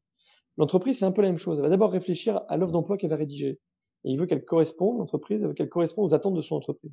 L'entreprise, 0.58 1.00
c'est 1.00 1.06
un 1.06 1.12
peu 1.12 1.22
la 1.22 1.30
même 1.30 1.38
chose. 1.38 1.58
Elle 1.58 1.64
va 1.64 1.70
d'abord 1.70 1.92
réfléchir 1.92 2.42
à 2.48 2.58
l'offre 2.58 2.74
d'emploi 2.74 2.98
qu'elle 2.98 3.10
va 3.10 3.16
rédiger. 3.16 3.60
Et 4.04 4.12
il 4.12 4.20
veut 4.20 4.26
qu'elle 4.26 4.44
corresponde, 4.46 5.00
l'entreprise, 5.00 5.42
veut 5.42 5.54
qu'elle 5.54 5.70
corresponde 5.70 6.06
aux 6.06 6.14
attentes 6.14 6.36
de 6.36 6.42
son 6.42 6.56
entreprise. 6.56 6.92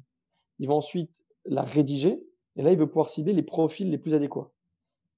Il 0.58 0.68
va 0.68 0.74
ensuite 0.74 1.24
la 1.44 1.62
rédiger 1.62 2.22
et 2.56 2.62
là, 2.62 2.72
il 2.72 2.78
veut 2.78 2.86
pouvoir 2.86 3.08
cibler 3.08 3.32
les 3.32 3.42
profils 3.42 3.90
les 3.90 3.98
plus 3.98 4.14
adéquats. 4.14 4.50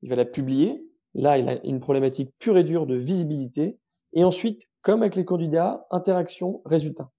Il 0.02 0.10
va 0.10 0.16
la 0.16 0.24
publier. 0.24 0.84
Là, 1.14 1.38
il 1.38 1.48
a 1.48 1.64
une 1.64 1.80
problématique 1.80 2.32
pure 2.38 2.58
et 2.58 2.64
dure 2.64 2.86
de 2.86 2.96
visibilité. 2.96 3.78
Et 4.12 4.24
ensuite, 4.24 4.68
comme 4.82 5.02
avec 5.02 5.16
les 5.16 5.24
candidats, 5.24 5.86
interaction, 5.90 6.62
résultat. 6.64 7.10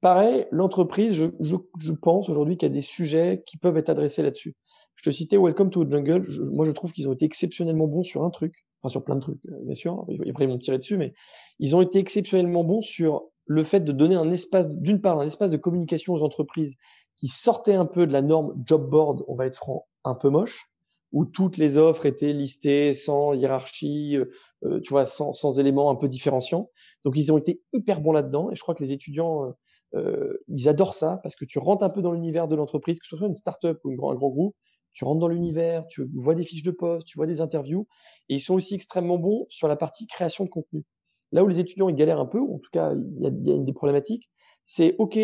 Pareil, 0.00 0.46
l'entreprise, 0.50 1.12
je, 1.40 1.92
pense 2.00 2.28
aujourd'hui 2.28 2.56
qu'il 2.56 2.68
y 2.68 2.72
a 2.72 2.74
des 2.74 2.80
sujets 2.80 3.42
qui 3.46 3.56
peuvent 3.56 3.76
être 3.76 3.88
adressés 3.88 4.22
là-dessus. 4.22 4.54
Je 4.94 5.02
te 5.02 5.10
citais 5.10 5.36
Welcome 5.36 5.70
to 5.70 5.84
the 5.84 5.90
Jungle. 5.90 6.26
moi, 6.52 6.64
je 6.64 6.72
trouve 6.72 6.92
qu'ils 6.92 7.08
ont 7.08 7.12
été 7.12 7.24
exceptionnellement 7.24 7.86
bons 7.86 8.04
sur 8.04 8.24
un 8.24 8.30
truc. 8.30 8.66
Enfin, 8.82 8.90
sur 8.90 9.04
plein 9.04 9.16
de 9.16 9.20
trucs, 9.20 9.44
euh, 9.46 9.58
bien 9.64 9.74
sûr. 9.74 10.06
Après, 10.28 10.44
ils 10.44 10.48
m'ont 10.48 10.58
tiré 10.58 10.78
dessus, 10.78 10.96
mais 10.96 11.12
ils 11.58 11.76
ont 11.76 11.82
été 11.82 11.98
exceptionnellement 11.98 12.64
bons 12.64 12.82
sur 12.82 13.24
le 13.46 13.64
fait 13.64 13.80
de 13.80 13.92
donner 13.92 14.14
un 14.14 14.30
espace, 14.30 14.70
d'une 14.70 15.00
part, 15.00 15.18
un 15.18 15.26
espace 15.26 15.50
de 15.50 15.56
communication 15.56 16.14
aux 16.14 16.22
entreprises 16.22 16.76
qui 17.20 17.28
sortait 17.28 17.74
un 17.74 17.84
peu 17.84 18.06
de 18.06 18.12
la 18.12 18.22
norme 18.22 18.54
job 18.64 18.88
board, 18.88 19.24
on 19.28 19.34
va 19.34 19.46
être 19.46 19.56
franc, 19.56 19.86
un 20.04 20.14
peu 20.14 20.30
moche, 20.30 20.70
où 21.12 21.26
toutes 21.26 21.58
les 21.58 21.76
offres 21.76 22.06
étaient 22.06 22.32
listées 22.32 22.94
sans 22.94 23.34
hiérarchie, 23.34 24.16
euh, 24.16 24.32
euh, 24.64 24.80
tu 24.80 24.90
vois, 24.90 25.06
sans, 25.06 25.34
sans, 25.34 25.58
éléments 25.60 25.90
un 25.90 25.96
peu 25.96 26.08
différenciants. 26.08 26.70
Donc 27.04 27.16
ils 27.16 27.30
ont 27.30 27.36
été 27.36 27.60
hyper 27.72 28.00
bons 28.00 28.12
là-dedans, 28.12 28.50
et 28.50 28.54
je 28.54 28.62
crois 28.62 28.74
que 28.74 28.82
les 28.82 28.92
étudiants, 28.92 29.44
euh, 29.44 29.52
euh 29.96 30.38
ils 30.48 30.68
adorent 30.68 30.94
ça 30.94 31.20
parce 31.22 31.36
que 31.36 31.44
tu 31.44 31.58
rentres 31.58 31.84
un 31.84 31.90
peu 31.90 32.00
dans 32.00 32.12
l'univers 32.12 32.48
de 32.48 32.56
l'entreprise, 32.56 32.98
que 32.98 33.06
ce 33.06 33.16
soit 33.16 33.26
une 33.26 33.34
startup 33.34 33.78
ou 33.84 34.08
un 34.08 34.14
grand 34.14 34.30
groupe, 34.30 34.56
tu 34.92 35.04
rentres 35.04 35.20
dans 35.20 35.28
l'univers, 35.28 35.86
tu 35.88 36.08
vois 36.14 36.34
des 36.34 36.42
fiches 36.42 36.62
de 36.62 36.70
poste, 36.70 37.06
tu 37.06 37.18
vois 37.18 37.26
des 37.26 37.42
interviews, 37.42 37.86
et 38.28 38.34
ils 38.34 38.40
sont 38.40 38.54
aussi 38.54 38.74
extrêmement 38.74 39.18
bons 39.18 39.46
sur 39.50 39.68
la 39.68 39.76
partie 39.76 40.06
création 40.06 40.44
de 40.44 40.50
contenu. 40.50 40.84
Là 41.32 41.44
où 41.44 41.48
les 41.48 41.60
étudiants 41.60 41.88
ils 41.90 41.94
galèrent 41.94 42.20
un 42.20 42.26
peu, 42.26 42.38
ou 42.38 42.56
en 42.56 42.58
tout 42.58 42.70
cas 42.72 42.94
il 42.94 43.22
y 43.22 43.26
a, 43.26 43.30
y 43.30 43.52
a 43.52 43.58
des 43.58 43.72
problématiques, 43.72 44.30
c'est 44.64 44.94
ok, 44.98 45.18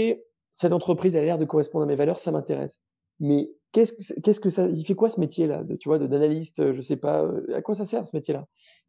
cette 0.56 0.72
entreprise 0.72 1.16
a 1.16 1.20
l'air 1.20 1.38
de 1.38 1.44
correspondre 1.44 1.84
à 1.84 1.86
mes 1.86 1.94
valeurs, 1.94 2.18
ça 2.18 2.32
m'intéresse. 2.32 2.80
Mais 3.20 3.48
qu'est-ce 3.72 3.92
que, 3.92 4.20
qu'est-ce 4.20 4.40
que 4.40 4.50
ça, 4.50 4.66
il 4.68 4.84
fait 4.84 4.94
quoi 4.94 5.08
ce 5.08 5.20
métier-là, 5.20 5.62
tu 5.78 5.88
vois, 5.88 5.98
d'analyste, 5.98 6.72
je 6.72 6.80
sais 6.80 6.96
pas, 6.96 7.22
euh, 7.22 7.54
à 7.54 7.62
quoi 7.62 7.74
ça 7.74 7.84
sert 7.84 8.06
ce 8.06 8.16
métier-là? 8.16 8.46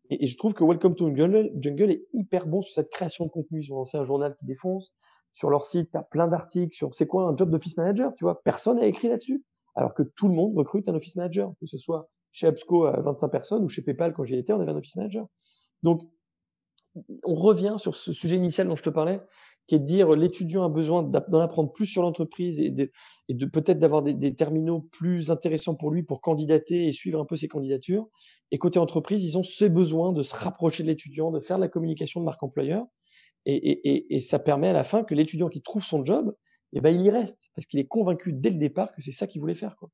Et, 0.10 0.28
je 0.28 0.38
trouve 0.38 0.54
que 0.54 0.64
Welcome 0.64 0.96
to 0.96 1.14
Jungle, 1.16 1.52
Jungle 1.60 1.92
est 1.92 2.06
hyper 2.14 2.48
bon 2.48 2.62
sur 2.62 2.74
cette 2.74 2.90
création 2.90 3.26
de 3.26 3.30
contenu. 3.30 3.62
Ils 3.62 3.74
ont 3.74 3.76
lancé 3.76 3.98
un 3.98 4.06
journal 4.06 4.36
qui 4.36 4.46
défonce. 4.46 4.94
Sur 5.34 5.50
leur 5.50 5.66
site, 5.66 5.92
tu 5.92 5.98
as 5.98 6.04
plein 6.04 6.28
d'articles 6.28 6.76
sur 6.76 6.96
c'est 6.96 7.06
quoi 7.06 7.28
un 7.28 7.36
job 7.36 7.52
d'office 7.52 7.78
manager, 7.78 8.14
tu 8.16 8.24
vois? 8.24 8.42
Personne 8.44 8.78
n'a 8.78 8.86
écrit 8.86 9.10
là-dessus. 9.10 9.44
Alors 9.76 9.94
que 9.94 10.04
tout 10.04 10.28
le 10.28 10.34
monde 10.34 10.58
recrute 10.58 10.88
un 10.90 10.96
office 10.96 11.16
manager, 11.16 11.52
que 11.60 11.68
ce 11.68 11.78
soit 11.78 12.10
chez 12.32 12.48
Absco 12.48 12.86
à 12.86 13.00
25 13.02 13.28
personnes 13.28 13.64
ou 13.64 13.70
chez 13.70 13.82
PayPal 13.82 14.14
quand 14.14 14.24
j'y 14.24 14.36
étais, 14.36 14.54
on 14.54 14.62
avait 14.62 14.72
un 14.72 14.78
office 14.78 14.96
manager. 14.96 15.28
Donc, 15.84 16.02
on 17.24 17.36
revient 17.36 17.76
sur 17.78 17.96
ce 17.96 18.14
sujet 18.14 18.38
initial 18.38 18.68
dont 18.68 18.76
je 18.76 18.84
te 18.84 18.90
parlais, 18.90 19.20
qui 19.68 19.76
est 19.76 19.80
de 19.80 19.86
dire 19.86 20.12
l'étudiant 20.16 20.64
a 20.64 20.70
besoin 20.70 21.04
d'en 21.04 21.40
apprendre 21.40 21.72
plus 21.72 21.86
sur 21.86 22.02
l'entreprise 22.02 22.60
et 22.60 22.70
de, 22.70 22.92
et 23.28 23.34
de 23.34 23.46
peut-être 23.46 23.80
d'avoir 23.80 24.02
des, 24.02 24.14
des, 24.14 24.34
terminaux 24.34 24.82
plus 24.92 25.30
intéressants 25.30 25.76
pour 25.76 25.92
lui 25.92 26.04
pour 26.04 26.22
candidater 26.22 26.88
et 26.88 26.92
suivre 26.94 27.20
un 27.20 27.26
peu 27.26 27.36
ses 27.36 27.48
candidatures. 27.48 28.08
Et 28.52 28.58
côté 28.58 28.80
entreprise, 28.80 29.24
ils 29.24 29.38
ont 29.38 29.44
ce 29.44 29.66
besoin 29.66 30.14
de 30.14 30.24
se 30.24 30.36
rapprocher 30.36 30.84
de 30.84 30.88
l'étudiant, 30.88 31.32
de 31.32 31.40
faire 31.40 31.58
de 31.58 31.62
la 31.64 31.68
communication 31.68 32.22
de 32.22 32.26
marque 32.26 32.42
employeur. 32.42 32.86
Et, 33.46 33.56
et, 33.56 34.16
et 34.16 34.20
ça 34.20 34.40
permet 34.40 34.70
à 34.70 34.74
la 34.74 34.84
fin 34.84 35.04
que 35.04 35.16
l'étudiant 35.16 35.48
qui 35.48 35.62
trouve 35.62 35.84
son 35.84 36.04
job, 36.04 36.36
eh 36.74 36.82
ben, 36.82 36.90
il 36.90 37.02
y 37.02 37.10
reste 37.10 37.50
parce 37.56 37.66
qu'il 37.66 37.80
est 37.80 37.88
convaincu 37.88 38.34
dès 38.34 38.50
le 38.50 38.58
départ 38.58 38.92
que 38.92 39.02
c'est 39.02 39.12
ça 39.12 39.28
qu'il 39.28 39.40
voulait 39.40 39.54
faire. 39.54 39.76
Quoi. 39.78 39.90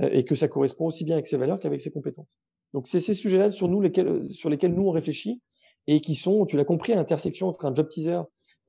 Euh, 0.00 0.10
et 0.12 0.24
que 0.24 0.34
ça 0.34 0.48
correspond 0.48 0.86
aussi 0.86 1.04
bien 1.04 1.14
avec 1.14 1.26
ses 1.26 1.36
valeurs 1.36 1.58
qu'avec 1.58 1.80
ses 1.80 1.90
compétences. 1.90 2.38
Donc 2.74 2.86
c'est 2.86 3.00
ces 3.00 3.14
sujets-là 3.14 3.50
sur, 3.50 3.68
nous 3.68 3.80
lesquels, 3.80 4.26
sur 4.30 4.50
lesquels 4.50 4.74
nous 4.74 4.86
on 4.86 4.90
réfléchit 4.90 5.40
et 5.86 6.00
qui 6.00 6.14
sont, 6.14 6.44
tu 6.44 6.56
l'as 6.56 6.64
compris, 6.64 6.92
à 6.92 6.96
l'intersection 6.96 7.48
entre 7.48 7.64
un 7.64 7.74
job 7.74 7.88
teaser 7.88 8.20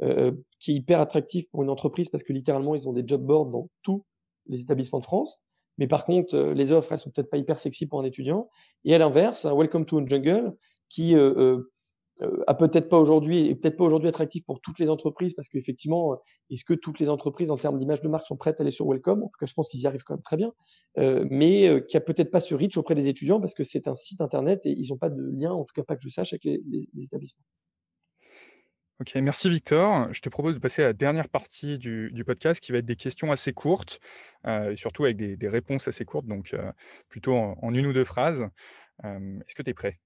euh, 0.04 0.32
qui 0.60 0.72
est 0.72 0.76
hyper 0.76 1.00
attractif 1.00 1.50
pour 1.50 1.64
une 1.64 1.70
entreprise 1.70 2.10
parce 2.10 2.24
que 2.24 2.34
littéralement, 2.34 2.76
ils 2.76 2.88
ont 2.88 2.94
des 2.94 3.04
job 3.06 3.22
boards 3.22 3.48
dans 3.48 3.70
tous 3.84 4.04
les 4.48 4.62
établissements 4.62 5.00
de 5.00 5.06
France. 5.06 5.42
Mais 5.78 5.88
par 5.88 6.06
contre, 6.06 6.36
euh, 6.36 6.54
les 6.54 6.72
offres, 6.72 6.92
elles 6.92 7.00
sont 7.00 7.12
peut-être 7.12 7.30
pas 7.30 7.38
hyper 7.38 7.60
sexy 7.60 7.86
pour 7.86 8.00
un 8.00 8.04
étudiant. 8.04 8.50
Et 8.84 8.96
à 8.96 8.98
l'inverse, 8.98 9.46
Welcome 9.46 9.86
to 9.86 10.00
a 10.00 10.06
Jungle 10.06 10.56
qui 10.90 11.16
euh, 11.16 11.60
euh, 12.22 12.44
a 12.48 12.56
peut-être 12.56 12.90
pas 12.90 12.98
aujourd'hui, 12.98 13.46
et 13.46 13.56
peut-être 13.56 13.78
pas 13.78 13.84
aujourd'hui 13.84 14.10
attractif 14.10 14.44
pour 14.46 14.60
toutes 14.60 14.80
les 14.80 14.90
entreprises 14.90 15.36
parce 15.36 15.50
qu'effectivement, 15.50 16.20
est-ce 16.50 16.66
que 16.66 16.74
toutes 16.74 17.00
les 17.00 17.10
entreprises 17.10 17.52
en 17.52 17.58
termes 17.58 17.78
d'image 17.78 18.02
de 18.02 18.10
marque 18.10 18.26
sont 18.26 18.38
prêtes 18.38 18.60
à 18.60 18.64
aller 18.64 18.72
sur 18.72 18.88
Welcome? 18.88 19.24
En 19.24 19.28
tout 19.28 19.38
cas, 19.40 19.46
je 19.46 19.54
pense 19.54 19.70
qu'ils 19.70 19.82
y 19.82 19.88
arrivent 19.88 20.04
quand 20.04 20.16
même 20.16 20.24
très 20.24 20.38
bien, 20.38 20.52
mais 20.96 21.84
qui 21.88 21.98
a 21.98 22.02
peut-être 22.02 22.32
pas 22.32 22.40
ce 22.40 22.56
reach 22.56 22.78
auprès 22.78 22.96
des 22.96 23.08
étudiants 23.08 23.40
parce 23.40 23.54
que 23.54 23.64
c'est 23.64 23.88
un 23.88 23.94
site 23.94 24.22
internet 24.22 24.66
et 24.66 24.72
ils 24.72 24.90
n'ont 24.90 24.98
pas 24.98 25.10
de 25.10 25.22
lien, 25.22 25.52
en 25.52 25.64
tout 25.64 25.74
cas 25.76 25.84
pas 25.84 25.96
que 25.96 26.02
je 26.02 26.10
sache, 26.10 26.34
avec 26.34 26.44
les 26.46 27.04
établissements. 27.04 27.44
Ok, 29.00 29.14
merci 29.16 29.48
Victor. 29.48 30.12
Je 30.12 30.22
te 30.22 30.30
propose 30.30 30.56
de 30.56 30.60
passer 30.60 30.82
à 30.82 30.88
la 30.88 30.94
dernière 30.94 31.30
partie 31.30 31.78
du, 31.78 32.24
podcast 32.26 32.60
qui 32.60 32.72
va 32.72 32.80
être 32.80 32.86
des 32.86 32.96
questions 32.96 33.32
assez 33.32 33.54
courtes, 33.54 34.00
euh, 34.48 34.72
et 34.72 34.76
surtout 34.76 35.06
avec 35.06 35.18
des, 35.18 35.48
réponses 35.48 35.88
assez 35.88 36.04
courtes, 36.04 36.26
donc 36.26 36.56
euh, 36.56 36.72
plutôt 37.08 37.36
en, 37.36 37.74
une 37.76 37.86
ou 37.86 37.94
deux 37.94 38.04
phrases. 38.04 38.48
Euh, 39.04 39.40
est-ce 39.42 39.54
que 39.54 39.62
tu 39.62 39.70
es 39.70 39.74
prêt? 39.76 40.00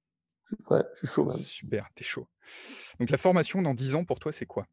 Je 0.43 0.55
suis 0.55 0.63
prêt, 0.63 0.83
je 0.93 0.99
suis 0.99 1.07
chaud 1.07 1.23
même. 1.23 1.37
Super, 1.37 1.87
tu 1.95 2.03
es 2.03 2.05
chaud. 2.05 2.27
Donc 2.99 3.11
la 3.11 3.17
formation 3.17 3.61
dans 3.61 3.73
10 3.73 3.95
ans, 3.95 4.03
pour 4.03 4.19
toi, 4.19 4.33
c'est 4.33 4.45
quoi? 4.45 4.67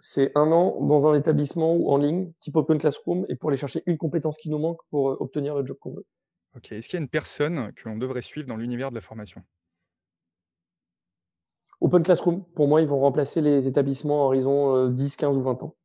C'est 0.00 0.32
un 0.34 0.50
an 0.50 0.80
dans 0.80 1.06
un 1.06 1.14
établissement 1.14 1.74
ou 1.74 1.90
en 1.90 1.98
ligne, 1.98 2.32
type 2.40 2.56
Open 2.56 2.78
Classroom, 2.78 3.26
et 3.28 3.36
pour 3.36 3.50
aller 3.50 3.58
chercher 3.58 3.82
une 3.84 3.98
compétence 3.98 4.38
qui 4.38 4.48
nous 4.48 4.58
manque 4.58 4.80
pour 4.88 5.20
obtenir 5.20 5.54
le 5.54 5.66
job 5.66 5.76
qu'on 5.78 5.92
veut. 5.92 6.06
Ok, 6.56 6.72
est-ce 6.72 6.88
qu'il 6.88 6.96
y 6.96 7.00
a 7.00 7.02
une 7.02 7.10
personne 7.10 7.74
que 7.74 7.90
l'on 7.90 7.98
devrait 7.98 8.22
suivre 8.22 8.48
dans 8.48 8.56
l'univers 8.56 8.88
de 8.88 8.94
la 8.94 9.02
formation? 9.02 9.42
Open 11.82 12.04
Classroom, 12.04 12.44
pour 12.54 12.68
moi, 12.68 12.80
ils 12.80 12.86
vont 12.86 13.00
remplacer 13.00 13.40
les 13.40 13.66
établissements 13.66 14.22
en 14.22 14.26
horizon 14.26 14.88
10, 14.88 15.14
euh, 15.14 15.16
15 15.18 15.36
ou 15.36 15.42
20 15.42 15.62
ans. 15.64 15.76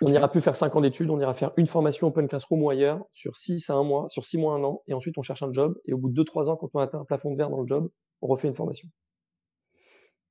On 0.00 0.10
n'ira 0.10 0.28
plus 0.28 0.40
faire 0.40 0.56
5 0.56 0.74
ans 0.74 0.80
d'études, 0.80 1.08
on 1.08 1.20
ira 1.20 1.34
faire 1.34 1.52
une 1.56 1.68
formation 1.68 2.08
Open 2.08 2.26
Classroom 2.26 2.62
ou 2.62 2.68
ailleurs 2.68 3.04
sur 3.12 3.36
6 3.36 3.70
à 3.70 3.74
1 3.74 3.84
mois, 3.84 4.08
sur 4.08 4.26
6 4.26 4.38
mois, 4.38 4.54
1 4.54 4.64
an, 4.64 4.82
et 4.88 4.92
ensuite 4.92 5.16
on 5.16 5.22
cherche 5.22 5.44
un 5.44 5.52
job, 5.52 5.80
et 5.86 5.92
au 5.92 5.98
bout 5.98 6.10
de 6.10 6.20
2-3 6.20 6.50
ans, 6.50 6.56
quand 6.56 6.68
on 6.74 6.80
atteint 6.80 6.98
un 6.98 7.04
plafond 7.04 7.30
de 7.30 7.36
verre 7.36 7.48
dans 7.48 7.60
le 7.60 7.66
job, 7.68 7.88
on 8.22 8.26
refait 8.26 8.48
une 8.48 8.56
formation. 8.56 8.88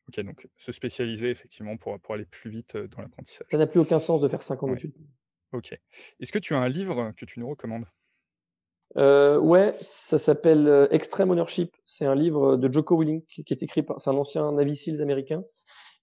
Ok, 0.10 0.20
donc 0.26 0.50
se 0.58 0.74
spécialiser 0.74 1.30
effectivement 1.30 1.78
pour, 1.78 1.98
pour 2.02 2.16
aller 2.16 2.26
plus 2.26 2.50
vite 2.50 2.76
euh, 2.76 2.90
dans 2.90 3.02
l'apprentissage. 3.02 3.48
Ça 3.50 3.58
n'a 3.58 3.68
plus 3.68 3.80
aucun 3.80 4.00
sens 4.00 4.20
de 4.20 4.28
faire 4.28 4.42
5 4.42 4.64
ans 4.64 4.68
d'études. 4.68 4.94
Ok. 5.54 5.80
Est-ce 6.20 6.34
que 6.34 6.40
tu 6.40 6.56
as 6.56 6.60
un 6.60 6.68
livre 6.68 7.14
que 7.16 7.24
tu 7.24 7.40
nous 7.40 7.48
recommandes? 7.48 7.86
Euh, 8.98 9.40
ouais, 9.40 9.76
ça 9.80 10.18
s'appelle 10.18 10.68
euh, 10.68 10.88
Extreme 10.92 11.32
Ownership. 11.32 11.76
C'est 11.86 12.06
un 12.06 12.16
livre 12.16 12.58
de 12.58 12.72
Joko 12.72 12.98
Willing 12.98 13.24
qui, 13.26 13.44
est 13.50 13.64
écrit 13.64 13.84
par, 13.84 14.00
c'est 14.02 14.10
un 14.10 14.18
ancien 14.18 14.52
Navy 14.52 14.76
Seals 14.76 15.02
américain 15.02 15.44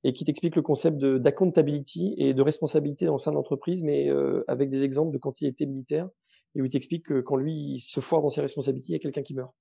et 0.03 0.13
qui 0.13 0.25
t'explique 0.25 0.57
le 0.57 0.63
concept 0.63 0.97
de, 0.97 1.19
d'accountability 1.19 2.15
et 2.17 2.33
de 2.33 2.43
responsabilité 2.43 3.07
dans 3.07 3.15
le 3.15 3.19
sein 3.19 3.33
de 3.33 3.37
l'entreprise, 3.37 3.83
mais 3.83 4.09
euh, 4.09 4.45
avec 4.49 4.71
des 4.71 4.83
exemples 4.83 5.13
de 5.13 5.19
quand 5.19 5.41
il 5.41 5.47
était 5.47 5.67
militaire 5.67 6.09
et 6.55 6.63
où 6.63 6.65
il 6.65 6.71
t'explique 6.71 7.07
que 7.07 7.21
quand 7.21 7.37
lui 7.37 7.53
il 7.53 7.81
se 7.81 8.01
foire 8.01 8.23
dans 8.23 8.31
ses 8.31 8.41
responsabilités, 8.41 8.89
il 8.91 8.93
y 8.95 8.97
a 8.97 9.01
quelqu'un 9.01 9.23
qui 9.23 9.35
meurt. 9.35 9.53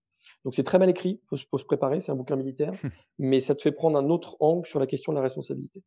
Donc 0.45 0.55
c'est 0.55 0.63
très 0.63 0.79
mal 0.79 0.89
écrit, 0.89 1.21
faut, 1.29 1.37
faut 1.49 1.57
se 1.57 1.65
préparer, 1.65 1.99
c'est 1.99 2.11
un 2.11 2.15
bouquin 2.15 2.35
militaire, 2.35 2.73
mais 3.19 3.41
ça 3.41 3.53
te 3.53 3.61
fait 3.61 3.71
prendre 3.71 3.97
un 3.97 4.09
autre 4.09 4.37
angle 4.39 4.65
sur 4.65 4.79
la 4.79 4.87
question 4.87 5.11
de 5.11 5.17
la 5.17 5.23
responsabilité. 5.23 5.83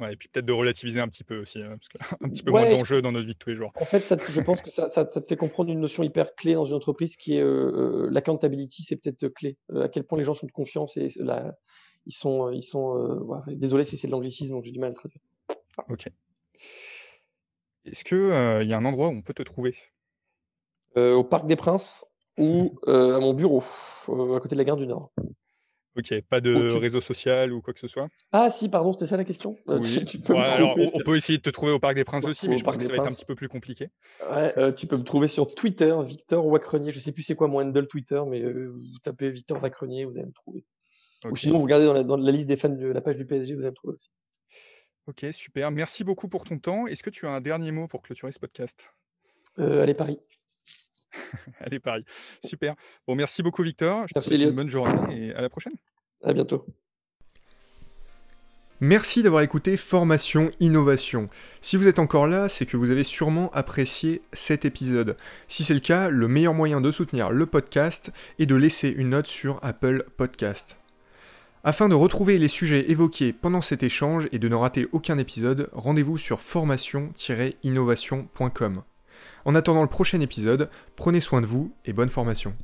Ouais, 0.00 0.12
et 0.12 0.16
puis 0.16 0.28
peut-être 0.28 0.46
de 0.46 0.52
relativiser 0.52 1.00
un 1.00 1.08
petit 1.08 1.22
peu 1.22 1.38
aussi, 1.38 1.62
hein, 1.62 1.76
parce 1.78 2.12
un 2.20 2.28
petit 2.28 2.42
peu 2.42 2.50
moins 2.50 2.68
d'enjeux 2.68 3.00
dans 3.00 3.12
notre 3.12 3.26
vie 3.26 3.34
de 3.34 3.38
tous 3.38 3.50
les 3.50 3.56
jours. 3.56 3.70
En 3.80 3.84
fait, 3.84 4.00
ça, 4.00 4.16
je 4.28 4.40
pense 4.40 4.60
que 4.60 4.70
ça, 4.70 4.88
ça, 4.88 5.04
te 5.04 5.20
fait 5.20 5.36
comprendre 5.36 5.70
une 5.70 5.80
notion 5.80 6.02
hyper 6.02 6.34
clé 6.34 6.54
dans 6.54 6.64
une 6.64 6.74
entreprise 6.74 7.16
qui 7.16 7.36
est 7.36 7.40
euh, 7.40 8.06
euh 8.06 8.08
l'accountability, 8.10 8.82
c'est 8.82 8.96
peut-être 8.96 9.28
clé. 9.28 9.56
Euh, 9.72 9.84
à 9.84 9.88
quel 9.88 10.02
point 10.02 10.18
les 10.18 10.24
gens 10.24 10.34
sont 10.34 10.46
de 10.46 10.52
confiance 10.52 10.96
et 10.96 11.08
ils 12.06 12.12
sont, 12.12 12.50
ils 12.50 12.62
sont. 12.62 12.98
Euh, 12.98 13.54
désolé 13.54 13.84
si 13.84 13.96
c'est 13.96 14.08
de 14.08 14.12
l'anglicisme, 14.12 14.54
donc 14.54 14.64
j'ai 14.64 14.72
du 14.72 14.80
mal 14.80 14.88
à 14.88 14.90
le 14.90 14.96
traduire. 14.96 15.20
Ok. 15.88 16.08
Est-ce 17.84 18.02
qu'il 18.02 18.18
il 18.18 18.68
y 18.68 18.74
a 18.74 18.76
un 18.76 18.84
endroit 18.84 19.08
où 19.08 19.12
on 19.12 19.22
peut 19.22 19.34
te 19.34 19.42
trouver? 19.42 19.76
Au 20.96 21.24
Parc 21.24 21.46
des 21.46 21.56
Princes, 21.56 22.04
ou 22.36 22.78
à 22.86 23.20
mon 23.20 23.32
bureau, 23.32 23.62
à 24.08 24.40
côté 24.40 24.56
de 24.56 24.58
la 24.58 24.64
gare 24.64 24.76
du 24.76 24.86
Nord. 24.86 25.12
Ok, 25.96 26.12
pas 26.28 26.40
de 26.40 26.74
réseau 26.76 27.00
social 27.00 27.52
ou 27.52 27.60
quoi 27.60 27.72
que 27.72 27.78
ce 27.78 27.86
soit? 27.86 28.08
Ah 28.32 28.50
si, 28.50 28.68
pardon, 28.68 28.92
c'était 28.92 29.06
ça 29.06 29.16
la 29.16 29.24
question 29.24 29.56
oui. 29.68 30.04
tu, 30.04 30.18
peux 30.18 30.34
alors, 30.34 30.76
on, 30.76 31.00
peut 31.00 31.16
essayer 31.16 31.38
de 31.38 31.42
te 31.42 31.50
trouver 31.50 31.70
au 31.70 31.78
Parc 31.78 31.94
des 31.94 32.04
Princes 32.04 32.24
aussi, 32.24 32.48
mais 32.48 32.58
je 32.58 32.64
pense 32.64 32.76
que 32.76 32.84
ça 32.84 32.90
va 32.90 32.96
être 32.96 33.06
un 33.06 33.14
petit 33.14 33.24
peu 33.24 33.36
plus 33.36 33.48
compliqué. 33.48 33.90
Ouais, 34.28 34.74
tu 34.74 34.86
peux 34.86 34.96
me 34.96 35.04
trouver 35.04 35.28
sur 35.28 35.54
Twitter, 35.54 35.94
Victor 36.04 36.46
Wacrenier. 36.46 36.92
Je 36.92 36.98
sais 36.98 37.12
plus 37.12 37.22
c'est 37.22 37.36
quoi 37.36 37.46
mon 37.46 37.60
handle 37.60 37.86
Twitter, 37.86 38.20
mais 38.28 38.42
vous 38.42 38.98
tapez 39.02 39.30
Victor 39.30 39.62
Wacrenier, 39.62 40.04
vous 40.04 40.18
allez 40.18 40.26
me 40.26 40.32
trouver. 40.32 40.64
Ou 41.30 41.36
sinon, 41.36 41.58
vous 41.58 41.64
regardez 41.64 41.86
dans 41.86 41.94
la, 41.94 42.02
dans 42.02 42.16
la, 42.16 42.32
liste 42.32 42.48
des 42.48 42.56
fans 42.56 42.68
de 42.68 42.86
la 42.86 43.00
page 43.00 43.16
du 43.16 43.24
PSG, 43.24 43.54
vous 43.54 43.60
allez 43.60 43.70
me 43.70 43.74
trouver 43.74 43.94
aussi. 43.94 44.10
Ok, 45.06 45.26
super. 45.32 45.70
Merci 45.70 46.02
beaucoup 46.02 46.28
pour 46.28 46.44
ton 46.44 46.58
temps. 46.58 46.86
Est-ce 46.86 47.02
que 47.02 47.10
tu 47.10 47.26
as 47.26 47.30
un 47.30 47.40
dernier 47.40 47.70
mot 47.70 47.88
pour 47.88 48.02
clôturer 48.02 48.32
ce 48.32 48.38
podcast? 48.38 48.88
Allez, 49.58 49.94
Paris. 49.94 50.18
Allez, 51.60 51.80
Paris. 51.80 52.04
Super. 52.44 52.74
Bon, 53.06 53.14
merci 53.14 53.42
beaucoup, 53.42 53.62
Victor. 53.62 54.06
Je 54.08 54.12
merci, 54.14 54.30
te 54.30 54.34
souhaite 54.34 54.48
une 54.48 54.56
bonne 54.56 54.70
journée 54.70 55.28
et 55.28 55.34
à 55.34 55.40
la 55.40 55.48
prochaine. 55.48 55.74
À 56.22 56.32
bientôt. 56.32 56.66
Merci 58.80 59.22
d'avoir 59.22 59.42
écouté 59.42 59.76
Formation 59.76 60.50
Innovation. 60.58 61.28
Si 61.60 61.76
vous 61.76 61.86
êtes 61.86 62.00
encore 62.00 62.26
là, 62.26 62.48
c'est 62.48 62.66
que 62.66 62.76
vous 62.76 62.90
avez 62.90 63.04
sûrement 63.04 63.52
apprécié 63.52 64.20
cet 64.32 64.64
épisode. 64.64 65.16
Si 65.46 65.62
c'est 65.62 65.74
le 65.74 65.80
cas, 65.80 66.08
le 66.08 66.26
meilleur 66.26 66.54
moyen 66.54 66.80
de 66.80 66.90
soutenir 66.90 67.30
le 67.30 67.46
podcast 67.46 68.10
est 68.40 68.46
de 68.46 68.56
laisser 68.56 68.88
une 68.88 69.10
note 69.10 69.28
sur 69.28 69.60
Apple 69.62 70.04
Podcast. 70.16 70.80
Afin 71.62 71.88
de 71.88 71.94
retrouver 71.94 72.38
les 72.38 72.48
sujets 72.48 72.90
évoqués 72.90 73.32
pendant 73.32 73.62
cet 73.62 73.84
échange 73.84 74.28
et 74.32 74.38
de 74.38 74.48
ne 74.48 74.54
rater 74.54 74.86
aucun 74.92 75.18
épisode, 75.18 75.70
rendez-vous 75.72 76.18
sur 76.18 76.40
formation-innovation.com. 76.40 78.82
En 79.44 79.54
attendant 79.54 79.82
le 79.82 79.88
prochain 79.88 80.20
épisode, 80.20 80.70
prenez 80.96 81.20
soin 81.20 81.40
de 81.40 81.46
vous 81.46 81.74
et 81.84 81.92
bonne 81.92 82.08
formation. 82.08 82.54